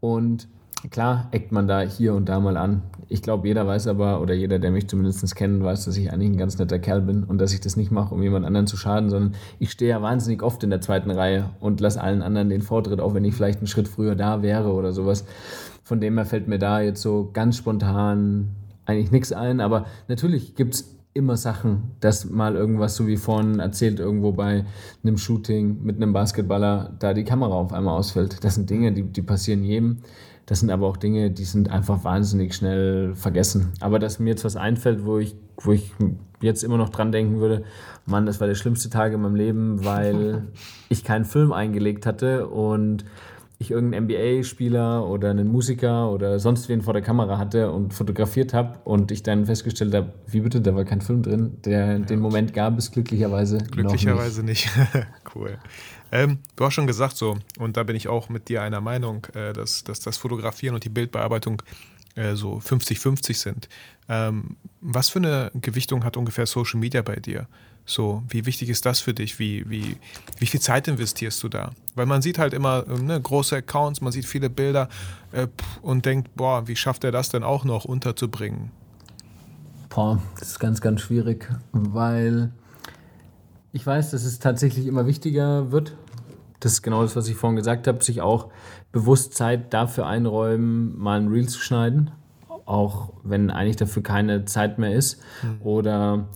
Und 0.00 0.48
klar 0.90 1.28
eckt 1.32 1.52
man 1.52 1.66
da 1.66 1.80
hier 1.80 2.14
und 2.14 2.28
da 2.28 2.40
mal 2.40 2.56
an. 2.56 2.82
Ich 3.08 3.22
glaube, 3.22 3.48
jeder 3.48 3.66
weiß 3.66 3.86
aber, 3.88 4.20
oder 4.20 4.34
jeder, 4.34 4.58
der 4.58 4.70
mich 4.70 4.88
zumindest 4.88 5.34
kennt, 5.34 5.62
weiß, 5.62 5.86
dass 5.86 5.96
ich 5.96 6.12
eigentlich 6.12 6.30
ein 6.30 6.36
ganz 6.36 6.58
netter 6.58 6.78
Kerl 6.78 7.00
bin 7.00 7.24
und 7.24 7.38
dass 7.38 7.52
ich 7.52 7.60
das 7.60 7.76
nicht 7.76 7.90
mache, 7.90 8.14
um 8.14 8.22
jemand 8.22 8.44
anderen 8.44 8.66
zu 8.66 8.76
schaden, 8.76 9.10
sondern 9.10 9.34
ich 9.58 9.70
stehe 9.70 9.90
ja 9.90 10.02
wahnsinnig 10.02 10.42
oft 10.42 10.62
in 10.62 10.70
der 10.70 10.80
zweiten 10.80 11.10
Reihe 11.10 11.50
und 11.60 11.80
lasse 11.80 12.00
allen 12.00 12.22
anderen 12.22 12.50
den 12.50 12.62
Vortritt, 12.62 13.00
auch 13.00 13.14
wenn 13.14 13.24
ich 13.24 13.34
vielleicht 13.34 13.58
einen 13.58 13.66
Schritt 13.66 13.88
früher 13.88 14.14
da 14.14 14.42
wäre 14.42 14.72
oder 14.72 14.92
sowas. 14.92 15.24
Von 15.82 16.00
dem 16.00 16.16
her 16.16 16.26
fällt 16.26 16.48
mir 16.48 16.58
da 16.58 16.80
jetzt 16.80 17.00
so 17.00 17.30
ganz 17.32 17.56
spontan 17.56 18.50
eigentlich 18.84 19.10
nichts 19.10 19.32
ein, 19.32 19.60
aber 19.60 19.86
natürlich 20.08 20.54
gibt 20.54 20.74
es 20.74 20.98
immer 21.14 21.36
Sachen, 21.36 21.94
dass 22.00 22.30
mal 22.30 22.54
irgendwas, 22.54 22.94
so 22.94 23.06
wie 23.06 23.16
vorhin 23.16 23.58
erzählt, 23.58 23.98
irgendwo 23.98 24.32
bei 24.32 24.64
einem 25.02 25.18
Shooting 25.18 25.82
mit 25.82 25.96
einem 25.96 26.12
Basketballer, 26.12 26.94
da 26.98 27.12
die 27.12 27.24
Kamera 27.24 27.54
auf 27.54 27.72
einmal 27.72 27.98
ausfällt. 27.98 28.44
Das 28.44 28.54
sind 28.54 28.70
Dinge, 28.70 28.92
die, 28.92 29.02
die 29.02 29.22
passieren 29.22 29.64
jedem. 29.64 29.98
Das 30.48 30.60
sind 30.60 30.70
aber 30.70 30.86
auch 30.86 30.96
Dinge, 30.96 31.30
die 31.30 31.44
sind 31.44 31.70
einfach 31.70 32.04
wahnsinnig 32.04 32.54
schnell 32.54 33.14
vergessen. 33.14 33.74
Aber 33.80 33.98
dass 33.98 34.18
mir 34.18 34.30
jetzt 34.30 34.46
was 34.46 34.56
einfällt, 34.56 35.04
wo 35.04 35.18
ich, 35.18 35.36
wo 35.58 35.72
ich 35.72 35.92
jetzt 36.40 36.64
immer 36.64 36.78
noch 36.78 36.88
dran 36.88 37.12
denken 37.12 37.38
würde, 37.38 37.64
Mann, 38.06 38.24
das 38.24 38.40
war 38.40 38.48
der 38.48 38.54
schlimmste 38.54 38.88
Tag 38.88 39.12
in 39.12 39.20
meinem 39.20 39.34
Leben, 39.34 39.84
weil 39.84 40.44
ich 40.88 41.04
keinen 41.04 41.26
Film 41.26 41.52
eingelegt 41.52 42.06
hatte 42.06 42.48
und 42.48 43.04
ich 43.60 43.72
irgendeinen 43.72 44.04
NBA-Spieler 44.04 45.04
oder 45.06 45.30
einen 45.30 45.48
Musiker 45.48 46.10
oder 46.10 46.38
sonst 46.38 46.68
wen 46.68 46.80
vor 46.80 46.92
der 46.92 47.02
Kamera 47.02 47.38
hatte 47.38 47.72
und 47.72 47.92
fotografiert 47.92 48.54
habe 48.54 48.78
und 48.84 49.10
ich 49.10 49.24
dann 49.24 49.46
festgestellt 49.46 49.94
habe, 49.94 50.12
wie 50.28 50.40
bitte, 50.40 50.60
da 50.60 50.76
war 50.76 50.84
kein 50.84 51.00
Film 51.00 51.22
drin. 51.22 51.56
Der, 51.64 51.86
ja. 51.86 51.98
Den 51.98 52.20
Moment 52.20 52.54
gab 52.54 52.78
es 52.78 52.92
glücklicherweise. 52.92 53.58
Glücklicherweise 53.58 54.44
nicht. 54.44 54.70
nicht. 54.76 55.06
cool. 55.34 55.58
Ähm, 56.12 56.38
du 56.54 56.64
hast 56.64 56.74
schon 56.74 56.86
gesagt 56.86 57.16
so, 57.16 57.36
und 57.58 57.76
da 57.76 57.82
bin 57.82 57.96
ich 57.96 58.06
auch 58.06 58.28
mit 58.28 58.48
dir 58.48 58.62
einer 58.62 58.80
Meinung, 58.80 59.26
äh, 59.34 59.52
dass, 59.52 59.82
dass 59.82 59.98
das 59.98 60.16
Fotografieren 60.16 60.76
und 60.76 60.84
die 60.84 60.88
Bildbearbeitung 60.88 61.60
äh, 62.14 62.36
so 62.36 62.58
50-50 62.58 63.34
sind. 63.34 63.68
Ähm, 64.08 64.56
was 64.80 65.08
für 65.08 65.18
eine 65.18 65.50
Gewichtung 65.54 66.04
hat 66.04 66.16
ungefähr 66.16 66.46
Social 66.46 66.78
Media 66.78 67.02
bei 67.02 67.16
dir? 67.16 67.48
So, 67.88 68.22
wie 68.28 68.44
wichtig 68.44 68.68
ist 68.68 68.84
das 68.84 69.00
für 69.00 69.14
dich? 69.14 69.38
Wie, 69.38 69.64
wie, 69.70 69.96
wie 70.36 70.44
viel 70.44 70.60
Zeit 70.60 70.88
investierst 70.88 71.42
du 71.42 71.48
da? 71.48 71.70
Weil 71.94 72.04
man 72.04 72.20
sieht 72.20 72.38
halt 72.38 72.52
immer 72.52 72.84
ne, 72.84 73.18
große 73.18 73.56
Accounts, 73.56 74.02
man 74.02 74.12
sieht 74.12 74.26
viele 74.26 74.50
Bilder 74.50 74.90
äh, 75.32 75.46
und 75.80 76.04
denkt, 76.04 76.36
boah, 76.36 76.68
wie 76.68 76.76
schafft 76.76 77.04
er 77.04 77.12
das 77.12 77.30
denn 77.30 77.42
auch 77.42 77.64
noch 77.64 77.86
unterzubringen? 77.86 78.70
Boah, 79.88 80.20
das 80.38 80.50
ist 80.50 80.58
ganz, 80.60 80.82
ganz 80.82 81.00
schwierig, 81.00 81.48
weil 81.72 82.52
ich 83.72 83.86
weiß, 83.86 84.10
dass 84.10 84.24
es 84.24 84.38
tatsächlich 84.38 84.86
immer 84.86 85.06
wichtiger 85.06 85.72
wird. 85.72 85.96
Das 86.60 86.72
ist 86.72 86.82
genau 86.82 87.00
das, 87.00 87.16
was 87.16 87.26
ich 87.26 87.36
vorhin 87.36 87.56
gesagt 87.56 87.86
habe, 87.86 88.04
sich 88.04 88.20
auch 88.20 88.50
bewusst 88.92 89.32
Zeit 89.32 89.72
dafür 89.72 90.06
einräumen, 90.06 90.98
mal 90.98 91.18
ein 91.18 91.28
Reel 91.28 91.48
zu 91.48 91.58
schneiden, 91.58 92.10
auch 92.66 93.14
wenn 93.22 93.50
eigentlich 93.50 93.76
dafür 93.76 94.02
keine 94.02 94.44
Zeit 94.44 94.78
mehr 94.78 94.92
ist. 94.92 95.22
Mhm. 95.42 95.62
Oder 95.62 96.28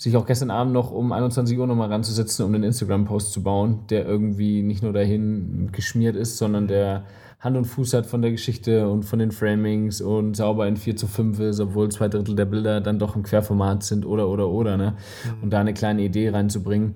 sich 0.00 0.16
auch 0.16 0.24
gestern 0.24 0.50
Abend 0.50 0.72
noch 0.72 0.90
um 0.90 1.12
21 1.12 1.58
Uhr 1.58 1.66
nochmal 1.66 1.90
ranzusetzen, 1.90 2.46
um 2.46 2.54
einen 2.54 2.64
Instagram-Post 2.64 3.32
zu 3.32 3.42
bauen, 3.42 3.80
der 3.90 4.06
irgendwie 4.06 4.62
nicht 4.62 4.82
nur 4.82 4.94
dahin 4.94 5.68
geschmiert 5.72 6.16
ist, 6.16 6.38
sondern 6.38 6.68
der 6.68 7.04
Hand 7.38 7.58
und 7.58 7.66
Fuß 7.66 7.92
hat 7.92 8.06
von 8.06 8.22
der 8.22 8.30
Geschichte 8.30 8.88
und 8.88 9.02
von 9.02 9.18
den 9.18 9.30
Framings 9.30 10.00
und 10.00 10.36
sauber 10.38 10.66
in 10.66 10.78
4 10.78 10.96
zu 10.96 11.06
5 11.06 11.40
ist, 11.40 11.60
obwohl 11.60 11.90
zwei 11.90 12.08
Drittel 12.08 12.34
der 12.34 12.46
Bilder 12.46 12.80
dann 12.80 12.98
doch 12.98 13.14
im 13.14 13.24
Querformat 13.24 13.82
sind 13.82 14.06
oder 14.06 14.28
oder 14.28 14.48
oder, 14.48 14.78
ne? 14.78 14.94
Mhm. 15.24 15.42
Und 15.42 15.50
da 15.50 15.60
eine 15.60 15.74
kleine 15.74 16.00
Idee 16.00 16.30
reinzubringen. 16.30 16.94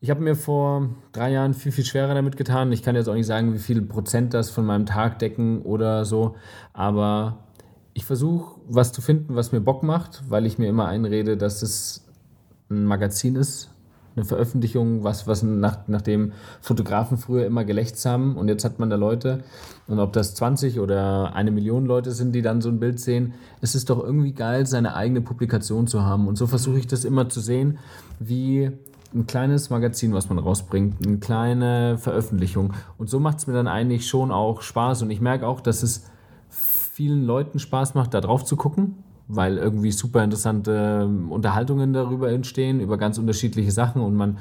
Ich 0.00 0.10
habe 0.10 0.20
mir 0.20 0.36
vor 0.36 0.90
drei 1.12 1.32
Jahren 1.32 1.54
viel, 1.54 1.72
viel 1.72 1.84
schwerer 1.84 2.12
damit 2.12 2.36
getan. 2.36 2.72
Ich 2.72 2.82
kann 2.82 2.94
jetzt 2.94 3.08
auch 3.08 3.14
nicht 3.14 3.26
sagen, 3.26 3.54
wie 3.54 3.58
viel 3.58 3.80
Prozent 3.80 4.34
das 4.34 4.50
von 4.50 4.66
meinem 4.66 4.84
Tag 4.84 5.18
decken 5.18 5.62
oder 5.62 6.04
so, 6.04 6.34
aber 6.74 7.38
ich 7.94 8.04
versuche, 8.04 8.60
was 8.68 8.92
zu 8.92 9.02
finden, 9.02 9.34
was 9.34 9.52
mir 9.52 9.60
Bock 9.60 9.82
macht, 9.82 10.22
weil 10.28 10.46
ich 10.46 10.58
mir 10.58 10.68
immer 10.68 10.86
einrede, 10.86 11.36
dass 11.36 11.62
es 11.62 12.01
ein 12.72 12.84
Magazin 12.84 13.36
ist, 13.36 13.70
eine 14.14 14.24
Veröffentlichung, 14.24 15.04
was, 15.04 15.26
was 15.26 15.42
nach, 15.42 15.78
nachdem 15.86 16.32
Fotografen 16.60 17.16
früher 17.16 17.46
immer 17.46 17.64
gelächzt 17.64 18.04
haben 18.04 18.36
und 18.36 18.48
jetzt 18.48 18.64
hat 18.64 18.78
man 18.78 18.90
da 18.90 18.96
Leute 18.96 19.42
und 19.86 19.98
ob 19.98 20.12
das 20.12 20.34
20 20.34 20.80
oder 20.80 21.34
eine 21.34 21.50
Million 21.50 21.86
Leute 21.86 22.10
sind, 22.12 22.32
die 22.32 22.42
dann 22.42 22.60
so 22.60 22.68
ein 22.68 22.78
Bild 22.78 23.00
sehen, 23.00 23.34
es 23.60 23.74
ist 23.74 23.90
doch 23.90 24.02
irgendwie 24.02 24.32
geil, 24.32 24.66
seine 24.66 24.94
eigene 24.94 25.22
Publikation 25.22 25.86
zu 25.86 26.02
haben 26.02 26.28
und 26.28 26.36
so 26.36 26.46
versuche 26.46 26.78
ich 26.78 26.86
das 26.86 27.04
immer 27.04 27.28
zu 27.28 27.40
sehen, 27.40 27.78
wie 28.18 28.70
ein 29.14 29.26
kleines 29.26 29.70
Magazin, 29.70 30.12
was 30.14 30.28
man 30.28 30.38
rausbringt, 30.38 31.06
eine 31.06 31.18
kleine 31.18 31.96
Veröffentlichung 31.98 32.74
und 32.98 33.08
so 33.08 33.18
macht 33.18 33.38
es 33.38 33.46
mir 33.46 33.54
dann 33.54 33.68
eigentlich 33.68 34.06
schon 34.06 34.30
auch 34.30 34.62
Spaß 34.62 35.02
und 35.02 35.10
ich 35.10 35.20
merke 35.20 35.46
auch, 35.46 35.60
dass 35.60 35.82
es 35.82 36.04
vielen 36.50 37.24
Leuten 37.24 37.58
Spaß 37.58 37.94
macht, 37.94 38.12
da 38.12 38.20
drauf 38.20 38.44
zu 38.44 38.56
gucken 38.56 38.96
weil 39.28 39.58
irgendwie 39.58 39.92
super 39.92 40.22
interessante 40.22 41.02
ähm, 41.04 41.30
Unterhaltungen 41.30 41.92
darüber 41.92 42.30
entstehen, 42.30 42.80
über 42.80 42.98
ganz 42.98 43.18
unterschiedliche 43.18 43.70
Sachen 43.70 44.02
und 44.02 44.14
man 44.14 44.38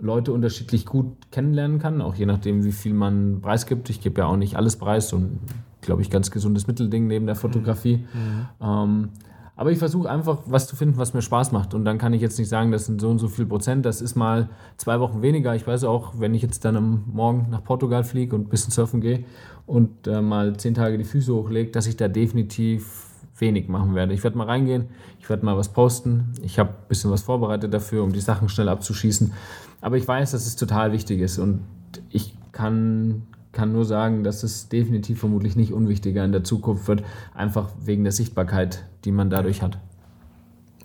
Leute 0.00 0.32
unterschiedlich 0.32 0.86
gut 0.86 1.30
kennenlernen 1.30 1.78
kann, 1.78 2.00
auch 2.00 2.14
je 2.14 2.26
nachdem, 2.26 2.64
wie 2.64 2.72
viel 2.72 2.94
man 2.94 3.40
preisgibt. 3.42 3.90
Ich 3.90 4.00
gebe 4.00 4.22
ja 4.22 4.26
auch 4.26 4.36
nicht 4.36 4.56
alles 4.56 4.76
preis 4.76 5.12
und, 5.12 5.38
glaube 5.82 6.02
ich, 6.02 6.10
ganz 6.10 6.30
gesundes 6.30 6.66
Mittelding 6.66 7.06
neben 7.06 7.26
der 7.26 7.36
Fotografie. 7.36 7.98
Mhm. 7.98 8.66
Ähm, 8.66 9.08
aber 9.56 9.72
ich 9.72 9.78
versuche 9.78 10.08
einfach 10.08 10.38
was 10.46 10.66
zu 10.66 10.74
finden, 10.74 10.96
was 10.96 11.12
mir 11.12 11.20
Spaß 11.20 11.52
macht. 11.52 11.74
Und 11.74 11.84
dann 11.84 11.98
kann 11.98 12.14
ich 12.14 12.22
jetzt 12.22 12.38
nicht 12.38 12.48
sagen, 12.48 12.72
das 12.72 12.86
sind 12.86 12.98
so 12.98 13.10
und 13.10 13.18
so 13.18 13.28
viel 13.28 13.44
Prozent. 13.44 13.84
Das 13.84 14.00
ist 14.00 14.14
mal 14.16 14.48
zwei 14.78 15.00
Wochen 15.00 15.20
weniger. 15.20 15.54
Ich 15.54 15.66
weiß 15.66 15.84
auch, 15.84 16.14
wenn 16.16 16.32
ich 16.32 16.40
jetzt 16.40 16.64
dann 16.64 16.76
am 16.76 17.04
Morgen 17.12 17.48
nach 17.50 17.62
Portugal 17.62 18.02
fliege 18.02 18.34
und 18.34 18.46
ein 18.46 18.48
bisschen 18.48 18.70
surfen 18.70 19.02
gehe 19.02 19.24
und 19.66 20.06
äh, 20.06 20.22
mal 20.22 20.56
zehn 20.56 20.72
Tage 20.72 20.96
die 20.96 21.04
Füße 21.04 21.34
hochlege, 21.34 21.70
dass 21.72 21.86
ich 21.86 21.98
da 21.98 22.08
definitiv 22.08 23.09
wenig 23.40 23.68
machen 23.68 23.94
werde. 23.94 24.14
Ich 24.14 24.22
werde 24.22 24.38
mal 24.38 24.46
reingehen, 24.46 24.88
ich 25.18 25.28
werde 25.28 25.44
mal 25.44 25.56
was 25.56 25.72
posten. 25.72 26.32
Ich 26.42 26.58
habe 26.58 26.70
ein 26.70 26.88
bisschen 26.88 27.10
was 27.10 27.22
vorbereitet 27.22 27.72
dafür, 27.72 28.02
um 28.02 28.12
die 28.12 28.20
Sachen 28.20 28.48
schnell 28.48 28.68
abzuschießen. 28.68 29.32
Aber 29.80 29.96
ich 29.96 30.06
weiß, 30.06 30.32
dass 30.32 30.46
es 30.46 30.56
total 30.56 30.92
wichtig 30.92 31.20
ist 31.20 31.38
und 31.38 31.62
ich 32.10 32.36
kann, 32.52 33.22
kann 33.52 33.72
nur 33.72 33.84
sagen, 33.84 34.24
dass 34.24 34.42
es 34.42 34.68
definitiv 34.68 35.20
vermutlich 35.20 35.56
nicht 35.56 35.72
unwichtiger 35.72 36.24
in 36.24 36.32
der 36.32 36.44
Zukunft 36.44 36.86
wird, 36.88 37.02
einfach 37.34 37.70
wegen 37.82 38.04
der 38.04 38.12
Sichtbarkeit, 38.12 38.84
die 39.04 39.12
man 39.12 39.30
dadurch 39.30 39.62
hat. 39.62 39.78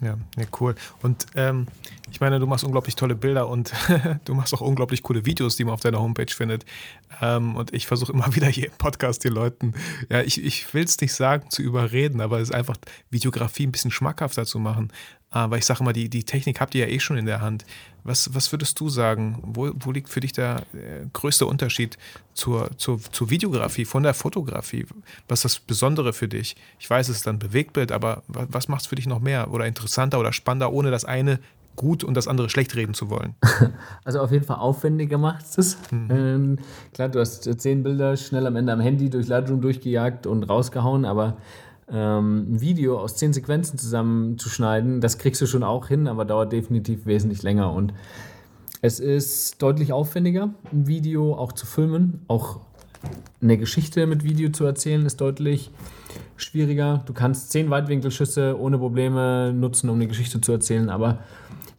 Ja, 0.01 0.17
ja 0.37 0.45
cool. 0.59 0.75
Und 1.01 1.25
ähm, 1.35 1.67
ich 2.15 2.21
meine, 2.21 2.39
du 2.39 2.47
machst 2.47 2.63
unglaublich 2.63 2.95
tolle 2.95 3.13
Bilder 3.13 3.49
und 3.49 3.73
du 4.23 4.35
machst 4.35 4.53
auch 4.53 4.61
unglaublich 4.61 5.03
coole 5.03 5.25
Videos, 5.25 5.57
die 5.57 5.65
man 5.65 5.73
auf 5.73 5.81
deiner 5.81 5.99
Homepage 5.99 6.33
findet. 6.33 6.63
Ähm, 7.21 7.57
und 7.57 7.73
ich 7.73 7.87
versuche 7.87 8.13
immer 8.13 8.33
wieder 8.35 8.47
hier 8.47 8.67
im 8.67 8.77
Podcast 8.77 9.25
die 9.25 9.27
Leuten, 9.27 9.73
ja, 10.09 10.21
ich, 10.21 10.41
ich 10.41 10.73
will 10.73 10.85
es 10.85 11.01
nicht 11.01 11.13
sagen, 11.13 11.49
zu 11.49 11.61
überreden, 11.61 12.21
aber 12.21 12.37
es 12.39 12.47
ist 12.47 12.55
einfach 12.55 12.77
Videografie 13.09 13.67
ein 13.67 13.73
bisschen 13.73 13.91
schmackhafter 13.91 14.45
zu 14.45 14.59
machen. 14.59 14.93
Aber 15.29 15.57
ich 15.57 15.65
sage 15.65 15.81
immer, 15.81 15.91
die, 15.91 16.07
die 16.07 16.23
Technik 16.23 16.61
habt 16.61 16.73
ihr 16.73 16.87
ja 16.87 16.93
eh 16.93 17.01
schon 17.01 17.17
in 17.17 17.25
der 17.25 17.41
Hand. 17.41 17.65
Was, 18.05 18.33
was 18.33 18.49
würdest 18.53 18.79
du 18.79 18.87
sagen? 18.87 19.39
Wo, 19.43 19.71
wo 19.75 19.91
liegt 19.91 20.07
für 20.07 20.21
dich 20.21 20.31
der 20.31 20.63
äh, 20.73 21.07
größte 21.11 21.45
Unterschied 21.45 21.97
zur, 22.33 22.69
zur, 22.77 23.01
zur 23.11 23.29
Videografie, 23.29 23.83
von 23.83 24.03
der 24.03 24.13
Fotografie? 24.13 24.85
Was 25.27 25.39
ist 25.39 25.43
das 25.43 25.59
Besondere 25.59 26.13
für 26.13 26.29
dich? 26.29 26.55
Ich 26.79 26.89
weiß, 26.89 27.09
es 27.09 27.17
ist 27.17 27.27
dann 27.27 27.39
Bewegtbild, 27.39 27.91
aber 27.91 28.23
was 28.29 28.69
macht 28.69 28.83
es 28.83 28.87
für 28.87 28.95
dich 28.95 29.07
noch 29.07 29.19
mehr 29.19 29.51
oder 29.51 29.65
interessanter 29.65 30.17
oder 30.17 30.31
spannender, 30.31 30.71
ohne 30.71 30.91
das 30.91 31.03
eine 31.03 31.41
gut 31.75 32.03
und 32.03 32.15
das 32.15 32.27
andere 32.27 32.49
schlecht 32.49 32.75
reden 32.75 32.93
zu 32.93 33.09
wollen? 33.09 33.35
Also 34.03 34.19
auf 34.19 34.31
jeden 34.31 34.45
Fall 34.45 34.57
aufwendiger 34.57 35.17
macht 35.17 35.45
es. 35.57 35.77
Mhm. 35.91 36.07
Ähm, 36.11 36.57
klar, 36.93 37.09
du 37.09 37.19
hast 37.19 37.49
zehn 37.59 37.81
Bilder 37.81 38.15
schnell 38.17 38.45
am 38.45 38.55
Ende 38.55 38.71
am 38.71 38.79
Handy 38.79 39.09
durch 39.09 39.27
Lightroom 39.27 39.61
durchgejagt 39.61 40.27
und 40.27 40.43
rausgehauen, 40.43 41.05
aber 41.05 41.37
ähm, 41.91 42.53
ein 42.53 42.61
Video 42.61 42.99
aus 42.99 43.15
zehn 43.15 43.33
Sequenzen 43.33 43.79
zusammenzuschneiden, 43.79 45.01
das 45.01 45.17
kriegst 45.17 45.41
du 45.41 45.47
schon 45.47 45.63
auch 45.63 45.87
hin, 45.87 46.07
aber 46.07 46.25
dauert 46.25 46.51
definitiv 46.51 47.05
wesentlich 47.05 47.43
länger. 47.43 47.73
Und 47.73 47.93
es 48.81 48.99
ist 48.99 49.61
deutlich 49.61 49.93
aufwendiger, 49.93 50.49
ein 50.71 50.87
Video 50.87 51.35
auch 51.35 51.51
zu 51.51 51.65
filmen. 51.65 52.21
Auch 52.27 52.59
eine 53.41 53.57
Geschichte 53.57 54.07
mit 54.07 54.23
Video 54.23 54.49
zu 54.49 54.65
erzählen, 54.65 55.05
ist 55.05 55.21
deutlich 55.21 55.71
schwieriger. 56.37 57.03
Du 57.05 57.13
kannst 57.13 57.51
zehn 57.51 57.69
Weitwinkelschüsse 57.69 58.59
ohne 58.59 58.77
Probleme 58.77 59.53
nutzen, 59.53 59.89
um 59.89 59.95
eine 59.95 60.07
Geschichte 60.07 60.41
zu 60.41 60.51
erzählen, 60.51 60.89
aber 60.89 61.19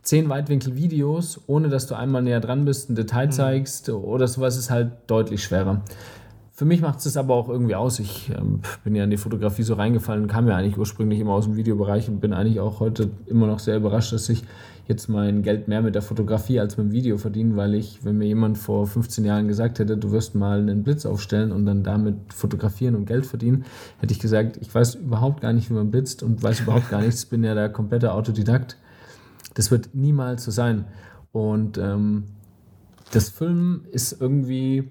zehn 0.03 0.29
Weitwinkelvideos, 0.29 1.41
ohne 1.47 1.69
dass 1.69 1.87
du 1.87 1.95
einmal 1.95 2.23
näher 2.23 2.41
dran 2.41 2.65
bist, 2.65 2.89
ein 2.89 2.95
Detail 2.95 3.27
mhm. 3.27 3.33
zeigst 3.33 3.89
oder 3.89 4.29
sowas, 4.29 4.57
ist 4.57 4.71
halt 4.71 4.93
deutlich 5.07 5.43
schwerer. 5.43 5.83
Für 6.57 6.65
mich 6.65 6.81
macht 6.81 7.05
es 7.05 7.19
aber 7.19 7.35
auch 7.35 7.51
irgendwie 7.51 7.75
aus. 7.75 7.99
Ich 7.99 8.31
ähm, 8.31 8.61
bin 8.83 8.95
ja 8.95 9.05
in 9.05 9.11
die 9.11 9.19
Fotografie 9.19 9.63
so 9.63 9.75
reingefallen, 9.75 10.27
kam 10.27 10.49
ja 10.49 10.57
eigentlich 10.57 10.79
ursprünglich 10.79 11.21
immer 11.21 11.35
aus 11.35 11.45
dem 11.45 11.57
Videobereich 11.57 12.09
und 12.09 12.19
bin 12.19 12.33
eigentlich 12.33 12.61
auch 12.61 12.81
heute 12.81 13.11
immer 13.27 13.47
noch 13.47 13.59
sehr 13.59 13.77
überrascht, 13.77 14.15
dass 14.15 14.27
ich 14.31 14.43
jetzt 14.89 15.09
mein 15.09 15.43
Geld 15.43 15.69
mehr 15.69 15.83
mit 15.83 15.95
der 15.95 16.01
Fotografie 16.01 16.59
als 16.59 16.79
mit 16.79 16.87
dem 16.87 16.93
Video 16.93 17.19
verdiene, 17.19 17.57
weil 17.57 17.75
ich, 17.75 18.07
wenn 18.07 18.17
mir 18.17 18.25
jemand 18.25 18.57
vor 18.57 18.87
15 18.87 19.27
Jahren 19.27 19.49
gesagt 19.49 19.81
hätte, 19.81 19.99
du 19.99 20.13
wirst 20.13 20.35
mal 20.35 20.61
einen 20.61 20.83
Blitz 20.83 21.05
aufstellen 21.05 21.53
und 21.53 21.67
dann 21.67 21.83
damit 21.83 22.33
fotografieren 22.33 22.95
und 22.95 23.05
Geld 23.05 23.27
verdienen, 23.27 23.67
hätte 23.99 24.15
ich 24.15 24.19
gesagt, 24.19 24.57
ich 24.57 24.75
weiß 24.75 24.95
überhaupt 24.95 25.43
gar 25.43 25.53
nicht, 25.53 25.69
wie 25.69 25.75
man 25.75 25.91
blitzt 25.91 26.23
und 26.23 26.43
weiß 26.43 26.61
überhaupt 26.61 26.89
gar 26.89 27.03
nichts, 27.03 27.27
bin 27.27 27.45
ja 27.45 27.55
der 27.55 27.69
komplette 27.69 28.15
Autodidakt. 28.15 28.79
Das 29.53 29.71
wird 29.71 29.91
niemals 29.93 30.45
so 30.45 30.51
sein. 30.51 30.87
Und 31.33 31.77
ähm, 31.77 32.25
das 33.13 33.29
Filmen 33.29 33.85
ist 33.93 34.21
irgendwie 34.23 34.91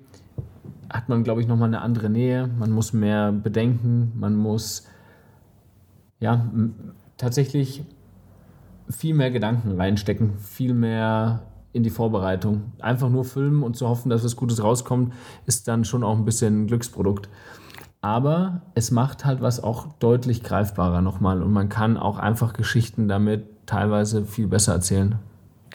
hat 0.89 1.09
man, 1.09 1.23
glaube 1.23 1.41
ich, 1.41 1.47
nochmal 1.47 1.69
eine 1.69 1.81
andere 1.81 2.09
Nähe. 2.09 2.47
Man 2.47 2.71
muss 2.71 2.93
mehr 2.93 3.31
bedenken. 3.31 4.11
Man 4.15 4.35
muss 4.35 4.87
ja 6.19 6.49
tatsächlich 7.17 7.83
viel 8.89 9.15
mehr 9.15 9.31
Gedanken 9.31 9.79
reinstecken, 9.79 10.37
viel 10.37 10.73
mehr 10.73 11.43
in 11.73 11.83
die 11.83 11.89
Vorbereitung. 11.89 12.71
Einfach 12.79 13.09
nur 13.09 13.25
filmen 13.25 13.63
und 13.63 13.75
zu 13.75 13.87
hoffen, 13.87 14.09
dass 14.09 14.23
was 14.23 14.35
Gutes 14.35 14.63
rauskommt, 14.63 15.13
ist 15.45 15.67
dann 15.67 15.83
schon 15.83 16.03
auch 16.03 16.17
ein 16.17 16.25
bisschen 16.25 16.63
ein 16.63 16.67
Glücksprodukt. 16.67 17.29
Aber 18.01 18.61
es 18.75 18.91
macht 18.91 19.25
halt 19.25 19.41
was 19.41 19.61
auch 19.61 19.87
deutlich 19.99 20.43
greifbarer 20.43 21.01
nochmal 21.01 21.41
und 21.41 21.51
man 21.51 21.69
kann 21.69 21.97
auch 21.97 22.17
einfach 22.17 22.53
Geschichten 22.53 23.07
damit 23.07 23.65
teilweise 23.65 24.25
viel 24.25 24.47
besser 24.47 24.73
erzählen. 24.73 25.15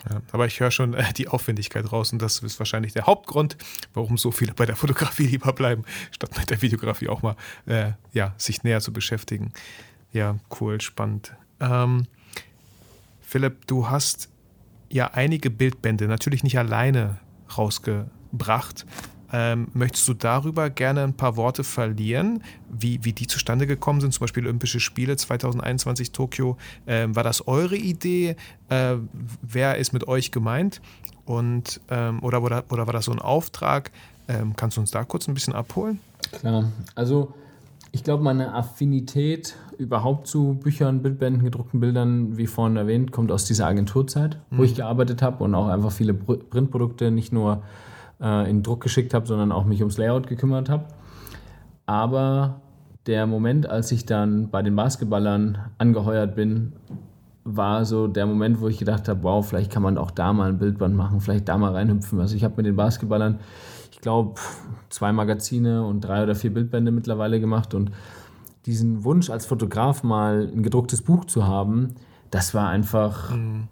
Ja, 0.09 0.23
aber 0.33 0.47
ich 0.47 0.61
höre 0.61 0.71
schon 0.71 0.95
äh, 0.95 1.13
die 1.13 1.29
Aufwendigkeit 1.29 1.91
raus 1.93 2.13
und 2.13 2.23
das 2.23 2.39
ist 2.39 2.59
wahrscheinlich 2.59 2.93
der 2.93 3.07
Hauptgrund, 3.07 3.57
warum 3.93 4.17
so 4.17 4.31
viele 4.31 4.55
bei 4.55 4.67
der 4.67 4.77
Fotografie 4.77 5.27
lieber 5.27 5.53
bleiben, 5.53 5.85
statt 6.11 6.37
mit 6.39 6.51
der 6.51 6.63
Videografie 6.63 7.09
auch 7.09 7.23
mal 7.23 7.37
äh, 7.67 7.93
ja, 8.13 8.35
sich 8.39 8.63
näher 8.63 8.81
zu 8.81 8.93
beschäftigen. 8.93 9.53
Ja, 10.13 10.37
cool, 10.61 10.81
spannend. 10.81 11.35
Ähm, 11.61 12.07
Philipp, 13.21 13.67
du 13.67 13.89
hast 13.89 14.29
ja 14.89 15.09
einige 15.13 15.51
Bildbände 15.51 16.09
natürlich 16.09 16.43
nicht 16.43 16.59
alleine 16.59 17.21
rausgebracht, 17.57 18.87
ähm, 19.33 19.69
möchtest 19.75 20.07
du 20.09 20.15
darüber 20.15 20.71
gerne 20.71 21.03
ein 21.03 21.15
paar 21.15 21.37
Worte 21.37 21.65
verlieren, 21.65 22.43
wie, 22.71 23.05
wie 23.05 23.13
die 23.13 23.27
zustande 23.27 23.67
gekommen 23.67 24.01
sind? 24.01 24.13
Zum 24.13 24.21
Beispiel 24.21 24.45
Olympische 24.45 24.81
Spiele 24.81 25.17
2021 25.17 26.13
Tokio. 26.13 26.57
Ähm, 26.87 27.15
war 27.17 27.25
das 27.25 27.47
eure 27.47 27.77
Idee? 27.77 28.37
Äh, 28.69 28.97
wer 29.43 29.77
ist 29.77 29.93
mit 29.93 30.09
euch 30.09 30.33
gemeint? 30.33 30.81
Und, 31.25 31.81
ähm, 31.91 32.23
oder, 32.23 32.43
oder, 32.43 32.65
oder 32.71 32.87
war 32.87 32.93
das 32.93 33.05
so 33.05 33.13
ein 33.13 33.21
Auftrag? 33.21 33.91
Ähm, 34.29 34.55
kannst 34.57 34.77
du 34.77 34.81
uns 34.81 34.91
da 34.91 35.05
kurz 35.05 35.29
ein 35.29 35.35
bisschen 35.35 35.55
abholen? 35.55 36.01
Klar, 36.33 36.71
also 36.95 37.33
Ich 37.93 38.05
glaube, 38.05 38.23
meine 38.23 38.55
Affinität 38.55 39.57
überhaupt 39.79 40.29
zu 40.29 40.55
Büchern, 40.63 41.03
Bildbänden, 41.03 41.43
gedruckten 41.43 41.81
Bildern, 41.81 42.37
wie 42.37 42.47
vorhin 42.47 42.77
erwähnt, 42.77 43.11
kommt 43.11 43.33
aus 43.33 43.47
dieser 43.47 43.67
Agenturzeit, 43.67 44.39
mhm. 44.51 44.59
wo 44.59 44.63
ich 44.63 44.77
gearbeitet 44.77 45.23
habe 45.23 45.43
und 45.43 45.55
auch 45.55 45.69
einfach 45.69 45.91
viele 45.91 46.15
Printprodukte 46.15 47.11
nicht 47.11 47.33
nur 47.33 47.63
äh, 48.21 48.51
in 48.51 48.63
Druck 48.63 48.83
geschickt 48.83 49.15
habe, 49.15 49.27
sondern 49.27 49.53
auch 49.53 49.65
mich 49.65 49.81
ums 49.81 49.99
Layout 49.99 50.27
gekümmert 50.27 50.69
habe. 50.69 50.85
Aber 51.87 52.61
der 53.07 53.27
Moment, 53.27 53.69
als 53.69 53.91
ich 53.93 54.07
dann 54.07 54.51
bei 54.51 54.63
den 54.63 54.77
Basketballern 54.77 55.59
angeheuert 55.79 56.35
bin, 56.35 56.73
war 57.45 57.85
so 57.85 58.07
der 58.07 58.27
Moment, 58.27 58.61
wo 58.61 58.69
ich 58.69 58.79
gedacht 58.79 59.09
habe, 59.09 59.23
wow, 59.23 59.47
vielleicht 59.47 59.73
kann 59.73 59.83
man 59.83 59.99
auch 59.99 60.11
da 60.11 60.33
mal 60.33 60.51
ein 60.51 60.59
Bildband 60.59 60.95
machen, 60.95 61.21
vielleicht 61.21 61.49
da 61.49 61.57
mal 61.57 61.73
reinhüpfen. 61.73 62.21
Also 62.21 62.37
ich 62.37 62.45
habe 62.45 62.55
mit 62.59 62.67
den 62.67 62.77
Basketballern, 62.77 63.41
ich 63.91 64.01
glaube, 64.01 64.35
zwei 64.91 65.13
Magazine 65.13 65.85
und 65.85 66.03
drei 66.03 66.23
oder 66.23 66.35
vier 66.35 66.53
Bildbände 66.53 66.91
mittlerweile 66.91 67.41
gemacht 67.41 67.75
und 67.75 67.91
diesen 68.67 69.05
Wunsch 69.05 69.31
als 69.31 69.47
Fotograf 69.47 70.03
mal 70.03 70.51
ein 70.55 70.63
gedrucktes 70.63 71.03
Buch 71.03 71.25
zu 71.25 71.47
haben, 71.47 71.95
das 72.31 72.55
war 72.55 72.69
einfach 72.69 73.35
mhm. 73.35 73.69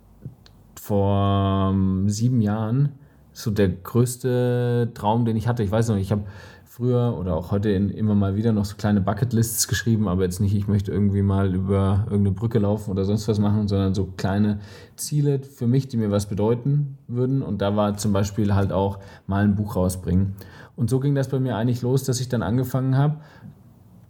vor 0.81 1.71
um, 1.71 2.09
sieben 2.09 2.41
Jahren 2.41 2.98
so 3.39 3.53
der 3.53 3.69
größte 3.69 4.91
Traum, 4.95 5.25
den 5.25 5.37
ich 5.37 5.47
hatte. 5.47 5.63
Ich 5.63 5.71
weiß 5.71 5.89
noch, 5.91 5.97
ich 5.97 6.11
habe 6.11 6.25
früher 6.65 7.17
oder 7.17 7.37
auch 7.37 7.53
heute 7.53 7.71
in, 7.71 7.89
immer 7.89 8.17
mal 8.17 8.35
wieder 8.35 8.53
noch 8.53 8.65
so 8.65 8.75
kleine 8.77 9.01
Bucketlists 9.01 9.69
geschrieben, 9.69 10.09
aber 10.09 10.25
jetzt 10.25 10.41
nicht, 10.41 10.57
ich 10.57 10.67
möchte 10.67 10.91
irgendwie 10.91 11.23
mal 11.23 11.55
über 11.55 12.07
irgendeine 12.11 12.33
Brücke 12.33 12.59
laufen 12.59 12.91
oder 12.91 13.05
sonst 13.05 13.29
was 13.29 13.39
machen, 13.39 13.69
sondern 13.69 13.95
so 13.95 14.07
kleine 14.17 14.59
Ziele 14.97 15.39
für 15.39 15.69
mich, 15.69 15.87
die 15.87 15.99
mir 15.99 16.11
was 16.11 16.27
bedeuten 16.27 16.99
würden. 17.07 17.43
Und 17.43 17.63
da 17.63 17.77
war 17.77 17.97
zum 17.97 18.13
Beispiel 18.13 18.57
halt 18.57 18.73
auch 18.73 18.99
mal 19.29 19.45
ein 19.45 19.55
Buch 19.55 19.77
rausbringen. 19.77 20.35
Und 20.75 20.91
so 20.91 20.99
ging 20.99 21.15
das 21.15 21.29
bei 21.29 21.39
mir 21.39 21.55
eigentlich 21.55 21.83
los, 21.83 22.03
dass 22.03 22.21
ich 22.21 22.29
dann 22.29 22.43
angefangen 22.43 22.97
habe, 22.97 23.19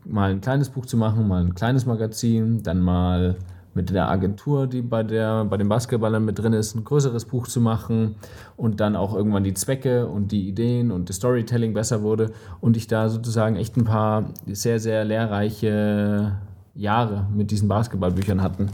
mal 0.07 0.31
ein 0.31 0.41
kleines 0.41 0.71
Buch 0.71 0.87
zu 0.87 0.97
machen, 0.97 1.29
mal 1.29 1.45
ein 1.45 1.55
kleines 1.55 1.85
Magazin, 1.85 2.63
dann 2.63 2.81
mal 2.81 3.37
mit 3.75 3.91
der 3.91 4.09
Agentur, 4.09 4.67
die 4.67 4.83
bei, 4.83 5.03
der, 5.03 5.45
bei 5.45 5.57
den 5.57 5.69
Basketballern 5.69 6.25
mit 6.25 6.39
drin 6.39 6.53
ist, 6.53 6.75
ein 6.75 6.85
größeres 6.85 7.27
Buch 7.27 7.47
zu 7.47 7.61
machen 7.61 8.17
und 8.57 8.81
dann 8.81 8.97
auch 8.97 9.15
irgendwann 9.15 9.45
die 9.45 9.55
Zwecke 9.55 10.07
und 10.07 10.33
die 10.33 10.49
Ideen 10.49 10.91
und 10.91 11.09
das 11.09 11.17
Storytelling 11.17 11.75
besser 11.75 12.03
wurde 12.03 12.33
und 12.61 12.77
ich 12.77 12.87
da 12.87 13.09
sozusagen 13.09 13.57
echt 13.57 13.77
ein 13.77 13.85
paar 13.85 14.31
sehr, 14.47 14.81
sehr 14.81 15.05
lehrreiche 15.05 16.39
Jahre 16.75 17.27
mit 17.35 17.51
diesen 17.51 17.69
Basketballbüchern 17.69 18.43
hatten, 18.43 18.71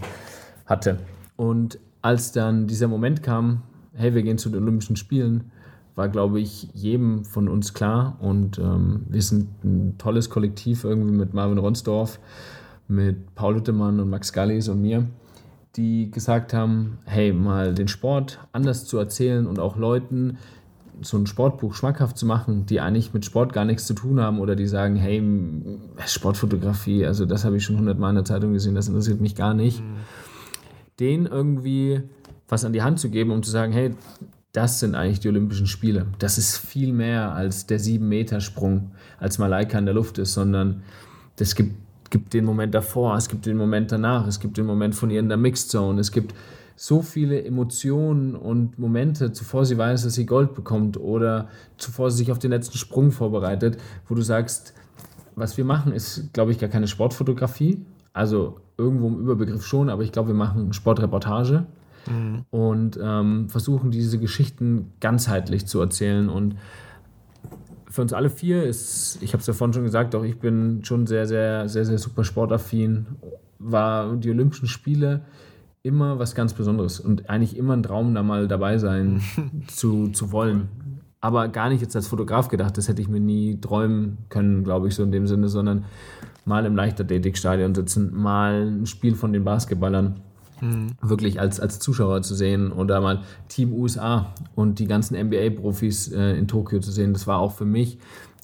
hatte. 0.67 0.99
Und 1.37 1.79
als 2.03 2.33
dann 2.33 2.67
dieser 2.67 2.89
Moment 2.89 3.23
kam, 3.23 3.63
hey, 3.95 4.15
wir 4.15 4.23
gehen 4.23 4.39
zu 4.39 4.49
den 4.49 4.63
Olympischen 4.63 4.97
Spielen, 4.97 5.51
war, 5.95 6.09
glaube 6.09 6.41
ich, 6.41 6.69
jedem 6.75 7.25
von 7.25 7.49
uns 7.49 7.73
klar 7.73 8.17
und 8.21 8.59
ähm, 8.59 9.05
wir 9.09 9.23
sind 9.23 9.49
ein 9.65 9.97
tolles 9.97 10.29
Kollektiv 10.29 10.85
irgendwie 10.85 11.13
mit 11.13 11.35
Marvin 11.35 11.59
Ronsdorf 11.59 12.19
mit 12.95 13.35
Paul 13.35 13.57
Hüttemann 13.57 14.01
und 14.01 14.11
Max 14.11 14.33
Gallis 14.33 14.69
und 14.69 14.81
mir, 14.81 15.07
die 15.77 16.11
gesagt 16.11 16.55
haben, 16.55 16.99
hey, 17.05 17.33
mal 17.33 17.75
den 17.75 17.89
Sport 17.89 18.39
anders 18.53 18.87
zu 18.87 18.99
erzählen 18.99 19.47
und 19.47 19.59
auch 19.59 19.77
Leuten 19.77 20.39
so 21.01 21.17
ein 21.17 21.27
Sportbuch 21.27 21.75
schmackhaft 21.75 22.17
zu 22.17 22.25
machen, 22.25 22.67
die 22.67 22.81
eigentlich 22.81 23.13
mit 23.13 23.25
Sport 23.25 23.53
gar 23.53 23.65
nichts 23.65 23.87
zu 23.87 23.95
tun 23.95 24.21
haben 24.21 24.39
oder 24.39 24.55
die 24.55 24.67
sagen, 24.67 24.97
hey, 24.97 25.23
Sportfotografie, 26.07 27.05
also 27.05 27.27
das 27.27 27.45
habe 27.45 27.57
ich 27.57 27.65
schon 27.65 27.79
hundertmal 27.79 28.11
in 28.11 28.17
der 28.17 28.25
Zeitung 28.25 28.53
gesehen, 28.53 28.77
das 28.77 28.89
interessiert 28.89 29.21
mich 29.21 29.35
gar 29.35 29.55
nicht. 29.55 29.81
Mhm. 29.81 29.97
Denen 31.01 31.27
irgendwie 31.27 32.03
was 32.49 32.65
an 32.65 32.73
die 32.73 32.83
Hand 32.83 33.01
zu 33.01 33.11
geben, 33.11 33.33
um 33.33 33.43
zu 33.43 33.51
sagen, 33.51 33.73
hey, 33.73 33.95
das 34.53 34.79
sind 34.79 34.95
eigentlich 34.95 35.19
die 35.19 35.29
Olympischen 35.29 35.67
Spiele. 35.67 36.07
Das 36.21 36.39
ist 36.39 36.57
viel 36.57 36.93
mehr 36.93 37.35
als 37.35 37.67
der 37.67 37.81
7-Meter-Sprung, 37.81 38.93
als 39.19 39.39
Malaika 39.39 39.77
in 39.79 39.87
der 39.87 39.95
Luft 39.95 40.19
ist, 40.19 40.35
sondern 40.35 40.85
es 41.41 41.57
gibt 41.57 41.75
gibt 42.15 42.33
den 42.33 42.45
Moment 42.45 42.73
davor, 42.77 43.17
es 43.17 43.29
gibt 43.29 43.45
den 43.45 43.57
Moment 43.57 43.91
danach, 43.91 44.29
es 44.29 44.39
gibt 44.39 44.57
den 44.57 44.67
Moment 44.67 44.95
von 44.95 45.11
ihr 45.11 45.19
in 45.19 45.29
der 45.29 45.37
Mixed 45.37 45.69
Zone, 45.69 46.01
es 46.01 46.13
gibt 46.13 46.33
so 46.77 47.03
viele 47.03 47.45
Emotionen 47.45 48.37
und 48.37 48.79
Momente, 48.79 49.33
zuvor 49.33 49.67
sie 49.67 49.77
weiß, 49.77 50.05
dass 50.05 50.15
sie 50.15 50.25
Gold 50.25 50.55
bekommt 50.55 50.97
oder 50.97 51.49
zuvor 51.77 52.13
sie 52.13 52.19
sich 52.19 52.31
auf 52.31 52.39
den 52.39 52.53
letzten 52.53 52.79
Sprung 52.79 53.11
vorbereitet, 53.11 53.79
wo 54.09 54.15
du 54.15 54.23
sagst, 54.23 54.75
was 55.35 55.57
wir 55.57 55.65
machen, 55.65 55.93
ist, 55.93 56.33
glaube 56.33 56.53
ich, 56.53 56.61
gar 56.61 56.71
keine 56.71 56.87
Sportfotografie. 56.87 57.85
Also 58.13 58.61
irgendwo 58.79 59.09
im 59.09 59.19
Überbegriff 59.19 59.67
schon, 59.67 59.91
aber 59.91 60.05
ich 60.05 60.13
glaube, 60.13 60.29
wir 60.29 60.37
machen 60.37 60.73
Sportreportage 60.73 61.67
mhm. 62.09 62.45
und 62.53 62.97
ähm, 63.03 63.49
versuchen 63.49 63.91
diese 63.91 64.21
Geschichten 64.21 64.93
ganzheitlich 65.01 65.67
zu 65.67 65.81
erzählen 65.81 66.29
und 66.29 66.55
für 67.95 68.03
uns 68.03 68.13
alle 68.13 68.29
vier 68.29 68.65
ist, 68.65 69.19
ich 69.23 69.33
habe 69.33 69.41
es 69.41 69.47
ja 69.47 69.53
vorhin 69.55 69.73
schon 69.73 69.85
gesagt, 69.85 70.17
auch 70.17 70.25
ich 70.25 70.41
bin 70.41 70.85
schon 70.85 71.07
sehr, 71.07 71.27
sehr, 71.27 71.69
sehr, 71.69 71.85
sehr 71.85 71.99
super 71.99 72.25
sportaffin, 72.25 73.07
war 73.61 74.17
die 74.17 74.31
Olympischen 74.31 74.67
Spiele 74.67 75.23
immer 75.85 76.19
was 76.19 76.35
ganz 76.35 76.55
Besonderes 76.55 76.99
und 76.99 77.31
eigentlich 77.31 77.57
immer 77.57 77.77
ein 77.77 77.85
Traum, 77.85 78.13
da 78.13 78.25
mal 78.25 78.49
dabei 78.49 78.79
sein 78.79 79.23
zu, 79.69 80.09
zu 80.09 80.33
wollen. 80.33 80.69
Aber 81.21 81.47
gar 81.49 81.69
nicht 81.69 81.83
jetzt 81.83 81.95
als 81.95 82.09
Fotograf 82.09 82.49
gedacht, 82.49 82.77
das 82.77 82.89
hätte 82.89 83.01
ich 83.01 83.09
mir 83.09 83.21
nie 83.21 83.61
träumen 83.61 84.19
können, 84.29 84.65
glaube 84.65 84.89
ich, 84.89 84.97
so 84.97 85.05
in 85.05 85.13
dem 85.13 85.29
Sinne, 85.29 85.49
sondern 85.49 85.85
mal 86.45 86.67
im 86.67 86.75
Leichtathletikstadion 86.75 87.77
sitzen, 87.77 88.13
mal 88.13 88.67
ein 88.67 88.87
Spiel 88.87 89.15
von 89.15 89.33
den 89.33 89.45
Basketballern 89.45 90.21
mhm. 90.61 90.93
wirklich 91.01 91.41
als, 91.41 91.61
als 91.61 91.79
Zuschauer 91.79 92.23
zu 92.23 92.35
sehen 92.35 92.73
oder 92.73 93.01
mal 93.01 93.23
Team 93.49 93.73
USA 93.73 94.33
und 94.55 94.79
die 94.79 94.87
ganzen 94.87 95.17
NBA-Profis 95.17 96.13
äh, 96.13 96.37
in 96.37 96.49
Tokio 96.49 96.81
zu 96.81 96.91
sehen. 96.91 97.13
Das 97.13 97.27
war 97.27 97.39
auch 97.39 97.53
für 97.53 97.65
mich, 97.65 97.99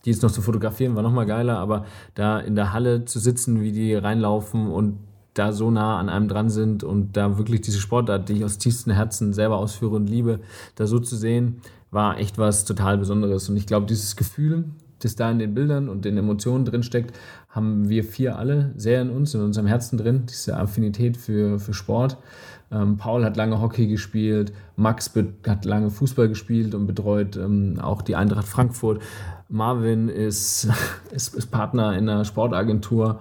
die 0.05 0.11
jetzt 0.11 0.23
noch 0.23 0.31
zu 0.31 0.43
fotografieren, 0.43 0.97
war 0.97 1.03
nochmal 1.03 1.27
geiler, 1.27 1.59
aber 1.59 1.85
da 2.15 2.39
in 2.39 2.55
der 2.55 2.73
Halle 2.73 3.05
zu 3.05 3.19
sitzen, 3.19 3.61
wie 3.61 3.73
die 3.73 3.95
reinlaufen 3.95 4.69
und 4.69 4.99
da 5.35 5.53
so 5.53 5.71
nah 5.71 5.99
an 5.99 6.09
einem 6.09 6.29
dran 6.29 6.51
sind 6.51 6.83
und 6.83 7.17
da 7.17 7.39
wirklich 7.39 7.61
diese 7.61 7.79
Sportart, 7.79 8.29
die 8.29 8.35
ich 8.35 8.45
aus 8.45 8.59
tiefstem 8.59 8.93
Herzen 8.93 9.33
selber 9.33 9.59
ausführe 9.59 9.97
und 9.97 10.09
liebe, 10.09 10.41
da 10.75 10.87
so 10.87 10.99
zu 10.99 11.17
sehen, 11.17 11.61
war 11.91 12.19
echt 12.19 12.39
was 12.39 12.65
total 12.65 12.99
Besonderes. 12.99 13.49
Und 13.49 13.57
ich 13.57 13.67
glaube, 13.67 13.87
dieses 13.87 14.17
Gefühl, 14.17 14.65
das 15.01 15.17
da 15.17 15.31
in 15.31 15.39
den 15.39 15.55
Bildern 15.55 15.89
und 15.89 16.05
den 16.05 16.17
Emotionen 16.17 16.65
drin 16.65 16.83
steckt, 16.83 17.17
haben 17.51 17.89
wir 17.89 18.05
vier 18.05 18.39
alle 18.39 18.73
sehr 18.77 19.03
in 19.03 19.11
uns, 19.11 19.35
in 19.35 19.41
unserem 19.41 19.67
Herzen 19.67 19.99
drin, 19.99 20.25
diese 20.29 20.57
Affinität 20.57 21.17
für, 21.17 21.59
für 21.59 21.75
Sport. 21.75 22.17
Ähm, 22.73 22.97
Paul 22.97 23.25
hat 23.25 23.37
lange 23.37 23.61
Hockey 23.61 23.89
gespielt, 23.89 24.53
Max 24.77 25.13
hat 25.47 25.65
lange 25.65 25.91
Fußball 25.91 26.29
gespielt 26.29 26.75
und 26.75 26.87
betreut 26.87 27.37
ähm, 27.37 27.79
auch 27.81 28.03
die 28.03 28.15
Eintracht 28.15 28.47
Frankfurt. 28.47 29.03
Marvin 29.49 30.09
ist, 30.09 30.69
ist, 31.11 31.35
ist 31.35 31.47
Partner 31.49 31.97
in 31.99 32.09
einer 32.09 32.25
Sportagentur 32.25 33.21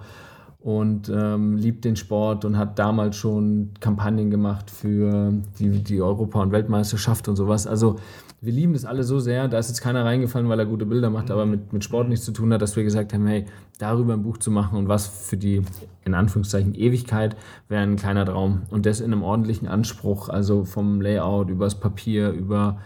und 0.62 1.08
ähm, 1.08 1.56
liebt 1.56 1.84
den 1.84 1.96
Sport 1.96 2.44
und 2.44 2.58
hat 2.58 2.78
damals 2.78 3.16
schon 3.16 3.70
Kampagnen 3.80 4.30
gemacht 4.30 4.70
für 4.70 5.32
die, 5.58 5.70
die 5.82 6.02
Europa- 6.02 6.42
und 6.42 6.52
Weltmeisterschaft 6.52 7.28
und 7.28 7.36
sowas. 7.36 7.66
Also 7.66 7.98
wir 8.42 8.52
lieben 8.52 8.72
das 8.72 8.84
alle 8.84 9.02
so 9.02 9.18
sehr, 9.20 9.48
da 9.48 9.58
ist 9.58 9.68
jetzt 9.68 9.82
keiner 9.82 10.04
reingefallen, 10.04 10.48
weil 10.48 10.58
er 10.58 10.66
gute 10.66 10.86
Bilder 10.86 11.10
macht, 11.10 11.30
aber 11.30 11.44
mit, 11.44 11.72
mit 11.72 11.84
Sport 11.84 12.08
nichts 12.08 12.24
zu 12.24 12.32
tun 12.32 12.52
hat, 12.52 12.62
dass 12.62 12.76
wir 12.76 12.84
gesagt 12.84 13.12
haben, 13.12 13.26
hey, 13.26 13.44
darüber 13.78 14.14
ein 14.14 14.22
Buch 14.22 14.38
zu 14.38 14.50
machen 14.50 14.78
und 14.78 14.88
was 14.88 15.06
für 15.06 15.36
die, 15.36 15.62
in 16.04 16.14
Anführungszeichen, 16.14 16.74
Ewigkeit 16.74 17.36
wäre 17.68 17.82
ein 17.82 17.96
kleiner 17.96 18.24
Traum. 18.24 18.62
Und 18.70 18.86
das 18.86 19.00
in 19.00 19.12
einem 19.12 19.22
ordentlichen 19.22 19.68
Anspruch, 19.68 20.30
also 20.30 20.64
vom 20.64 21.00
Layout, 21.02 21.50
übers 21.50 21.74
Papier, 21.80 22.30
über 22.30 22.78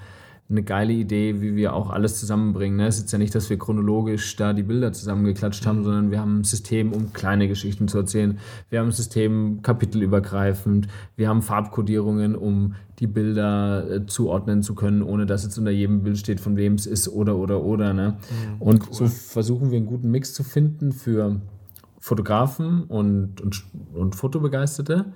eine 0.50 0.62
geile 0.62 0.92
Idee, 0.92 1.40
wie 1.40 1.56
wir 1.56 1.72
auch 1.72 1.88
alles 1.88 2.20
zusammenbringen. 2.20 2.76
Ne? 2.76 2.86
Es 2.86 2.98
ist 2.98 3.10
ja 3.10 3.18
nicht, 3.18 3.34
dass 3.34 3.48
wir 3.48 3.58
chronologisch 3.58 4.36
da 4.36 4.52
die 4.52 4.62
Bilder 4.62 4.92
zusammengeklatscht 4.92 5.64
haben, 5.66 5.78
mhm. 5.78 5.84
sondern 5.84 6.10
wir 6.10 6.20
haben 6.20 6.40
ein 6.40 6.44
System, 6.44 6.92
um 6.92 7.14
kleine 7.14 7.48
Geschichten 7.48 7.88
zu 7.88 7.98
erzählen. 7.98 8.38
Wir 8.68 8.80
haben 8.80 8.88
ein 8.88 8.92
System 8.92 9.62
kapitelübergreifend. 9.62 10.88
Wir 11.16 11.28
haben 11.28 11.40
Farbkodierungen, 11.40 12.36
um 12.36 12.74
die 12.98 13.06
Bilder 13.06 13.90
äh, 13.90 14.06
zuordnen 14.06 14.62
zu 14.62 14.74
können, 14.74 15.02
ohne 15.02 15.24
dass 15.24 15.44
jetzt 15.44 15.56
unter 15.56 15.70
jedem 15.70 16.02
Bild 16.02 16.18
steht, 16.18 16.40
von 16.40 16.56
wem 16.56 16.74
es 16.74 16.84
ist 16.86 17.08
oder 17.08 17.36
oder 17.36 17.62
oder. 17.62 17.94
Ne? 17.94 18.18
Mhm, 18.18 18.62
und 18.62 18.86
cool. 18.86 18.92
so 18.92 19.06
versuchen 19.06 19.70
wir 19.70 19.78
einen 19.78 19.86
guten 19.86 20.10
Mix 20.10 20.34
zu 20.34 20.44
finden 20.44 20.92
für 20.92 21.40
Fotografen 21.98 22.84
und, 22.84 23.40
und, 23.40 23.64
und 23.94 24.14
Fotobegeisterte 24.14 25.06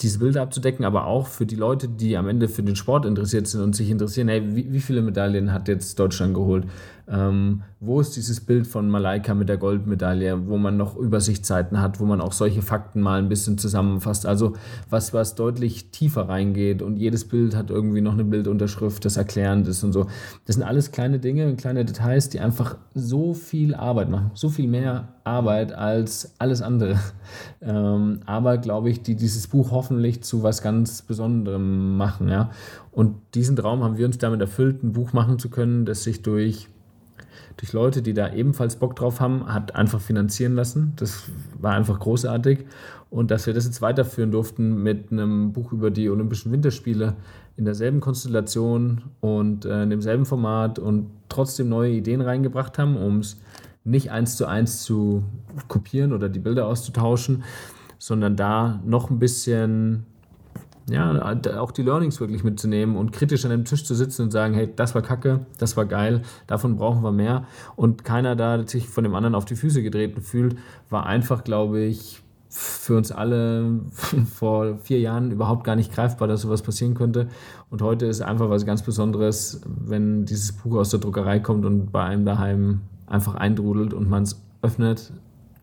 diese 0.00 0.18
Bilder 0.18 0.42
abzudecken, 0.42 0.84
aber 0.84 1.06
auch 1.06 1.26
für 1.26 1.46
die 1.46 1.54
Leute, 1.54 1.88
die 1.88 2.16
am 2.16 2.28
Ende 2.28 2.48
für 2.48 2.62
den 2.62 2.76
Sport 2.76 3.06
interessiert 3.06 3.46
sind 3.46 3.60
und 3.60 3.76
sich 3.76 3.90
interessieren, 3.90 4.28
hey, 4.28 4.42
wie, 4.54 4.72
wie 4.72 4.80
viele 4.80 5.02
Medaillen 5.02 5.52
hat 5.52 5.68
jetzt 5.68 5.98
Deutschland 5.98 6.34
geholt? 6.34 6.64
Ähm, 7.12 7.62
wo 7.78 8.00
ist 8.00 8.16
dieses 8.16 8.40
Bild 8.40 8.66
von 8.66 8.88
Malaika 8.88 9.34
mit 9.34 9.50
der 9.50 9.58
Goldmedaille, 9.58 10.48
wo 10.48 10.56
man 10.56 10.78
noch 10.78 10.96
Übersichtszeiten 10.96 11.78
hat, 11.78 12.00
wo 12.00 12.06
man 12.06 12.22
auch 12.22 12.32
solche 12.32 12.62
Fakten 12.62 13.02
mal 13.02 13.18
ein 13.18 13.28
bisschen 13.28 13.58
zusammenfasst? 13.58 14.24
Also 14.24 14.54
was, 14.88 15.12
was 15.12 15.34
deutlich 15.34 15.90
tiefer 15.90 16.30
reingeht 16.30 16.80
und 16.80 16.96
jedes 16.96 17.28
Bild 17.28 17.54
hat 17.54 17.68
irgendwie 17.68 18.00
noch 18.00 18.14
eine 18.14 18.24
Bildunterschrift, 18.24 19.04
das 19.04 19.18
erklärend 19.18 19.68
ist 19.68 19.84
und 19.84 19.92
so. 19.92 20.06
Das 20.46 20.56
sind 20.56 20.62
alles 20.62 20.90
kleine 20.90 21.18
Dinge 21.18 21.48
und 21.48 21.58
kleine 21.58 21.84
Details, 21.84 22.30
die 22.30 22.40
einfach 22.40 22.78
so 22.94 23.34
viel 23.34 23.74
Arbeit 23.74 24.08
machen, 24.08 24.30
so 24.32 24.48
viel 24.48 24.68
mehr 24.68 25.08
Arbeit 25.24 25.72
als 25.72 26.34
alles 26.38 26.62
andere. 26.62 26.98
Ähm, 27.64 28.20
aber 28.26 28.58
glaube 28.58 28.90
ich, 28.90 29.02
die 29.02 29.14
dieses 29.14 29.46
Buch 29.46 29.70
hoffentlich 29.70 30.24
zu 30.24 30.42
was 30.42 30.62
ganz 30.62 31.00
Besonderem 31.00 31.96
machen. 31.96 32.28
Ja? 32.28 32.50
Und 32.90 33.14
diesen 33.34 33.54
Traum 33.54 33.84
haben 33.84 33.96
wir 33.96 34.04
uns 34.04 34.18
damit 34.18 34.40
erfüllt, 34.40 34.82
ein 34.82 34.92
Buch 34.92 35.12
machen 35.12 35.38
zu 35.38 35.48
können, 35.48 35.86
das 35.86 36.02
sich 36.02 36.22
durch 36.22 36.68
durch 37.56 37.72
Leute, 37.72 38.02
die 38.02 38.14
da 38.14 38.32
ebenfalls 38.32 38.76
Bock 38.76 38.96
drauf 38.96 39.20
haben, 39.20 39.52
hat 39.52 39.74
einfach 39.74 40.00
finanzieren 40.00 40.54
lassen. 40.54 40.92
Das 40.96 41.24
war 41.58 41.72
einfach 41.72 41.98
großartig. 42.00 42.66
Und 43.10 43.30
dass 43.30 43.46
wir 43.46 43.54
das 43.54 43.66
jetzt 43.66 43.82
weiterführen 43.82 44.30
durften 44.30 44.82
mit 44.82 45.12
einem 45.12 45.52
Buch 45.52 45.72
über 45.72 45.90
die 45.90 46.08
Olympischen 46.08 46.50
Winterspiele 46.50 47.14
in 47.56 47.64
derselben 47.64 48.00
Konstellation 48.00 49.02
und 49.20 49.64
äh, 49.64 49.82
in 49.82 49.90
demselben 49.90 50.24
Format 50.24 50.78
und 50.78 51.10
trotzdem 51.28 51.68
neue 51.68 51.92
Ideen 51.92 52.22
reingebracht 52.22 52.78
haben, 52.78 52.96
um 52.96 53.18
es 53.18 53.38
nicht 53.84 54.10
eins 54.10 54.36
zu 54.36 54.46
eins 54.46 54.82
zu 54.82 55.24
kopieren 55.68 56.12
oder 56.12 56.28
die 56.28 56.38
Bilder 56.38 56.66
auszutauschen, 56.66 57.42
sondern 57.98 58.36
da 58.36 58.80
noch 58.84 59.10
ein 59.10 59.18
bisschen 59.18 60.06
ja, 60.90 61.36
auch 61.58 61.70
die 61.70 61.82
Learnings 61.82 62.20
wirklich 62.20 62.44
mitzunehmen 62.44 62.96
und 62.96 63.12
kritisch 63.12 63.44
an 63.44 63.50
dem 63.50 63.64
Tisch 63.64 63.84
zu 63.84 63.94
sitzen 63.94 64.22
und 64.22 64.30
sagen, 64.30 64.54
hey, 64.54 64.68
das 64.74 64.94
war 64.94 65.02
kacke, 65.02 65.46
das 65.58 65.76
war 65.76 65.84
geil, 65.84 66.22
davon 66.46 66.76
brauchen 66.76 67.02
wir 67.02 67.12
mehr. 67.12 67.46
Und 67.76 68.04
keiner 68.04 68.36
da 68.36 68.66
sich 68.66 68.88
von 68.88 69.04
dem 69.04 69.14
anderen 69.14 69.34
auf 69.34 69.44
die 69.44 69.54
Füße 69.54 69.82
getreten 69.82 70.20
fühlt, 70.20 70.56
war 70.90 71.06
einfach, 71.06 71.44
glaube 71.44 71.80
ich, 71.80 72.22
für 72.48 72.96
uns 72.96 73.10
alle 73.12 73.80
vor 74.34 74.78
vier 74.78 75.00
Jahren 75.00 75.30
überhaupt 75.30 75.64
gar 75.64 75.76
nicht 75.76 75.92
greifbar, 75.92 76.28
dass 76.28 76.42
sowas 76.42 76.62
passieren 76.62 76.94
könnte. 76.94 77.28
Und 77.70 77.80
heute 77.80 78.06
ist 78.06 78.20
einfach 78.20 78.50
was 78.50 78.66
ganz 78.66 78.82
Besonderes, 78.82 79.62
wenn 79.66 80.26
dieses 80.26 80.52
Buch 80.52 80.76
aus 80.76 80.90
der 80.90 81.00
Druckerei 81.00 81.40
kommt 81.40 81.64
und 81.64 81.92
bei 81.92 82.02
einem 82.02 82.26
daheim 82.26 82.82
einfach 83.06 83.34
eindrudelt 83.36 83.94
und 83.94 84.10
man 84.10 84.24
es 84.24 84.42
öffnet 84.60 85.12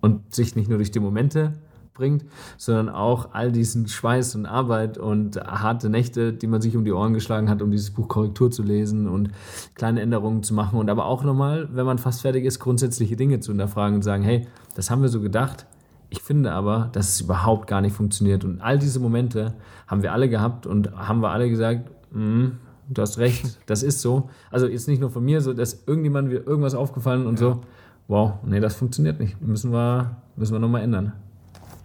und 0.02 0.34
sich 0.34 0.56
nicht 0.56 0.70
nur 0.70 0.78
durch 0.78 0.92
die 0.92 1.00
Momente 1.00 1.54
bringt, 2.00 2.26
sondern 2.58 2.89
auch 2.89 3.30
all 3.34 3.52
diesen 3.52 3.88
Schweiß 3.88 4.36
und 4.36 4.45
Arbeit 4.45 4.97
und 4.97 5.36
harte 5.38 5.89
Nächte, 5.89 6.34
die 6.34 6.47
man 6.47 6.62
sich 6.62 6.76
um 6.76 6.86
die 6.86 6.91
Ohren 6.91 7.14
geschlagen 7.14 7.50
hat, 7.50 7.62
um 7.62 7.70
dieses 7.70 7.91
Buch 7.91 8.08
Korrektur 8.08 8.50
zu 8.50 8.64
lesen 8.64 9.08
und 9.08 9.30
kleine 9.76 10.02
Änderungen 10.02 10.41
zu 10.41 10.54
machen 10.54 10.80
und 10.80 10.89
aber 10.89 11.06
auch 11.06 11.24
nochmal, 11.24 11.70
wenn 11.74 11.86
man 11.86 12.00
fast 12.00 12.22
fertig 12.22 12.45
ist, 12.45 12.60
grundsätzliche 12.60 13.16
Dinge 13.16 13.39
zu 13.41 13.52
hinterfragen 13.52 13.95
und 13.95 14.02
sagen, 14.02 14.24
hey, 14.24 14.47
das 14.76 14.89
haben 14.89 15.02
wir 15.02 15.10
so 15.10 15.22
gedacht. 15.22 15.68
Ich 16.10 16.24
finde 16.24 16.54
aber, 16.54 16.89
dass 16.93 17.10
es 17.10 17.22
überhaupt 17.22 17.68
gar 17.68 17.82
nicht 17.82 17.95
funktioniert. 17.95 18.43
Und 18.43 18.62
all 18.62 18.80
diese 18.80 19.00
Momente 19.00 19.54
haben 19.86 20.02
wir 20.02 20.14
alle 20.14 20.30
gehabt 20.30 20.66
und 20.66 20.91
haben 20.95 21.22
wir 21.22 21.30
alle 21.30 21.50
gesagt, 21.50 21.91
mm, 22.12 22.47
du 22.89 23.02
hast 23.02 23.18
recht, 23.20 23.60
das 23.68 23.84
ist 23.84 24.02
so. 24.02 24.30
Also 24.50 24.68
jetzt 24.68 24.88
nicht 24.88 25.02
nur 25.02 25.12
von 25.12 25.24
mir, 25.24 25.41
so 25.41 25.54
dass 25.54 25.84
irgendjemand 25.86 26.32
wird 26.32 26.47
irgendwas 26.47 26.74
aufgefallen 26.74 27.28
und 27.28 27.39
ja. 27.39 27.52
so, 27.52 27.62
wow, 28.08 28.34
nee, 28.43 28.60
das 28.60 28.76
funktioniert 28.76 29.20
nicht. 29.20 29.39
Müssen 29.41 29.72
wir, 29.72 30.18
müssen 30.36 30.54
wir 30.54 30.60
nochmal 30.60 30.82
ändern. 30.82 31.14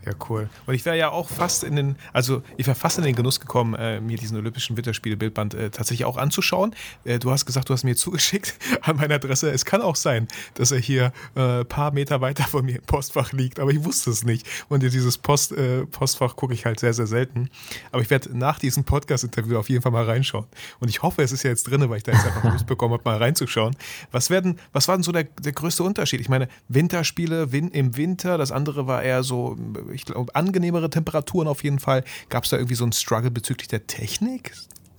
Ja, 0.04 0.12
cool. 0.28 0.50
Und 0.66 0.74
ich 0.74 0.84
wäre 0.84 0.98
ja 0.98 1.10
auch 1.10 1.30
fast 1.30 1.64
in 1.64 1.76
den, 1.76 1.96
also 2.12 2.42
ich 2.58 2.66
wäre 2.66 2.74
fast 2.74 2.98
in 2.98 3.04
den 3.04 3.14
Genuss 3.14 3.40
gekommen, 3.40 3.74
äh, 3.74 4.00
mir 4.00 4.18
diesen 4.18 4.36
Olympischen 4.36 4.76
Winterspiele-Bildband 4.76 5.54
äh, 5.54 5.70
tatsächlich 5.70 6.04
auch 6.04 6.18
anzuschauen. 6.18 6.74
Äh, 7.04 7.18
du 7.18 7.30
hast 7.30 7.46
gesagt, 7.46 7.70
du 7.70 7.72
hast 7.72 7.84
mir 7.84 7.96
zugeschickt 7.96 8.54
an 8.82 8.96
meine 8.96 9.14
Adresse. 9.14 9.50
Es 9.50 9.64
kann 9.64 9.80
auch 9.80 9.96
sein, 9.96 10.28
dass 10.54 10.72
er 10.72 10.78
hier 10.78 11.12
ein 11.34 11.60
äh, 11.60 11.64
paar 11.64 11.92
Meter 11.92 12.20
weiter 12.20 12.44
von 12.44 12.66
mir 12.66 12.76
im 12.76 12.82
Postfach 12.82 13.32
liegt, 13.32 13.60
aber 13.60 13.70
ich 13.70 13.82
wusste 13.84 14.10
es 14.10 14.24
nicht. 14.24 14.46
Und 14.68 14.82
dieses 14.82 15.16
Post, 15.16 15.52
äh, 15.52 15.86
Postfach 15.86 16.36
gucke 16.36 16.52
ich 16.52 16.66
halt 16.66 16.80
sehr, 16.80 16.92
sehr 16.92 17.06
selten. 17.06 17.48
Aber 17.90 18.02
ich 18.02 18.10
werde 18.10 18.36
nach 18.36 18.58
diesem 18.58 18.84
Podcast-Interview 18.84 19.56
auf 19.56 19.70
jeden 19.70 19.80
Fall 19.80 19.92
mal 19.92 20.04
reinschauen. 20.04 20.46
Und 20.80 20.88
ich 20.88 21.02
hoffe, 21.02 21.22
es 21.22 21.32
ist 21.32 21.44
ja 21.44 21.50
jetzt 21.50 21.64
drin, 21.64 21.88
weil 21.88 21.96
ich 21.96 22.02
da 22.02 22.12
jetzt 22.12 22.26
einfach 22.26 22.52
Lust 22.52 22.66
bekommen 22.66 22.92
habe, 22.92 23.04
mal 23.04 23.16
reinzuschauen. 23.16 23.74
Was, 24.12 24.28
werden, 24.28 24.58
was 24.72 24.86
war 24.86 24.96
denn 24.96 25.02
so 25.02 25.12
der, 25.12 25.24
der 25.24 25.52
größte 25.52 25.82
Unterschied? 25.82 26.20
Ich 26.20 26.28
meine, 26.28 26.48
Winterspiele 26.68 27.52
win 27.52 27.70
im 27.70 27.96
Winter, 27.96 28.36
das 28.36 28.52
andere 28.52 28.86
war 28.86 29.02
eher 29.02 29.22
so 29.22 29.56
ich 29.94 30.04
glaube, 30.04 30.34
angenehmere 30.34 30.90
Temperaturen 30.90 31.48
auf 31.48 31.64
jeden 31.64 31.78
Fall. 31.78 32.04
Gab 32.28 32.44
es 32.44 32.50
da 32.50 32.56
irgendwie 32.56 32.74
so 32.74 32.84
einen 32.84 32.92
Struggle 32.92 33.30
bezüglich 33.30 33.68
der 33.68 33.86
Technik? 33.86 34.52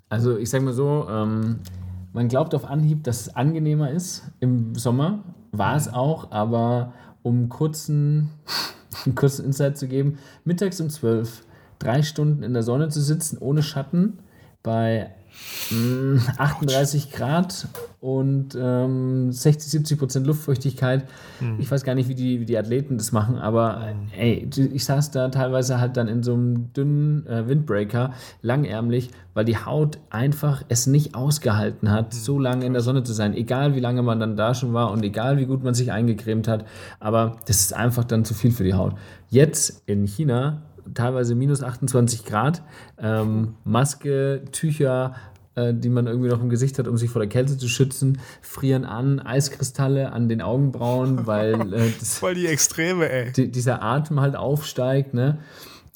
Also 0.09 0.37
ich 0.37 0.49
sage 0.49 0.63
mal 0.63 0.73
so, 0.73 1.07
ähm, 1.09 1.59
man 2.13 2.27
glaubt 2.27 2.55
auf 2.55 2.65
Anhieb, 2.65 3.03
dass 3.03 3.21
es 3.21 3.35
angenehmer 3.35 3.91
ist 3.91 4.23
im 4.39 4.75
Sommer. 4.75 5.23
War 5.51 5.75
es 5.75 5.91
auch, 5.91 6.31
aber 6.31 6.93
um 7.23 7.49
kurzen, 7.49 8.29
einen 9.05 9.15
kurzen 9.15 9.45
Insight 9.45 9.77
zu 9.77 9.87
geben, 9.87 10.17
mittags 10.43 10.79
um 10.79 10.89
12, 10.89 11.43
drei 11.79 12.03
Stunden 12.03 12.43
in 12.43 12.53
der 12.53 12.63
Sonne 12.63 12.89
zu 12.89 13.01
sitzen, 13.01 13.37
ohne 13.39 13.63
Schatten, 13.63 14.19
bei 14.63 15.11
38 16.37 17.11
Grad 17.11 17.67
und 17.99 18.57
ähm, 18.59 19.31
60, 19.31 19.71
70 19.71 19.99
Prozent 19.99 20.27
Luftfeuchtigkeit. 20.27 21.05
Mhm. 21.39 21.57
Ich 21.59 21.69
weiß 21.71 21.83
gar 21.83 21.95
nicht, 21.95 22.07
wie 22.07 22.15
die, 22.15 22.39
wie 22.39 22.45
die 22.45 22.57
Athleten 22.57 22.97
das 22.97 23.11
machen, 23.11 23.37
aber 23.37 23.93
mhm. 23.93 24.19
ey, 24.19 24.49
ich 24.73 24.85
saß 24.85 25.11
da 25.11 25.29
teilweise 25.29 25.79
halt 25.79 25.97
dann 25.97 26.07
in 26.07 26.21
so 26.23 26.33
einem 26.33 26.71
dünnen 26.73 27.25
äh, 27.27 27.47
Windbreaker, 27.47 28.13
langärmlich, 28.41 29.09
weil 29.33 29.45
die 29.45 29.57
Haut 29.57 29.97
einfach 30.09 30.63
es 30.69 30.87
nicht 30.87 31.15
ausgehalten 31.15 31.91
hat, 31.91 32.13
mhm. 32.13 32.17
so 32.17 32.39
lange 32.39 32.65
in 32.65 32.73
der 32.73 32.81
Sonne 32.81 33.03
zu 33.03 33.13
sein. 33.13 33.33
Egal 33.33 33.75
wie 33.75 33.79
lange 33.79 34.03
man 34.03 34.19
dann 34.19 34.35
da 34.35 34.53
schon 34.53 34.73
war 34.73 34.91
und 34.91 35.03
egal 35.03 35.37
wie 35.37 35.45
gut 35.45 35.63
man 35.63 35.73
sich 35.73 35.91
eingecremt 35.91 36.47
hat, 36.47 36.65
aber 36.99 37.37
das 37.47 37.59
ist 37.61 37.73
einfach 37.73 38.03
dann 38.03 38.23
zu 38.23 38.33
viel 38.33 38.51
für 38.51 38.63
die 38.63 38.75
Haut. 38.75 38.93
Jetzt 39.29 39.81
in 39.87 40.05
China 40.05 40.61
teilweise 40.93 41.35
minus 41.35 41.63
28 41.63 42.25
Grad, 42.25 42.63
ähm, 42.97 43.55
Maske, 43.63 44.43
Tücher, 44.51 45.15
äh, 45.55 45.73
die 45.73 45.89
man 45.89 46.07
irgendwie 46.07 46.29
noch 46.29 46.41
im 46.41 46.49
Gesicht 46.49 46.77
hat, 46.79 46.87
um 46.87 46.97
sich 46.97 47.09
vor 47.09 47.21
der 47.21 47.29
Kälte 47.29 47.57
zu 47.57 47.67
schützen, 47.67 48.19
frieren 48.41 48.85
an, 48.85 49.19
Eiskristalle 49.19 50.11
an 50.11 50.29
den 50.29 50.41
Augenbrauen, 50.41 51.21
weil 51.27 51.73
äh, 51.73 51.91
das, 51.99 52.19
voll 52.19 52.35
die 52.35 52.47
Extreme, 52.47 53.09
ey. 53.09 53.31
Die, 53.31 53.51
dieser 53.51 53.81
Atem 53.81 54.19
halt 54.19 54.35
aufsteigt, 54.35 55.13
ne? 55.13 55.39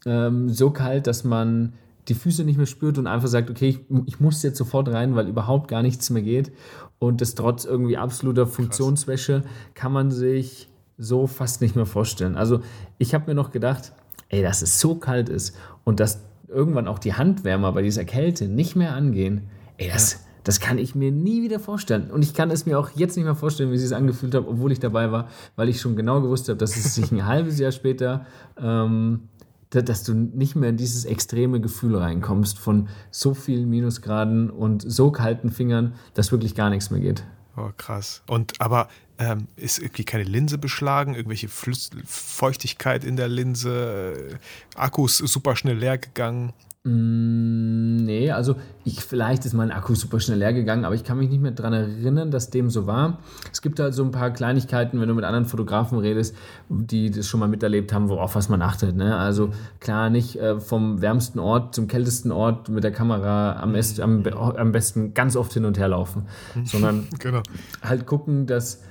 Ähm, 0.06 0.50
so 0.50 0.72
kalt, 0.72 1.08
dass 1.08 1.26
man 1.26 1.74
die 2.08 2.14
Füße 2.14 2.44
nicht 2.44 2.58
mehr 2.58 2.66
spürt 2.66 2.98
und 2.98 3.08
einfach 3.08 3.28
sagt, 3.28 3.50
okay, 3.50 3.70
ich, 3.70 3.80
ich, 4.06 4.20
muss 4.20 4.42
jetzt 4.44 4.58
sofort 4.58 4.88
rein, 4.90 5.16
weil 5.16 5.28
überhaupt 5.28 5.68
gar 5.68 5.82
nichts 5.82 6.10
mehr 6.10 6.24
geht. 6.24 6.52
Und 6.98 7.22
das 7.22 7.36
trotz 7.36 7.66
irgendwie 7.66 7.98
absoluter 7.98 8.48
Funktionswäsche 8.48 9.44
kann 9.74 9.92
man 9.92 10.10
sich 10.10 10.70
so 10.98 11.28
fast 11.28 11.62
nicht 11.62 11.76
mehr 11.76 11.86
vorstellen. 11.86 12.36
Also 12.36 12.62
ich 12.98 13.14
habe 13.14 13.28
mir 13.28 13.36
noch 13.36 13.52
gedacht, 13.52 13.94
ey, 14.30 14.42
dass 14.42 14.62
es 14.62 14.80
so 14.80 14.96
kalt 14.96 15.30
ist 15.30 15.56
und 15.84 16.00
dass 16.00 16.22
irgendwann 16.48 16.88
auch 16.88 17.00
die 17.00 17.14
Handwärmer 17.14 17.72
bei 17.72 17.82
dieser 17.82 18.06
Kälte 18.06 18.48
nicht 18.48 18.76
mehr 18.76 18.94
angehen, 18.94 19.50
ey, 19.78 19.90
das, 19.92 20.14
ja. 20.14 20.20
das 20.44 20.60
kann 20.60 20.78
ich 20.78 20.96
mir 20.96 21.12
nie 21.12 21.44
wieder 21.44 21.60
vorstellen. 21.60 22.10
Und 22.12 22.24
ich 22.24 22.34
kann 22.34 22.52
es 22.52 22.66
mir 22.66 22.80
auch 22.80 22.90
jetzt 22.96 23.16
nicht 23.16 23.26
mehr 23.26 23.36
vorstellen, 23.36 23.72
wie 23.72 23.78
sie 23.78 23.86
es 23.86 23.92
angefühlt 23.92 24.34
hat, 24.34 24.46
obwohl 24.48 24.72
ich 24.72 24.80
dabei 24.80 25.12
war, 25.12 25.30
weil 25.56 25.70
ich 25.70 25.82
schon 25.82 25.96
genau 25.96 26.22
gewusst 26.22 26.50
habe, 26.50 26.58
dass 26.58 26.76
es 26.76 26.96
sich 26.96 27.12
ein 27.12 27.26
halbes 27.26 27.60
Jahr 27.60 27.72
später, 27.72 28.26
ähm, 28.58 29.30
dass 29.70 30.04
du 30.04 30.16
nicht 30.16 30.56
mehr 30.56 30.70
in 30.70 30.78
dieses 30.78 31.06
extreme 31.06 31.62
Gefühl 31.62 31.96
reinkommst 31.96 32.58
von 32.58 32.90
so 33.12 33.36
vielen 33.36 33.70
Minusgraden 33.70 34.50
und 34.50 34.82
so 34.82 35.12
kalten 35.12 35.52
Fingern, 35.52 35.94
dass 36.16 36.32
wirklich 36.32 36.56
gar 36.56 36.72
nichts 36.72 36.90
mehr 36.90 37.00
geht. 37.00 37.24
Oh, 37.56 37.70
krass. 37.78 38.24
Und 38.28 38.54
aber 38.60 38.88
ähm, 39.20 39.48
ist 39.58 39.80
irgendwie 39.80 40.06
keine 40.06 40.24
Linse 40.24 40.58
beschlagen, 40.58 41.14
irgendwelche 41.14 41.50
Flüss 41.50 41.90
Feuchtigkeit 42.06 43.04
in 43.04 43.18
der 43.18 43.28
Linse, 43.28 44.16
äh, 44.18 44.80
Akkus 44.80 45.18
super 45.18 45.56
schnell 45.56 45.78
leer 45.78 45.98
gegangen? 45.98 46.54
Mm, 46.86 47.98
nee, 48.06 48.32
also 48.32 48.56
ich, 48.86 49.02
vielleicht 49.02 49.46
ist 49.46 49.54
mein 49.54 49.70
Akku 49.70 49.96
super 49.96 50.22
schnell 50.22 50.40
leer 50.40 50.54
gegangen, 50.54 50.86
aber 50.86 50.96
ich 50.96 51.04
kann 51.04 51.18
mich 51.18 51.30
nicht 51.30 51.42
mehr 51.42 51.52
daran 51.52 51.74
erinnern, 51.74 52.32
dass 52.32 52.52
dem 52.52 52.70
so 52.70 52.88
war. 52.88 53.20
Es 53.52 53.62
gibt 53.62 53.82
halt 53.82 53.94
so 53.94 54.04
ein 54.04 54.12
paar 54.12 54.32
Kleinigkeiten, 54.32 55.02
wenn 55.02 55.10
du 55.10 55.14
mit 55.14 55.26
anderen 55.26 55.44
Fotografen 55.44 56.00
redest, 56.00 56.38
die 56.70 57.12
das 57.12 57.28
schon 57.28 57.42
mal 57.42 57.50
miterlebt 57.50 57.92
haben, 57.92 58.08
worauf 58.08 58.36
was 58.36 58.48
man 58.48 58.62
achtet. 58.62 58.96
Ne? 58.96 59.18
Also 59.18 59.52
klar, 59.82 60.10
nicht 60.10 60.38
äh, 60.38 60.62
vom 60.62 61.02
wärmsten 61.02 61.40
Ort 61.40 61.76
zum 61.76 61.90
kältesten 61.90 62.32
Ort 62.32 62.70
mit 62.70 62.86
der 62.86 62.94
Kamera 62.94 63.60
am, 63.62 63.76
am, 63.76 64.24
am 64.26 64.72
besten 64.72 65.14
ganz 65.14 65.36
oft 65.36 65.54
hin 65.54 65.66
und 65.66 65.78
her 65.78 65.90
laufen, 65.90 66.28
sondern 66.64 67.08
genau. 67.20 67.44
halt 67.82 68.06
gucken, 68.06 68.48
dass 68.48 68.82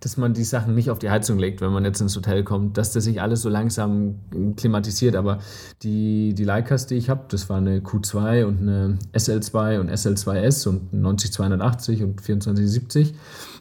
dass 0.00 0.16
man 0.16 0.34
die 0.34 0.44
Sachen 0.44 0.74
nicht 0.74 0.90
auf 0.90 0.98
die 0.98 1.10
Heizung 1.10 1.38
legt, 1.38 1.60
wenn 1.60 1.72
man 1.72 1.84
jetzt 1.84 2.00
ins 2.00 2.16
Hotel 2.16 2.44
kommt, 2.44 2.76
dass 2.76 2.92
das 2.92 3.04
sich 3.04 3.20
alles 3.20 3.42
so 3.42 3.48
langsam 3.48 4.16
klimatisiert. 4.56 5.16
Aber 5.16 5.38
die, 5.82 6.34
die 6.34 6.44
Leicas, 6.44 6.86
die 6.86 6.94
ich 6.94 7.10
habe, 7.10 7.24
das 7.28 7.48
war 7.48 7.58
eine 7.58 7.80
Q2 7.80 8.44
und 8.44 8.60
eine 8.60 8.98
SL2 9.12 9.80
und 9.80 9.90
SL2S 9.90 10.68
und 10.68 10.92
90280 10.92 12.02
und 12.02 12.20
2470, 12.20 13.14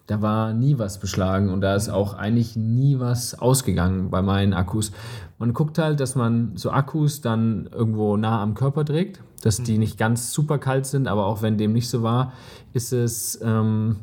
da 0.08 0.22
war 0.22 0.54
nie 0.54 0.80
was 0.80 1.00
beschlagen 1.00 1.50
und 1.50 1.62
da 1.62 1.76
ist 1.76 1.90
auch 1.90 2.14
eigentlich 2.14 2.56
nie 2.56 3.00
was 3.00 3.38
ausgegangen 3.38 4.10
bei 4.10 4.22
meinen 4.22 4.54
Akkus. 4.54 4.92
Man 5.38 5.54
guckt 5.54 5.78
halt, 5.78 6.00
dass 6.00 6.16
man 6.16 6.54
so 6.56 6.72
Akkus 6.72 7.22
dann 7.22 7.70
irgendwo 7.72 8.16
nah 8.16 8.42
am 8.42 8.54
Körper 8.54 8.86
trägt, 8.86 9.22
dass 9.42 9.62
die 9.62 9.74
mhm. 9.74 9.80
nicht 9.80 9.98
ganz 9.98 10.32
super 10.32 10.60
kalt 10.60 10.86
sind, 10.86 11.08
aber 11.08 11.26
auch 11.26 11.42
wenn 11.42 11.58
dem 11.58 11.74
nicht 11.74 11.90
so 11.90 12.04
war, 12.04 12.32
ist 12.74 12.94
es 12.94 13.40
ähm, 13.44 13.98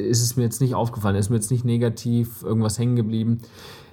ist 0.00 0.22
es 0.22 0.36
mir 0.36 0.44
jetzt 0.44 0.60
nicht 0.60 0.74
aufgefallen, 0.74 1.16
ist 1.16 1.30
mir 1.30 1.36
jetzt 1.36 1.50
nicht 1.50 1.64
negativ 1.64 2.42
irgendwas 2.42 2.78
hängen 2.78 2.96
geblieben. 2.96 3.40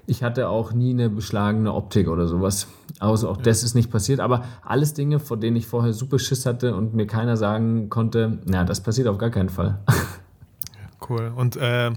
Ich 0.06 0.24
hatte 0.24 0.48
auch 0.48 0.72
nie 0.72 0.92
eine 0.92 1.10
beschlagene 1.10 1.74
Optik 1.74 2.08
oder 2.08 2.28
sowas. 2.28 2.68
Also 3.00 3.30
auch 3.30 3.38
ja. 3.38 3.44
das 3.44 3.64
ist 3.64 3.76
nicht 3.76 3.92
passiert. 3.92 4.22
Aber 4.22 4.46
alles 4.64 4.94
Dinge, 4.94 5.20
vor 5.20 5.38
denen 5.38 5.58
ich 5.58 5.68
vorher 5.68 5.92
super 5.92 6.18
Schiss 6.18 6.46
hatte 6.46 6.76
und 6.76 6.94
mir 6.94 7.08
keiner 7.08 7.36
sagen 7.36 7.90
konnte, 7.90 8.40
na, 8.46 8.64
das 8.64 8.82
passiert 8.82 9.08
auf 9.08 9.18
gar 9.18 9.30
keinen 9.30 9.50
Fall. 9.50 9.80
Cool. 11.10 11.32
Und 11.36 11.56
äh, 11.56 11.92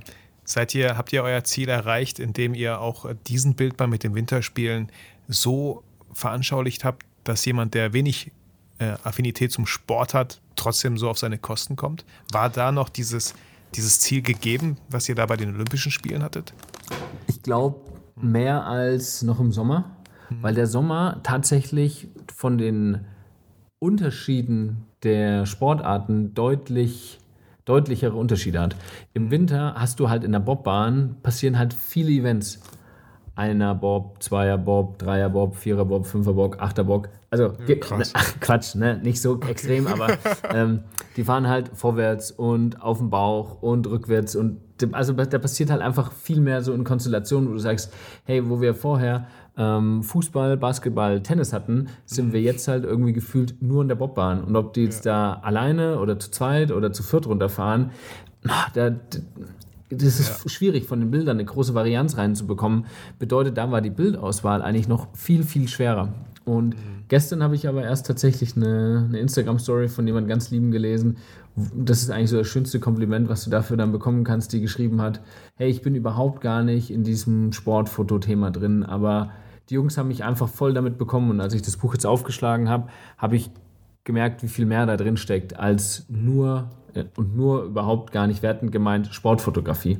seid 0.44 0.74
ihr, 0.74 0.96
habt 0.96 1.12
ihr 1.12 1.22
euer 1.22 1.42
Ziel 1.42 1.68
erreicht, 1.68 2.18
indem 2.18 2.54
ihr 2.54 2.80
auch 2.80 3.06
diesen 3.26 3.54
Bildband 3.54 3.90
mit 3.90 4.04
den 4.04 4.14
Winterspielen 4.14 4.92
so 5.26 5.82
veranschaulicht 6.12 6.84
habt, 6.84 7.06
dass 7.24 7.44
jemand, 7.44 7.74
der 7.74 7.92
wenig 7.92 8.30
äh, 8.78 8.94
Affinität 9.04 9.52
zum 9.52 9.66
Sport 9.66 10.14
hat, 10.14 10.40
trotzdem 10.56 10.98
so 10.98 11.08
auf 11.08 11.18
seine 11.18 11.38
Kosten 11.38 11.76
kommt? 11.76 12.04
War 12.32 12.50
da 12.50 12.72
noch 12.72 12.88
dieses 12.88 13.34
dieses 13.74 14.00
Ziel 14.00 14.22
gegeben, 14.22 14.76
was 14.88 15.08
ihr 15.08 15.14
da 15.14 15.26
bei 15.26 15.36
den 15.36 15.54
Olympischen 15.54 15.92
Spielen 15.92 16.22
hattet? 16.22 16.52
Ich 17.26 17.42
glaube, 17.42 17.80
mehr 18.16 18.66
als 18.66 19.22
noch 19.22 19.40
im 19.40 19.52
Sommer, 19.52 19.96
weil 20.40 20.54
der 20.54 20.66
Sommer 20.66 21.20
tatsächlich 21.22 22.08
von 22.34 22.58
den 22.58 23.06
Unterschieden 23.78 24.86
der 25.02 25.46
Sportarten 25.46 26.34
deutlich 26.34 27.18
deutlichere 27.64 28.16
Unterschiede 28.16 28.60
hat. 28.60 28.74
Im 29.14 29.30
Winter 29.30 29.74
hast 29.76 30.00
du 30.00 30.08
halt 30.08 30.24
in 30.24 30.32
der 30.32 30.40
Bobbahn 30.40 31.16
passieren 31.22 31.58
halt 31.58 31.72
viele 31.72 32.10
Events. 32.10 32.60
Einer 33.40 33.74
Bob, 33.74 34.22
Zweier 34.22 34.58
Bob, 34.58 34.98
Dreier 34.98 35.30
Bob, 35.30 35.56
Vierer 35.56 35.86
Bob, 35.86 36.04
Fünfer 36.04 36.34
Bob, 36.34 36.56
Achter 36.60 36.84
Bob. 36.84 37.08
Also 37.30 37.54
Ja, 37.66 37.76
krass. 37.76 38.12
Ach, 38.14 38.34
Quatsch, 38.38 38.74
ne? 38.74 39.00
Nicht 39.02 39.22
so 39.22 39.40
extrem, 39.40 39.86
aber 39.86 40.08
ähm, 40.54 40.80
die 41.16 41.24
fahren 41.24 41.48
halt 41.48 41.70
vorwärts 41.72 42.32
und 42.32 42.82
auf 42.82 42.98
dem 42.98 43.08
Bauch 43.08 43.62
und 43.62 43.86
rückwärts 43.86 44.36
und 44.36 44.60
also 44.92 45.14
da 45.14 45.38
passiert 45.38 45.70
halt 45.70 45.80
einfach 45.80 46.12
viel 46.12 46.38
mehr 46.42 46.60
so 46.60 46.74
in 46.74 46.84
Konstellationen, 46.84 47.48
wo 47.48 47.54
du 47.54 47.58
sagst, 47.58 47.94
hey, 48.24 48.46
wo 48.46 48.60
wir 48.60 48.74
vorher 48.74 49.26
ähm, 49.56 50.02
Fußball, 50.02 50.58
Basketball, 50.58 51.22
Tennis 51.22 51.54
hatten, 51.54 51.88
sind 52.04 52.34
wir 52.34 52.42
jetzt 52.42 52.68
halt 52.68 52.84
irgendwie 52.84 53.14
gefühlt 53.14 53.62
nur 53.62 53.80
in 53.80 53.88
der 53.88 53.94
Bobbahn. 53.94 54.44
Und 54.44 54.54
ob 54.54 54.74
die 54.74 54.84
jetzt 54.84 55.06
da 55.06 55.40
alleine 55.42 55.98
oder 55.98 56.18
zu 56.18 56.30
zweit 56.30 56.72
oder 56.72 56.92
zu 56.92 57.02
viert 57.02 57.26
runterfahren, 57.26 57.90
da, 58.74 58.90
das 59.90 60.20
ist 60.20 60.50
schwierig, 60.50 60.86
von 60.86 61.00
den 61.00 61.10
Bildern 61.10 61.36
eine 61.36 61.44
große 61.44 61.74
Varianz 61.74 62.16
reinzubekommen. 62.16 62.86
Bedeutet, 63.18 63.56
da 63.56 63.70
war 63.70 63.80
die 63.80 63.90
Bildauswahl 63.90 64.62
eigentlich 64.62 64.88
noch 64.88 65.08
viel, 65.14 65.42
viel 65.42 65.68
schwerer. 65.68 66.12
Und 66.44 66.74
gestern 67.08 67.42
habe 67.42 67.54
ich 67.54 67.68
aber 67.68 67.82
erst 67.82 68.06
tatsächlich 68.06 68.56
eine, 68.56 69.06
eine 69.08 69.18
Instagram-Story 69.18 69.88
von 69.88 70.06
jemand 70.06 70.28
ganz 70.28 70.50
lieben 70.50 70.70
gelesen. 70.70 71.18
Das 71.74 72.02
ist 72.02 72.10
eigentlich 72.10 72.30
so 72.30 72.38
das 72.38 72.46
schönste 72.46 72.80
Kompliment, 72.80 73.28
was 73.28 73.44
du 73.44 73.50
dafür 73.50 73.76
dann 73.76 73.92
bekommen 73.92 74.24
kannst, 74.24 74.52
die 74.52 74.60
geschrieben 74.60 75.02
hat, 75.02 75.20
hey, 75.56 75.68
ich 75.68 75.82
bin 75.82 75.94
überhaupt 75.94 76.40
gar 76.40 76.62
nicht 76.62 76.90
in 76.90 77.02
diesem 77.02 77.52
Sportfotothema 77.52 78.50
drin, 78.50 78.84
aber 78.84 79.30
die 79.68 79.74
Jungs 79.74 79.98
haben 79.98 80.08
mich 80.08 80.24
einfach 80.24 80.48
voll 80.48 80.72
damit 80.72 80.98
bekommen. 80.98 81.30
Und 81.30 81.40
als 81.40 81.54
ich 81.54 81.62
das 81.62 81.76
Buch 81.76 81.92
jetzt 81.92 82.06
aufgeschlagen 82.06 82.68
habe, 82.68 82.88
habe 83.18 83.36
ich 83.36 83.50
gemerkt, 84.04 84.42
wie 84.42 84.48
viel 84.48 84.66
mehr 84.66 84.86
da 84.86 84.96
drin 84.96 85.16
steckt, 85.16 85.58
als 85.58 86.06
nur 86.08 86.70
und 87.16 87.36
nur 87.36 87.64
überhaupt 87.64 88.12
gar 88.12 88.26
nicht 88.26 88.42
wertend 88.42 88.72
gemeint 88.72 89.08
Sportfotografie, 89.12 89.98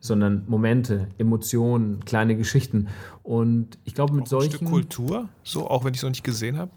sondern 0.00 0.44
Momente, 0.46 1.08
Emotionen, 1.18 2.04
kleine 2.04 2.36
Geschichten. 2.36 2.88
Und 3.22 3.78
ich 3.84 3.94
glaube, 3.94 4.14
mit 4.14 4.24
Ein 4.24 4.26
solchen 4.26 4.52
Stück 4.56 4.68
Kultur, 4.68 5.28
so 5.42 5.68
auch 5.68 5.84
wenn 5.84 5.92
ich 5.92 5.98
es 5.98 6.02
noch 6.02 6.10
nicht 6.10 6.24
gesehen 6.24 6.58
habe. 6.58 6.70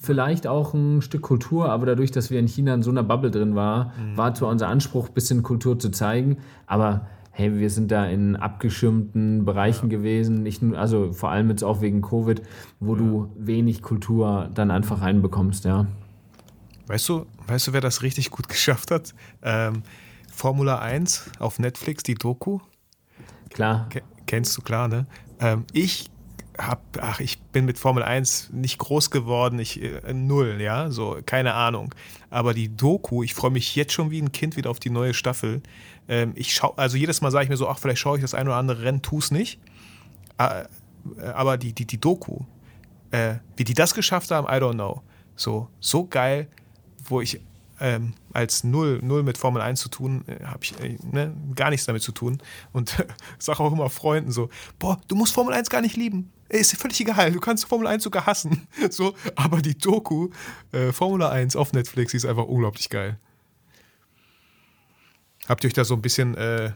vielleicht 0.00 0.46
auch 0.46 0.74
ein 0.74 1.02
Stück 1.02 1.22
Kultur, 1.22 1.70
aber 1.70 1.86
dadurch, 1.86 2.10
dass 2.10 2.30
wir 2.30 2.38
in 2.38 2.46
China 2.48 2.74
in 2.74 2.82
so 2.82 2.90
einer 2.90 3.02
Bubble 3.02 3.30
drin 3.30 3.54
war, 3.54 3.92
war 4.14 4.34
zwar 4.34 4.48
unser 4.48 4.68
Anspruch, 4.68 5.08
ein 5.08 5.14
bisschen 5.14 5.42
Kultur 5.42 5.78
zu 5.78 5.90
zeigen, 5.90 6.38
aber 6.66 7.06
hey, 7.32 7.58
wir 7.58 7.70
sind 7.70 7.90
da 7.90 8.04
in 8.06 8.36
abgeschirmten 8.36 9.44
Bereichen 9.44 9.88
gewesen, 9.88 10.42
nicht 10.42 10.62
nur, 10.62 10.76
also 10.76 11.12
vor 11.12 11.30
allem 11.30 11.48
jetzt 11.48 11.62
auch 11.62 11.80
wegen 11.80 12.02
Covid, 12.02 12.42
wo 12.80 12.94
du 12.94 13.30
wenig 13.36 13.82
Kultur 13.82 14.50
dann 14.52 14.70
einfach 14.70 15.00
reinbekommst, 15.00 15.64
ja. 15.64 15.86
Weißt 16.90 17.08
du, 17.08 17.26
weißt 17.46 17.68
du, 17.68 17.72
wer 17.72 17.80
das 17.80 18.02
richtig 18.02 18.30
gut 18.30 18.48
geschafft 18.54 18.90
hat? 18.90 19.14
Ähm, 19.42 19.84
Formula 20.32 20.80
1 20.80 21.30
auf 21.38 21.58
Netflix, 21.60 22.02
die 22.02 22.14
Doku. 22.14 22.58
Klar, 23.50 23.88
Ke- 23.90 24.02
Kennst 24.26 24.56
du 24.56 24.62
klar, 24.62 24.88
ne? 24.88 25.06
Ähm, 25.40 25.64
ich 25.72 26.10
hab, 26.58 26.82
ach, 27.00 27.20
ich 27.20 27.40
bin 27.40 27.64
mit 27.64 27.78
Formel 27.78 28.02
1 28.02 28.50
nicht 28.52 28.78
groß 28.78 29.10
geworden, 29.10 29.58
ich 29.60 29.80
äh, 29.82 30.12
null, 30.12 30.58
ja, 30.60 30.90
so, 30.90 31.18
keine 31.24 31.54
Ahnung. 31.54 31.94
Aber 32.28 32.54
die 32.54 32.74
Doku, 32.76 33.22
ich 33.22 33.34
freue 33.34 33.50
mich 33.52 33.76
jetzt 33.76 33.92
schon 33.92 34.10
wie 34.10 34.20
ein 34.20 34.32
Kind 34.32 34.56
wieder 34.56 34.68
auf 34.70 34.80
die 34.80 34.90
neue 34.90 35.14
Staffel. 35.14 35.62
Ähm, 36.08 36.32
ich 36.34 36.54
schau, 36.54 36.74
also 36.76 36.96
jedes 36.96 37.20
Mal 37.20 37.30
sage 37.30 37.44
ich 37.44 37.50
mir 37.50 37.56
so, 37.56 37.68
ach, 37.68 37.78
vielleicht 37.78 38.00
schaue 38.00 38.18
ich 38.18 38.22
das 38.22 38.34
ein 38.34 38.48
oder 38.48 38.56
andere 38.56 38.82
Rennen, 38.82 39.00
tu's 39.00 39.30
nicht. 39.30 39.60
Äh, 40.38 40.62
äh, 41.18 41.26
aber 41.34 41.56
die, 41.56 41.72
die, 41.72 41.86
die 41.86 41.98
Doku, 42.00 42.40
äh, 43.12 43.36
wie 43.56 43.64
die 43.64 43.74
das 43.74 43.94
geschafft 43.94 44.30
haben, 44.32 44.46
I 44.48 44.60
don't 44.60 44.74
know. 44.74 45.02
So, 45.36 45.68
so 45.80 46.06
geil, 46.06 46.48
wo 47.04 47.20
ich 47.20 47.40
ähm, 47.80 48.12
als 48.32 48.62
null, 48.62 49.00
null 49.02 49.22
mit 49.22 49.38
Formel 49.38 49.62
1 49.62 49.80
zu 49.80 49.88
tun, 49.88 50.24
äh, 50.26 50.44
habe 50.44 50.62
ich 50.62 50.78
äh, 50.80 50.98
ne, 51.02 51.34
gar 51.56 51.70
nichts 51.70 51.86
damit 51.86 52.02
zu 52.02 52.12
tun. 52.12 52.38
Und 52.72 53.04
sage 53.38 53.60
auch 53.60 53.72
immer 53.72 53.90
Freunden 53.90 54.30
so, 54.30 54.50
boah, 54.78 55.00
du 55.08 55.16
musst 55.16 55.32
Formel 55.32 55.54
1 55.54 55.70
gar 55.70 55.80
nicht 55.80 55.96
lieben. 55.96 56.30
Ist 56.48 56.76
völlig 56.76 57.00
egal, 57.00 57.32
du 57.32 57.40
kannst 57.40 57.64
Formel 57.66 57.86
1 57.86 58.02
sogar 58.04 58.26
hassen. 58.26 58.66
So, 58.90 59.14
aber 59.36 59.62
die 59.62 59.78
Doku, 59.78 60.30
äh, 60.72 60.92
Formula 60.92 61.30
1 61.30 61.56
auf 61.56 61.72
Netflix, 61.72 62.10
die 62.10 62.18
ist 62.18 62.26
einfach 62.26 62.44
unglaublich 62.44 62.90
geil. 62.90 63.18
Habt 65.48 65.64
ihr 65.64 65.68
euch 65.68 65.74
da 65.74 65.84
so 65.84 65.94
ein 65.94 66.02
bisschen, 66.02 66.34
äh, 66.34 66.72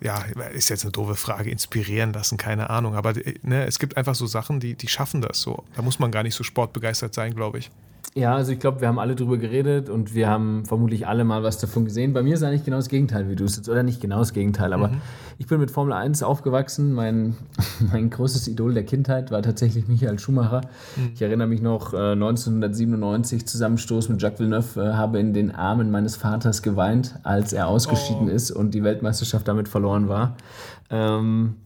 ja, 0.00 0.18
ist 0.52 0.68
jetzt 0.68 0.84
eine 0.84 0.92
doofe 0.92 1.16
Frage, 1.16 1.50
inspirieren 1.50 2.12
lassen, 2.12 2.36
keine 2.36 2.70
Ahnung. 2.70 2.94
Aber 2.94 3.16
äh, 3.16 3.34
ne, 3.42 3.66
es 3.66 3.78
gibt 3.78 3.96
einfach 3.96 4.14
so 4.14 4.26
Sachen, 4.26 4.60
die, 4.60 4.74
die 4.74 4.88
schaffen 4.88 5.20
das 5.20 5.40
so. 5.40 5.64
Da 5.74 5.82
muss 5.82 5.98
man 5.98 6.12
gar 6.12 6.22
nicht 6.22 6.34
so 6.34 6.44
sportbegeistert 6.44 7.14
sein, 7.14 7.34
glaube 7.34 7.58
ich. 7.58 7.70
Ja, 8.16 8.36
also 8.36 8.52
ich 8.52 8.60
glaube, 8.60 8.80
wir 8.80 8.86
haben 8.86 9.00
alle 9.00 9.16
drüber 9.16 9.38
geredet 9.38 9.90
und 9.90 10.14
wir 10.14 10.28
haben 10.28 10.64
vermutlich 10.66 11.08
alle 11.08 11.24
mal 11.24 11.42
was 11.42 11.58
davon 11.58 11.84
gesehen. 11.84 12.12
Bei 12.12 12.22
mir 12.22 12.34
ist 12.34 12.44
eigentlich 12.44 12.64
genau 12.64 12.76
das 12.76 12.88
Gegenteil, 12.88 13.28
wie 13.28 13.34
du 13.34 13.42
es 13.42 13.56
jetzt, 13.56 13.68
oder 13.68 13.82
nicht 13.82 14.00
genau 14.00 14.20
das 14.20 14.32
Gegenteil, 14.32 14.72
aber 14.72 14.92
ich 15.36 15.48
bin 15.48 15.58
mit 15.58 15.72
Formel 15.72 15.92
1 15.92 16.22
aufgewachsen. 16.22 16.92
Mein, 16.92 17.34
mein 17.92 18.10
großes 18.10 18.46
Idol 18.46 18.72
der 18.72 18.84
Kindheit 18.84 19.32
war 19.32 19.42
tatsächlich 19.42 19.88
Michael 19.88 20.20
Schumacher. 20.20 20.60
Ich 21.12 21.22
erinnere 21.22 21.48
mich 21.48 21.60
noch, 21.60 21.92
äh, 21.92 22.12
1997 22.12 23.48
Zusammenstoß 23.48 24.08
mit 24.10 24.22
Jacques 24.22 24.38
Villeneuve, 24.38 24.80
äh, 24.80 24.92
habe 24.92 25.18
in 25.18 25.34
den 25.34 25.52
Armen 25.52 25.90
meines 25.90 26.14
Vaters 26.14 26.62
geweint, 26.62 27.16
als 27.24 27.52
er 27.52 27.66
ausgeschieden 27.66 28.28
ist 28.28 28.52
und 28.52 28.74
die 28.74 28.84
Weltmeisterschaft 28.84 29.48
damit 29.48 29.66
verloren 29.66 30.08
war. 30.08 30.36
Ähm, 30.88 31.56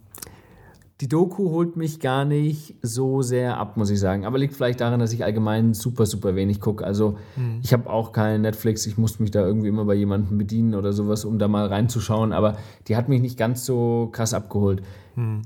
die 1.00 1.08
Doku 1.08 1.50
holt 1.50 1.76
mich 1.76 2.00
gar 2.00 2.24
nicht 2.24 2.74
so 2.82 3.22
sehr 3.22 3.58
ab, 3.58 3.76
muss 3.76 3.88
ich 3.88 4.00
sagen. 4.00 4.26
Aber 4.26 4.36
liegt 4.36 4.54
vielleicht 4.54 4.80
daran, 4.80 4.98
dass 4.98 5.12
ich 5.12 5.24
allgemein 5.24 5.72
super, 5.72 6.06
super 6.06 6.34
wenig 6.34 6.60
gucke. 6.60 6.84
Also 6.84 7.18
ich 7.62 7.72
habe 7.72 7.88
auch 7.88 8.10
kein 8.12 8.40
Netflix. 8.40 8.84
Ich 8.84 8.98
musste 8.98 9.22
mich 9.22 9.30
da 9.30 9.46
irgendwie 9.46 9.68
immer 9.68 9.84
bei 9.84 9.94
jemandem 9.94 10.38
bedienen 10.38 10.74
oder 10.74 10.92
sowas, 10.92 11.24
um 11.24 11.38
da 11.38 11.46
mal 11.46 11.66
reinzuschauen. 11.66 12.32
Aber 12.32 12.56
die 12.88 12.96
hat 12.96 13.08
mich 13.08 13.20
nicht 13.20 13.38
ganz 13.38 13.64
so 13.64 14.08
krass 14.10 14.34
abgeholt. 14.34 14.82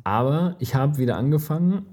Aber 0.05 0.57
ich 0.59 0.74
habe 0.74 0.96
wieder 0.96 1.16
angefangen, 1.16 1.84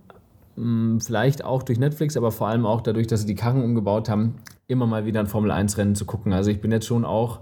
mh, 0.55 0.99
vielleicht 1.01 1.43
auch 1.43 1.63
durch 1.63 1.79
Netflix, 1.79 2.15
aber 2.15 2.31
vor 2.31 2.47
allem 2.47 2.65
auch 2.65 2.79
dadurch, 2.79 3.07
dass 3.07 3.21
sie 3.21 3.27
die 3.27 3.35
Karren 3.35 3.63
umgebaut 3.63 4.07
haben, 4.07 4.35
immer 4.67 4.85
mal 4.87 5.05
wieder 5.05 5.19
ein 5.19 5.27
Formel-1-Rennen 5.27 5.95
zu 5.95 6.05
gucken. 6.05 6.31
Also 6.31 6.49
ich 6.49 6.61
bin 6.61 6.71
jetzt 6.71 6.85
schon 6.85 7.03
auch 7.03 7.39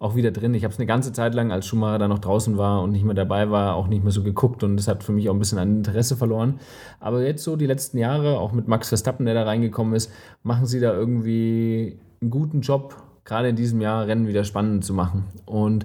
auch 0.00 0.16
wieder 0.16 0.32
drin. 0.32 0.54
Ich 0.54 0.64
habe 0.64 0.72
es 0.72 0.78
eine 0.78 0.86
ganze 0.86 1.12
Zeit 1.12 1.34
lang, 1.34 1.52
als 1.52 1.66
Schumacher 1.66 1.98
da 1.98 2.08
noch 2.08 2.18
draußen 2.18 2.56
war 2.56 2.82
und 2.82 2.90
nicht 2.90 3.04
mehr 3.04 3.14
dabei 3.14 3.50
war, 3.50 3.76
auch 3.76 3.86
nicht 3.86 4.02
mehr 4.02 4.12
so 4.12 4.22
geguckt 4.22 4.64
und 4.64 4.76
das 4.76 4.88
hat 4.88 5.04
für 5.04 5.12
mich 5.12 5.28
auch 5.28 5.34
ein 5.34 5.38
bisschen 5.38 5.58
an 5.58 5.76
Interesse 5.76 6.16
verloren. 6.16 6.58
Aber 6.98 7.22
jetzt 7.22 7.44
so 7.44 7.54
die 7.54 7.66
letzten 7.66 7.98
Jahre, 7.98 8.40
auch 8.40 8.52
mit 8.52 8.66
Max 8.66 8.88
Verstappen, 8.88 9.26
der 9.26 9.34
da 9.34 9.44
reingekommen 9.44 9.94
ist, 9.94 10.10
machen 10.42 10.66
sie 10.66 10.80
da 10.80 10.92
irgendwie 10.94 11.98
einen 12.20 12.30
guten 12.30 12.62
Job, 12.62 12.96
gerade 13.24 13.50
in 13.50 13.56
diesem 13.56 13.80
Jahr 13.82 14.06
Rennen 14.06 14.26
wieder 14.26 14.44
spannend 14.44 14.84
zu 14.84 14.94
machen. 14.94 15.26
Und 15.44 15.84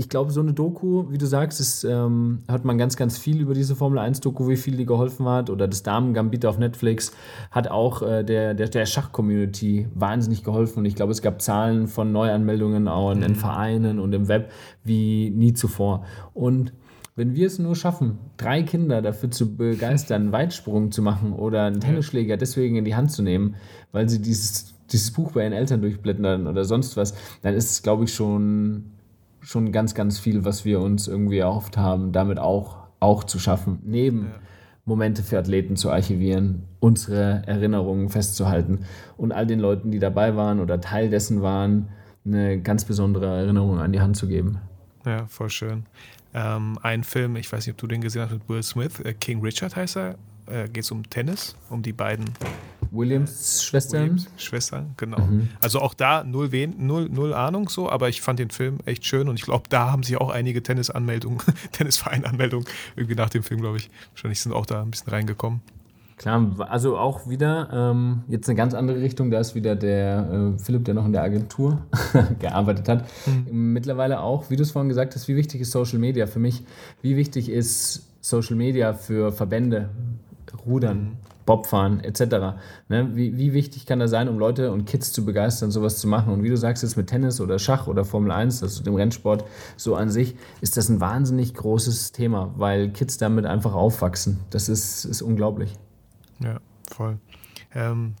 ich 0.00 0.08
glaube, 0.08 0.30
so 0.30 0.40
eine 0.40 0.54
Doku, 0.54 1.10
wie 1.10 1.18
du 1.18 1.26
sagst, 1.26 1.60
ist, 1.60 1.84
ähm, 1.84 2.38
hört 2.48 2.64
man 2.64 2.78
ganz, 2.78 2.96
ganz 2.96 3.18
viel 3.18 3.38
über 3.38 3.52
diese 3.52 3.76
Formel 3.76 3.98
1-Doku, 3.98 4.48
wie 4.48 4.56
viel 4.56 4.78
die 4.78 4.86
geholfen 4.86 5.28
hat. 5.28 5.50
Oder 5.50 5.68
das 5.68 5.82
Damen-Gambit 5.82 6.46
auf 6.46 6.56
Netflix 6.56 7.12
hat 7.50 7.68
auch 7.68 8.00
äh, 8.00 8.24
der, 8.24 8.54
der, 8.54 8.70
der 8.70 8.86
Schach-Community 8.86 9.88
wahnsinnig 9.94 10.42
geholfen. 10.42 10.78
Und 10.78 10.84
ich 10.86 10.94
glaube, 10.94 11.12
es 11.12 11.20
gab 11.20 11.42
Zahlen 11.42 11.86
von 11.86 12.12
Neuanmeldungen 12.12 12.88
auch 12.88 13.10
in, 13.10 13.20
in 13.20 13.34
Vereinen 13.34 14.00
und 14.00 14.14
im 14.14 14.28
Web 14.28 14.50
wie 14.84 15.28
nie 15.28 15.52
zuvor. 15.52 16.06
Und 16.32 16.72
wenn 17.14 17.34
wir 17.34 17.46
es 17.46 17.58
nur 17.58 17.76
schaffen, 17.76 18.20
drei 18.38 18.62
Kinder 18.62 19.02
dafür 19.02 19.30
zu 19.30 19.54
begeistern, 19.54 20.22
einen 20.22 20.32
Weitsprung 20.32 20.92
zu 20.92 21.02
machen 21.02 21.34
oder 21.34 21.64
einen 21.64 21.80
Tennisschläger 21.80 22.38
deswegen 22.38 22.76
in 22.76 22.86
die 22.86 22.94
Hand 22.94 23.12
zu 23.12 23.22
nehmen, 23.22 23.56
weil 23.92 24.08
sie 24.08 24.22
dieses, 24.22 24.72
dieses 24.90 25.10
Buch 25.10 25.32
bei 25.32 25.42
ihren 25.42 25.52
Eltern 25.52 25.82
durchblättern 25.82 26.46
oder 26.46 26.64
sonst 26.64 26.96
was, 26.96 27.12
dann 27.42 27.52
ist 27.52 27.70
es, 27.70 27.82
glaube 27.82 28.04
ich, 28.04 28.14
schon 28.14 28.92
schon 29.40 29.72
ganz, 29.72 29.94
ganz 29.94 30.18
viel, 30.18 30.44
was 30.44 30.64
wir 30.64 30.80
uns 30.80 31.08
irgendwie 31.08 31.38
erhofft 31.38 31.76
haben, 31.76 32.12
damit 32.12 32.38
auch, 32.38 32.76
auch 33.00 33.24
zu 33.24 33.38
schaffen. 33.38 33.80
Neben 33.84 34.32
Momente 34.84 35.22
für 35.22 35.38
Athleten 35.38 35.76
zu 35.76 35.90
archivieren, 35.90 36.64
unsere 36.80 37.42
Erinnerungen 37.46 38.08
festzuhalten 38.08 38.80
und 39.16 39.32
all 39.32 39.46
den 39.46 39.60
Leuten, 39.60 39.90
die 39.90 39.98
dabei 39.98 40.36
waren 40.36 40.60
oder 40.60 40.80
Teil 40.80 41.10
dessen 41.10 41.42
waren, 41.42 41.88
eine 42.24 42.60
ganz 42.60 42.84
besondere 42.84 43.26
Erinnerung 43.26 43.78
an 43.78 43.92
die 43.92 44.00
Hand 44.00 44.16
zu 44.16 44.26
geben. 44.26 44.58
Ja, 45.04 45.26
voll 45.26 45.50
schön. 45.50 45.86
Ähm, 46.34 46.78
ein 46.82 47.04
Film, 47.04 47.36
ich 47.36 47.50
weiß 47.50 47.66
nicht, 47.66 47.74
ob 47.74 47.78
du 47.78 47.86
den 47.86 48.00
gesehen 48.00 48.22
hast 48.22 48.32
mit 48.32 48.48
Will 48.48 48.62
Smith, 48.62 49.00
äh, 49.00 49.14
King 49.14 49.40
Richard 49.40 49.74
heißt 49.74 49.96
er. 49.96 50.16
Äh, 50.46 50.68
Geht 50.68 50.84
es 50.84 50.90
um 50.90 51.08
Tennis, 51.08 51.56
um 51.70 51.82
die 51.82 51.92
beiden 51.92 52.26
Williams 52.90 53.62
Schwestern. 53.62 54.02
Williams 54.02 54.28
Schwestern, 54.36 54.94
genau. 54.96 55.28
Also 55.62 55.80
auch 55.80 55.94
da 55.94 56.24
null, 56.24 56.52
wen, 56.52 56.74
null, 56.86 57.08
null 57.08 57.34
Ahnung 57.34 57.68
so, 57.68 57.88
aber 57.88 58.08
ich 58.08 58.20
fand 58.20 58.38
den 58.38 58.50
Film 58.50 58.78
echt 58.84 59.04
schön 59.04 59.28
und 59.28 59.36
ich 59.36 59.42
glaube, 59.42 59.64
da 59.68 59.90
haben 59.90 60.02
sich 60.02 60.16
auch 60.16 60.30
einige 60.30 60.62
Tennisanmeldungen, 60.62 61.40
Tennisvereinanmeldungen 61.72 62.66
irgendwie 62.96 63.14
nach 63.14 63.30
dem 63.30 63.42
Film, 63.42 63.60
glaube 63.60 63.78
ich. 63.78 63.90
Wahrscheinlich 64.12 64.40
sind 64.40 64.52
auch 64.52 64.66
da 64.66 64.82
ein 64.82 64.90
bisschen 64.90 65.10
reingekommen. 65.10 65.60
Klar, 66.20 66.54
also 66.68 66.98
auch 66.98 67.30
wieder 67.30 67.70
ähm, 67.72 68.24
jetzt 68.28 68.46
eine 68.46 68.54
ganz 68.54 68.74
andere 68.74 69.00
Richtung. 69.00 69.30
Da 69.30 69.40
ist 69.40 69.54
wieder 69.54 69.74
der 69.74 70.52
äh, 70.54 70.58
Philipp, 70.58 70.84
der 70.84 70.92
noch 70.92 71.06
in 71.06 71.12
der 71.12 71.22
Agentur 71.22 71.80
gearbeitet 72.38 72.90
hat. 72.90 73.06
Mhm. 73.24 73.72
Mittlerweile 73.72 74.20
auch, 74.20 74.50
wie 74.50 74.56
du 74.56 74.62
es 74.62 74.70
vorhin 74.70 74.90
gesagt 74.90 75.14
hast, 75.14 75.28
wie 75.28 75.36
wichtig 75.36 75.62
ist 75.62 75.70
Social 75.70 75.98
Media 75.98 76.26
für 76.26 76.38
mich? 76.38 76.62
Wie 77.00 77.16
wichtig 77.16 77.48
ist 77.48 78.06
Social 78.20 78.54
Media 78.54 78.92
für 78.92 79.32
Verbände, 79.32 79.88
Rudern, 80.66 80.98
mhm. 80.98 81.16
Bobfahren 81.50 81.98
etc. 82.04 82.20
Ne? 82.88 83.10
Wie, 83.16 83.36
wie 83.36 83.52
wichtig 83.52 83.84
kann 83.84 83.98
das 83.98 84.12
sein, 84.12 84.28
um 84.28 84.38
Leute 84.38 84.70
und 84.70 84.84
Kids 84.84 85.10
zu 85.10 85.24
begeistern, 85.24 85.72
sowas 85.72 85.98
zu 85.98 86.06
machen? 86.06 86.32
Und 86.32 86.44
wie 86.44 86.48
du 86.48 86.56
sagst, 86.56 86.84
jetzt 86.84 86.96
mit 86.96 87.08
Tennis 87.08 87.40
oder 87.40 87.58
Schach 87.58 87.88
oder 87.88 88.04
Formel 88.04 88.30
1, 88.30 88.62
also 88.62 88.84
dem 88.84 88.94
Rennsport 88.94 89.44
so 89.76 89.96
an 89.96 90.10
sich, 90.10 90.36
ist 90.60 90.76
das 90.76 90.88
ein 90.88 91.00
wahnsinnig 91.00 91.52
großes 91.54 92.12
Thema, 92.12 92.54
weil 92.56 92.90
Kids 92.90 93.18
damit 93.18 93.46
einfach 93.46 93.74
aufwachsen. 93.74 94.38
Das 94.50 94.68
ist, 94.68 95.04
ist 95.04 95.22
unglaublich. 95.22 95.76
Ja, 96.38 96.60
voll. 96.88 97.18
Ähm, 97.74 98.14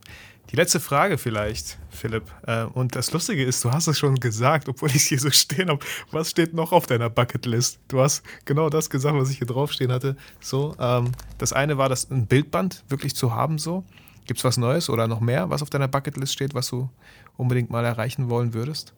die 0.50 0.56
letzte 0.56 0.80
Frage 0.80 1.16
vielleicht, 1.18 1.78
Philipp. 1.90 2.24
Äh, 2.46 2.64
und 2.64 2.96
das 2.96 3.12
Lustige 3.12 3.44
ist, 3.44 3.64
du 3.64 3.70
hast 3.70 3.86
es 3.86 3.98
schon 3.98 4.16
gesagt, 4.16 4.68
obwohl 4.68 4.88
ich 4.90 4.96
es 4.96 5.04
hier 5.04 5.20
so 5.20 5.30
stehen 5.30 5.68
habe. 5.70 5.84
Was 6.10 6.30
steht 6.30 6.54
noch 6.54 6.72
auf 6.72 6.86
deiner 6.86 7.08
Bucketlist? 7.08 7.78
Du 7.88 8.00
hast 8.00 8.22
genau 8.44 8.68
das 8.68 8.90
gesagt, 8.90 9.16
was 9.16 9.30
ich 9.30 9.38
hier 9.38 9.46
draufstehen 9.46 9.92
hatte. 9.92 10.16
So, 10.40 10.74
ähm, 10.78 11.12
das 11.38 11.52
eine 11.52 11.78
war, 11.78 11.88
das 11.88 12.10
ein 12.10 12.26
Bildband 12.26 12.84
wirklich 12.88 13.14
zu 13.14 13.34
haben. 13.34 13.58
So, 13.58 13.84
gibt 14.26 14.38
es 14.38 14.44
was 14.44 14.56
Neues 14.56 14.90
oder 14.90 15.06
noch 15.06 15.20
mehr, 15.20 15.50
was 15.50 15.62
auf 15.62 15.70
deiner 15.70 15.88
Bucketlist 15.88 16.32
steht, 16.32 16.54
was 16.54 16.68
du 16.68 16.88
unbedingt 17.36 17.70
mal 17.70 17.84
erreichen 17.84 18.28
wollen 18.28 18.54
würdest? 18.54 18.92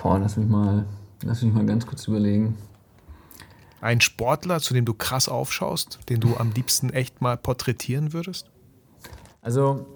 Boah, 0.00 0.18
lass 0.18 0.36
mich 0.36 0.48
mal, 0.48 0.86
lass 1.22 1.42
mich 1.42 1.52
mal 1.52 1.66
ganz 1.66 1.86
kurz 1.86 2.06
überlegen. 2.06 2.56
Ein 3.80 4.00
Sportler, 4.00 4.60
zu 4.60 4.74
dem 4.74 4.84
du 4.84 4.92
krass 4.92 5.28
aufschaust, 5.28 6.00
den 6.08 6.20
du 6.20 6.36
am 6.36 6.50
liebsten 6.50 6.90
echt 6.90 7.20
mal 7.20 7.36
porträtieren 7.36 8.12
würdest? 8.12 8.50
Also, 9.40 9.86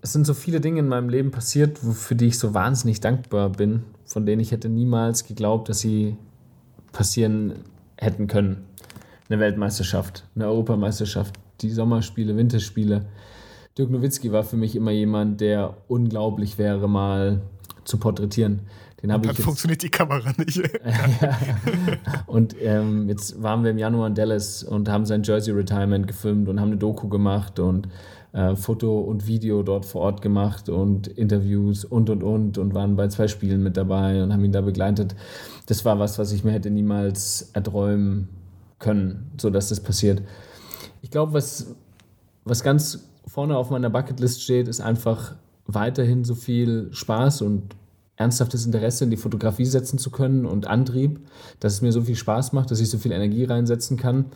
es 0.00 0.12
sind 0.12 0.26
so 0.26 0.34
viele 0.34 0.60
Dinge 0.60 0.80
in 0.80 0.88
meinem 0.88 1.08
Leben 1.08 1.30
passiert, 1.30 1.78
für 1.78 2.14
die 2.14 2.26
ich 2.26 2.38
so 2.38 2.54
wahnsinnig 2.54 3.00
dankbar 3.00 3.50
bin, 3.50 3.82
von 4.04 4.26
denen 4.26 4.40
ich 4.40 4.52
hätte 4.52 4.68
niemals 4.68 5.26
geglaubt, 5.26 5.68
dass 5.68 5.80
sie 5.80 6.16
passieren 6.92 7.54
hätten 7.96 8.26
können. 8.26 8.64
Eine 9.28 9.40
Weltmeisterschaft, 9.40 10.24
eine 10.34 10.46
Europameisterschaft, 10.46 11.34
die 11.60 11.70
Sommerspiele, 11.70 12.36
Winterspiele. 12.36 13.06
Dirk 13.76 13.90
Nowitzki 13.90 14.32
war 14.32 14.44
für 14.44 14.56
mich 14.56 14.76
immer 14.76 14.92
jemand, 14.92 15.40
der 15.40 15.76
unglaublich 15.88 16.58
wäre, 16.58 16.88
mal 16.88 17.42
zu 17.84 17.98
porträtieren. 17.98 18.62
Den 19.02 19.12
habe 19.12 19.26
ich 19.26 19.32
jetzt, 19.32 19.44
funktioniert 19.44 19.82
die 19.82 19.90
Kamera 19.90 20.32
nicht. 20.36 20.56
ja. 20.56 20.62
Und 22.26 22.56
ähm, 22.60 23.08
jetzt 23.08 23.40
waren 23.42 23.62
wir 23.62 23.70
im 23.70 23.78
Januar 23.78 24.08
in 24.08 24.14
Dallas 24.14 24.64
und 24.64 24.88
haben 24.88 25.06
sein 25.06 25.22
Jersey 25.22 25.54
Retirement 25.54 26.08
gefilmt 26.08 26.48
und 26.48 26.60
haben 26.60 26.68
eine 26.68 26.78
Doku 26.78 27.08
gemacht 27.08 27.60
und 27.60 27.88
äh, 28.32 28.56
Foto 28.56 29.00
und 29.00 29.26
Video 29.26 29.62
dort 29.62 29.84
vor 29.84 30.02
Ort 30.02 30.22
gemacht 30.22 30.68
und 30.68 31.06
Interviews 31.06 31.84
und 31.84 32.10
und 32.10 32.22
und 32.22 32.58
und 32.58 32.74
waren 32.74 32.96
bei 32.96 33.08
zwei 33.08 33.28
Spielen 33.28 33.62
mit 33.62 33.76
dabei 33.76 34.22
und 34.22 34.32
haben 34.32 34.44
ihn 34.44 34.52
da 34.52 34.60
begleitet. 34.60 35.14
Das 35.66 35.84
war 35.84 35.98
was, 35.98 36.18
was 36.18 36.32
ich 36.32 36.44
mir 36.44 36.52
hätte 36.52 36.70
niemals 36.70 37.50
erträumen 37.52 38.28
können, 38.78 39.32
so 39.40 39.50
dass 39.50 39.68
das 39.68 39.80
passiert. 39.80 40.22
Ich 41.02 41.10
glaube, 41.10 41.32
was, 41.32 41.74
was 42.44 42.62
ganz 42.62 43.08
vorne 43.26 43.56
auf 43.56 43.70
meiner 43.70 43.90
Bucketlist 43.90 44.42
steht, 44.42 44.68
ist 44.68 44.80
einfach 44.80 45.34
weiterhin 45.66 46.24
so 46.24 46.34
viel 46.34 46.88
Spaß 46.92 47.42
und 47.42 47.76
ernsthaftes 48.16 48.66
Interesse 48.66 49.04
in 49.04 49.10
die 49.10 49.16
Fotografie 49.16 49.64
setzen 49.64 49.98
zu 49.98 50.10
können 50.10 50.44
und 50.44 50.66
Antrieb, 50.66 51.20
dass 51.60 51.74
es 51.74 51.82
mir 51.82 51.92
so 51.92 52.02
viel 52.02 52.16
Spaß 52.16 52.52
macht, 52.52 52.70
dass 52.70 52.80
ich 52.80 52.90
so 52.90 52.98
viel 52.98 53.12
Energie 53.12 53.44
reinsetzen 53.44 53.96
kann. 53.96 54.26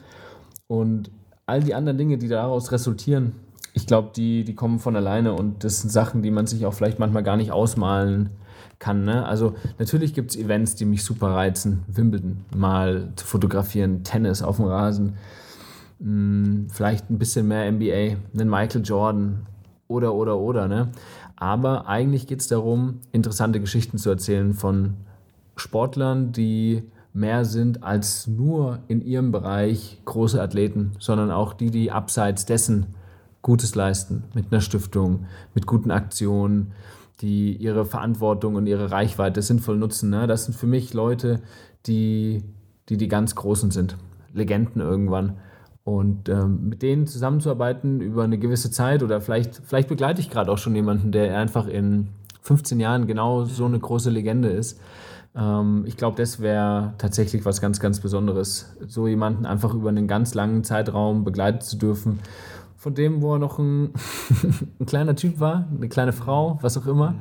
Und 0.69 1.11
all 1.47 1.63
die 1.63 1.75
anderen 1.75 1.99
Dinge, 1.99 2.19
die 2.19 2.29
daraus 2.29 2.71
resultieren, 2.71 3.33
ich 3.75 3.87
glaube, 3.87 4.11
die, 4.15 4.45
die 4.45 4.55
kommen 4.55 4.79
von 4.79 4.97
alleine 4.97 5.33
und 5.33 5.65
das 5.65 5.81
sind 5.81 5.91
Sachen, 5.91 6.23
die 6.23 6.31
man 6.31 6.47
sich 6.47 6.67
auch 6.67 6.75
vielleicht 6.75 6.99
manchmal 6.99 7.23
gar 7.23 7.37
nicht 7.37 7.53
ausmalen 7.53 8.31
kann. 8.79 9.05
Ne? 9.05 9.25
Also 9.25 9.55
natürlich 9.79 10.13
gibt 10.13 10.33
es 10.33 10.37
Events, 10.37 10.75
die 10.75 10.85
mich 10.85 11.05
super 11.05 11.29
reizen. 11.29 11.85
Wimbledon 11.87 12.45
mal 12.55 13.13
zu 13.17 13.27
fotografieren, 13.27 14.05
Tennis 14.05 14.43
auf 14.43 14.57
dem 14.57 14.67
Rasen, 14.67 15.15
hm, 16.01 16.67
vielleicht 16.71 17.11
ein 17.11 17.19
bisschen 17.19 17.49
mehr 17.49 17.71
NBA, 17.71 18.17
einen 18.35 18.51
Michael 18.51 18.83
Jordan 18.83 19.47
oder, 19.89 20.13
oder, 20.15 20.39
oder. 20.39 20.69
Ne? 20.69 20.89
Aber 21.37 21.89
eigentlich 21.89 22.27
geht 22.27 22.41
es 22.41 22.49
darum, 22.49 23.01
interessante 23.13 23.61
Geschichten 23.61 23.99
zu 23.99 24.11
erzählen 24.11 24.53
von 24.53 24.95
Sportlern, 25.57 26.33
die 26.33 26.83
mehr 27.15 27.45
sind 27.45 27.83
als 27.83 28.27
nur 28.27 28.81
in 28.89 29.03
ihrem 29.03 29.33
Bereich 29.33 30.01
große 30.05 30.41
Athleten, 30.41 30.93
sondern 30.99 31.31
auch 31.31 31.53
die, 31.53 31.71
die 31.71 31.91
abseits 31.91 32.47
dessen 32.47 32.87
Gutes 33.43 33.75
leisten 33.75 34.25
mit 34.35 34.47
einer 34.51 34.61
Stiftung, 34.61 35.27
mit 35.55 35.67
guten 35.67 35.91
Aktionen, 35.91 36.73
die 37.21 37.57
ihre 37.57 37.85
Verantwortung 37.85 38.55
und 38.55 38.67
ihre 38.67 38.91
Reichweite 38.91 39.43
sinnvoll 39.43 39.77
nutzen. 39.77 40.11
Ne? 40.11 40.27
Das 40.27 40.45
sind 40.45 40.55
für 40.55 40.67
mich 40.67 40.95
Leute, 40.95 41.41
die, 41.87 42.43
die 42.89 42.97
die 42.97 43.09
ganz 43.09 43.35
Großen 43.35 43.71
sind, 43.71 43.97
Legenden 44.33 44.81
irgendwann. 44.81 45.39
Und 45.85 46.29
ähm, 46.29 46.69
mit 46.69 46.83
denen 46.83 47.09
zusammenzuarbeiten 47.09 48.01
über 48.01 48.23
eine 48.23 48.39
gewisse 48.39 48.71
Zeit 48.71 49.03
oder 49.03 49.21
vielleicht, 49.21 49.61
vielleicht 49.65 49.89
begleite 49.89 50.21
ich 50.21 50.31
gerade 50.31 50.51
auch 50.51 50.59
schon 50.59 50.77
jemanden, 50.77 51.11
der 51.11 51.37
einfach 51.37 51.67
in 51.67 52.09
15 52.43 52.79
Jahren 52.79 53.09
genau 53.09 53.45
so 53.45 53.65
eine 53.65 53.81
große 53.81 54.11
Legende 54.11 54.49
ist. 54.49 54.81
Ähm, 55.35 55.83
ich 55.87 55.97
glaube, 55.97 56.17
das 56.17 56.39
wäre 56.39 56.95
tatsächlich 56.99 57.45
was 57.45 57.61
ganz, 57.61 57.81
ganz 57.81 57.99
Besonderes, 57.99 58.77
so 58.87 59.09
jemanden 59.09 59.45
einfach 59.45 59.75
über 59.75 59.89
einen 59.89 60.07
ganz 60.07 60.35
langen 60.35 60.63
Zeitraum 60.63 61.25
begleiten 61.25 61.63
zu 61.63 61.77
dürfen 61.77 62.21
von 62.83 62.97
dem, 62.97 63.23
wo 63.23 63.35
er 63.35 63.39
noch 63.39 63.61
ein, 63.61 63.93
ein 64.81 64.87
kleiner 64.87 65.15
Typ 65.15 65.39
war, 65.39 65.69
eine 65.73 65.89
kleine 65.89 66.13
Frau, 66.13 66.59
was 66.63 66.77
auch 66.77 66.87
immer. 66.87 67.13
Mhm. 67.13 67.19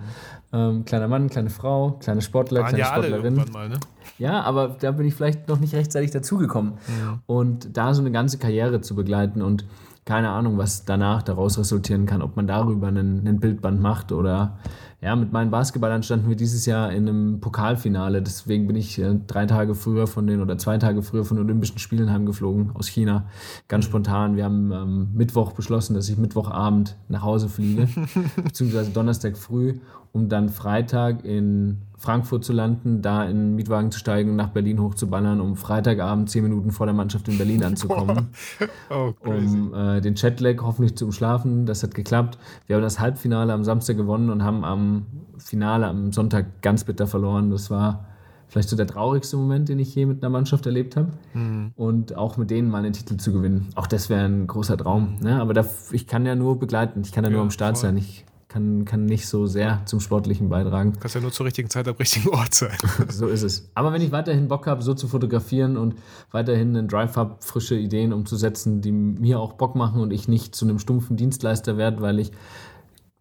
Ähm, 0.54 0.86
kleiner 0.86 1.08
Mann, 1.08 1.30
kleine 1.30 1.52
Frau, 1.52 1.92
kleine 2.00 2.24
Sportler, 2.24 2.64
kleine 2.64 2.80
ja 2.80 2.86
Sportlerin. 2.88 3.46
Mal, 3.54 3.70
ne? 3.70 3.80
Ja, 4.18 4.42
aber 4.42 4.76
da 4.80 4.92
bin 4.92 5.06
ich 5.06 5.14
vielleicht 5.14 5.48
noch 5.48 5.60
nicht 5.60 5.76
rechtzeitig 5.76 6.10
dazugekommen. 6.10 6.74
Ja. 7.00 7.20
Und 7.28 7.78
da 7.78 7.94
so 7.94 8.02
eine 8.02 8.12
ganze 8.12 8.40
Karriere 8.40 8.82
zu 8.82 8.96
begleiten 8.96 9.44
und 9.44 9.66
keine 10.12 10.32
Ahnung, 10.32 10.58
was 10.58 10.84
danach 10.84 11.24
daraus 11.24 11.58
resultieren 11.58 12.06
kann, 12.06 12.22
ob 12.22 12.36
man 12.36 12.46
darüber 12.46 12.90
einen, 12.90 13.22
einen 13.22 13.40
Bildband 13.40 13.80
macht 13.80 14.12
oder 14.12 14.58
ja, 15.00 15.16
mit 15.16 15.32
meinen 15.32 15.52
Basketballern 15.52 16.04
standen 16.04 16.28
wir 16.28 16.36
dieses 16.36 16.66
Jahr 16.66 16.92
in 16.92 17.08
einem 17.08 17.40
Pokalfinale. 17.40 18.22
Deswegen 18.22 18.68
bin 18.68 18.76
ich 18.76 19.00
äh, 19.00 19.16
drei 19.26 19.46
Tage 19.46 19.74
früher 19.74 20.08
von 20.08 20.28
den 20.28 20.42
oder 20.42 20.58
zwei 20.58 20.78
Tage 20.78 21.02
früher 21.02 21.24
von 21.24 21.38
den 21.38 21.46
Olympischen 21.46 21.80
Spielen 21.80 22.12
heimgeflogen 22.12 22.72
aus 22.74 22.88
China. 22.88 23.30
Ganz 23.70 23.86
spontan. 23.86 24.36
Wir 24.36 24.44
haben 24.44 24.74
ähm, 24.74 25.08
Mittwoch 25.14 25.54
beschlossen, 25.54 25.94
dass 25.94 26.10
ich 26.10 26.18
Mittwochabend 26.18 26.98
nach 27.08 27.22
Hause 27.22 27.48
fliege, 27.48 27.88
beziehungsweise 28.44 28.92
Donnerstag 28.92 29.38
früh, 29.38 29.80
um 30.14 30.28
dann 30.28 30.50
Freitag 30.50 31.24
in 31.24 31.84
Frankfurt 31.98 32.44
zu 32.44 32.52
landen, 32.52 33.02
da 33.02 33.24
in 33.26 33.38
den 33.38 33.56
Mietwagen 33.56 33.92
zu 33.92 34.00
steigen 34.00 34.32
und 34.32 34.36
nach 34.36 34.50
Berlin 34.50 34.82
hochzuballern, 34.82 35.40
um 35.40 35.56
Freitagabend 35.56 36.30
zehn 36.30 36.44
Minuten 36.44 36.72
vor 36.72 36.88
der 36.88 36.96
Mannschaft 36.96 37.28
in 37.28 37.38
Berlin 37.38 37.64
anzukommen. 37.64 38.30
oh, 38.90 39.14
um 39.24 39.74
äh, 39.74 40.02
den 40.02 40.16
Chatlag 40.16 40.62
hoffentlich 40.64 40.98
zu 40.98 41.06
umschlafen. 41.06 41.66
Das 41.66 41.84
hat 41.84 41.94
geklappt. 41.94 42.40
Wir 42.66 42.76
haben 42.76 42.84
das 42.84 43.00
Halbfinale 43.00 43.54
am 43.54 43.64
Samstag 43.64 43.98
gewonnen 43.98 44.32
und 44.32 44.44
haben 44.44 44.66
am 44.66 45.06
Finale 45.38 45.88
am 45.88 46.12
Sonntag 46.12 46.62
ganz 46.62 46.84
bitter 46.84 47.06
verloren. 47.06 47.52
Das 47.52 47.70
war 47.70 48.08
vielleicht 48.48 48.68
so 48.68 48.76
der 48.76 48.88
traurigste 48.88 49.38
Moment, 49.38 49.70
den 49.70 49.78
ich 49.78 49.94
je 49.94 50.08
mit 50.08 50.24
einer 50.24 50.30
Mannschaft 50.32 50.66
erlebt 50.66 50.98
habe. 50.98 51.10
Mhm. 51.36 51.72
Und 51.76 52.18
auch 52.18 52.36
mit 52.36 52.50
denen 52.50 52.70
mal 52.70 52.80
einen 52.80 52.94
Titel 52.94 53.18
zu 53.18 53.32
gewinnen. 53.32 53.70
Auch 53.76 53.88
das 53.88 54.10
wäre 54.10 54.26
ein 54.26 54.48
großer 54.48 54.76
Traum. 54.76 55.20
Ne? 55.22 55.40
Aber 55.40 55.54
da, 55.54 55.64
ich 55.92 56.08
kann 56.08 56.26
ja 56.26 56.36
nur 56.36 56.60
begleiten, 56.60 57.02
ich 57.06 57.12
kann 57.12 57.24
ja, 57.24 57.30
ja 57.30 57.36
nur 57.36 57.44
am 57.44 57.52
Start 57.52 57.78
voll. 57.78 57.90
sein. 57.90 57.98
Ich 57.98 58.26
kann, 58.52 58.84
kann 58.84 59.06
nicht 59.06 59.28
so 59.28 59.48
sehr 59.48 59.82
zum 59.86 60.02
Sportlichen 60.02 60.50
beitragen. 60.50 60.94
Kannst 61.00 61.16
ja 61.16 61.22
nur 61.22 61.32
zur 61.32 61.46
richtigen 61.46 61.70
Zeit 61.70 61.88
am 61.88 61.96
richtigen 61.96 62.30
Ort 62.30 62.54
sein. 62.54 62.78
so 63.08 63.28
ist 63.28 63.44
es. 63.44 63.72
Aber 63.76 63.94
wenn 63.94 64.02
ich 64.02 64.12
weiterhin 64.12 64.50
Bock 64.50 64.68
habe, 64.68 64.82
so 64.82 64.94
zu 64.94 65.08
fotografieren 65.08 65.78
und 65.78 65.96
weiterhin 66.32 66.76
einen 66.76 66.90
Drive 66.90 67.16
habe, 67.16 67.38
frische 67.40 67.76
Ideen 67.76 68.12
umzusetzen, 68.12 68.82
die 68.82 68.92
mir 68.92 69.40
auch 69.40 69.54
Bock 69.54 69.76
machen 69.76 70.02
und 70.02 70.12
ich 70.12 70.28
nicht 70.28 70.54
zu 70.54 70.66
einem 70.66 70.80
stumpfen 70.80 71.16
Dienstleister 71.16 71.78
werde, 71.78 72.02
weil 72.02 72.20
ich 72.20 72.32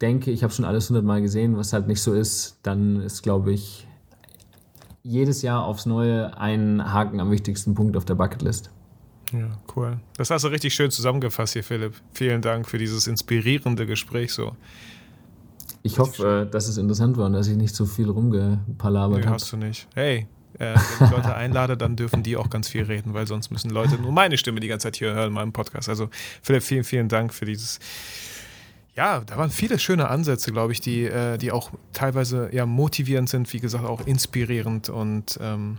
denke, 0.00 0.32
ich 0.32 0.42
habe 0.42 0.52
schon 0.52 0.64
alles 0.64 0.88
hundertmal 0.88 1.22
gesehen, 1.22 1.56
was 1.56 1.72
halt 1.72 1.86
nicht 1.86 2.02
so 2.02 2.12
ist, 2.12 2.58
dann 2.64 3.00
ist, 3.00 3.22
glaube 3.22 3.52
ich, 3.52 3.86
jedes 5.02 5.42
Jahr 5.42 5.64
aufs 5.64 5.86
Neue 5.86 6.36
ein 6.38 6.92
Haken 6.92 7.20
am 7.20 7.30
wichtigsten 7.30 7.74
Punkt 7.74 7.96
auf 7.96 8.04
der 8.04 8.16
Bucketlist. 8.16 8.70
Ja, 9.32 9.48
cool. 9.76 10.00
Das 10.16 10.30
hast 10.30 10.42
du 10.42 10.48
richtig 10.48 10.74
schön 10.74 10.90
zusammengefasst 10.90 11.52
hier, 11.52 11.62
Philipp. 11.62 11.94
Vielen 12.14 12.42
Dank 12.42 12.68
für 12.68 12.78
dieses 12.78 13.06
inspirierende 13.06 13.86
Gespräch 13.86 14.32
so. 14.32 14.56
Ich 15.82 15.98
hoffe, 15.98 16.46
äh, 16.46 16.50
dass 16.50 16.68
es 16.68 16.76
interessant 16.76 17.16
war 17.16 17.26
und 17.26 17.32
dass 17.32 17.48
ich 17.48 17.56
nicht 17.56 17.74
so 17.74 17.86
viel 17.86 18.10
rumgepalabert 18.10 19.20
nee, 19.20 19.24
habe. 19.24 19.34
hast 19.34 19.52
du 19.52 19.56
nicht. 19.56 19.88
Hey, 19.94 20.26
äh, 20.58 20.74
wenn 20.98 21.06
ich 21.06 21.12
Leute 21.12 21.34
einlade, 21.34 21.76
dann 21.76 21.96
dürfen 21.96 22.22
die 22.22 22.36
auch 22.36 22.50
ganz 22.50 22.68
viel 22.68 22.82
reden, 22.82 23.14
weil 23.14 23.26
sonst 23.26 23.50
müssen 23.50 23.70
Leute 23.70 23.96
nur 23.96 24.12
meine 24.12 24.36
Stimme 24.36 24.60
die 24.60 24.68
ganze 24.68 24.84
Zeit 24.84 24.96
hier 24.96 25.14
hören 25.14 25.28
in 25.28 25.32
meinem 25.32 25.52
Podcast. 25.52 25.88
Also 25.88 26.08
Philipp, 26.42 26.62
vielen, 26.62 26.84
vielen 26.84 27.08
Dank 27.08 27.32
für 27.32 27.46
dieses. 27.46 27.78
Ja, 28.94 29.20
da 29.20 29.38
waren 29.38 29.50
viele 29.50 29.78
schöne 29.78 30.08
Ansätze, 30.08 30.52
glaube 30.52 30.72
ich, 30.72 30.80
die, 30.80 31.04
äh, 31.04 31.38
die 31.38 31.52
auch 31.52 31.70
teilweise 31.92 32.50
ja 32.52 32.66
motivierend 32.66 33.30
sind, 33.30 33.50
wie 33.52 33.60
gesagt, 33.60 33.84
auch 33.84 34.06
inspirierend 34.06 34.90
und 34.90 35.38
ähm, 35.40 35.78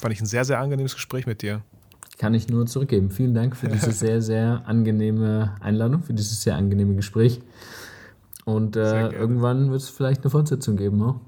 fand 0.00 0.12
ich 0.12 0.20
ein 0.20 0.26
sehr, 0.26 0.44
sehr 0.44 0.58
angenehmes 0.58 0.94
Gespräch 0.94 1.26
mit 1.26 1.42
dir. 1.42 1.62
kann 2.18 2.34
ich 2.34 2.48
nur 2.48 2.66
zurückgeben. 2.66 3.10
Vielen 3.10 3.34
Dank 3.34 3.54
für 3.54 3.68
diese 3.68 3.92
sehr, 3.92 4.20
sehr 4.20 4.62
angenehme 4.66 5.54
Einladung, 5.60 6.02
für 6.02 6.14
dieses 6.14 6.42
sehr 6.42 6.56
angenehme 6.56 6.96
Gespräch. 6.96 7.40
Und 8.44 8.76
äh, 8.76 9.08
irgendwann 9.08 9.70
wird 9.70 9.80
es 9.80 9.88
vielleicht 9.88 10.22
eine 10.22 10.30
Fortsetzung 10.30 10.76
geben, 10.76 11.02
auch. 11.02 11.20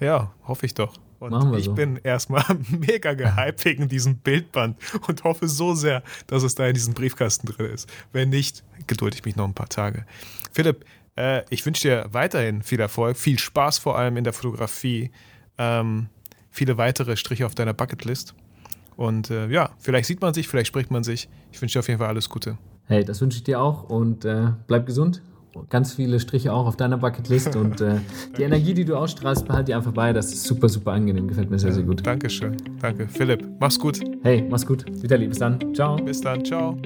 Ja, 0.00 0.32
hoffe 0.46 0.66
ich 0.66 0.74
doch. 0.74 0.94
Und 1.20 1.56
ich 1.56 1.64
so. 1.64 1.74
bin 1.74 1.96
erstmal 1.96 2.44
mega 2.70 3.14
gehypt 3.14 3.64
wegen 3.64 3.88
diesem 3.88 4.18
Bildband 4.18 4.76
und 5.08 5.24
hoffe 5.24 5.48
so 5.48 5.74
sehr, 5.74 6.02
dass 6.28 6.42
es 6.42 6.54
da 6.54 6.66
in 6.66 6.74
diesem 6.74 6.94
Briefkasten 6.94 7.48
drin 7.48 7.66
ist. 7.66 7.88
Wenn 8.12 8.28
nicht, 8.30 8.62
gedulde 8.86 9.16
ich 9.16 9.24
mich 9.24 9.36
noch 9.36 9.44
ein 9.44 9.54
paar 9.54 9.68
Tage. 9.68 10.04
Philipp, 10.52 10.84
äh, 11.16 11.42
ich 11.50 11.66
wünsche 11.66 11.82
dir 11.82 12.06
weiterhin 12.12 12.62
viel 12.62 12.78
Erfolg, 12.80 13.16
viel 13.16 13.38
Spaß 13.38 13.78
vor 13.78 13.98
allem 13.98 14.16
in 14.16 14.24
der 14.24 14.32
Fotografie, 14.32 15.10
ähm, 15.58 16.08
viele 16.50 16.78
weitere 16.78 17.16
Striche 17.16 17.46
auf 17.46 17.54
deiner 17.54 17.74
Bucketlist. 17.74 18.34
Und 18.96 19.30
äh, 19.30 19.48
ja, 19.48 19.70
vielleicht 19.78 20.06
sieht 20.06 20.20
man 20.20 20.34
sich, 20.34 20.48
vielleicht 20.48 20.68
spricht 20.68 20.90
man 20.90 21.02
sich. 21.02 21.28
Ich 21.52 21.60
wünsche 21.60 21.74
dir 21.74 21.80
auf 21.80 21.88
jeden 21.88 21.98
Fall 21.98 22.08
alles 22.08 22.28
Gute. 22.28 22.58
Hey, 22.84 23.04
das 23.04 23.20
wünsche 23.20 23.38
ich 23.38 23.44
dir 23.44 23.60
auch 23.60 23.84
und 23.84 24.24
äh, 24.24 24.52
bleib 24.66 24.86
gesund 24.86 25.22
ganz 25.68 25.94
viele 25.94 26.20
Striche 26.20 26.52
auch 26.52 26.66
auf 26.66 26.76
deiner 26.76 26.98
Bucketlist 26.98 27.56
und 27.56 27.80
äh, 27.80 27.96
die 28.38 28.42
Energie, 28.42 28.74
die 28.74 28.84
du 28.84 28.96
ausstrahlst, 28.96 29.46
behalte 29.46 29.66
die 29.66 29.74
einfach 29.74 29.92
bei. 29.92 30.12
Das 30.12 30.32
ist 30.32 30.44
super, 30.44 30.68
super 30.68 30.92
angenehm. 30.92 31.28
Gefällt 31.28 31.50
mir 31.50 31.58
sehr, 31.58 31.72
sehr 31.72 31.84
gut. 31.84 32.06
Dankeschön. 32.06 32.56
Danke. 32.80 33.08
Philipp, 33.08 33.46
mach's 33.60 33.78
gut. 33.78 34.00
Hey, 34.22 34.46
mach's 34.48 34.66
gut. 34.66 34.84
Vitali, 35.02 35.26
bis 35.26 35.38
dann. 35.38 35.74
Ciao. 35.74 35.96
Bis 35.96 36.20
dann. 36.20 36.44
Ciao. 36.44 36.76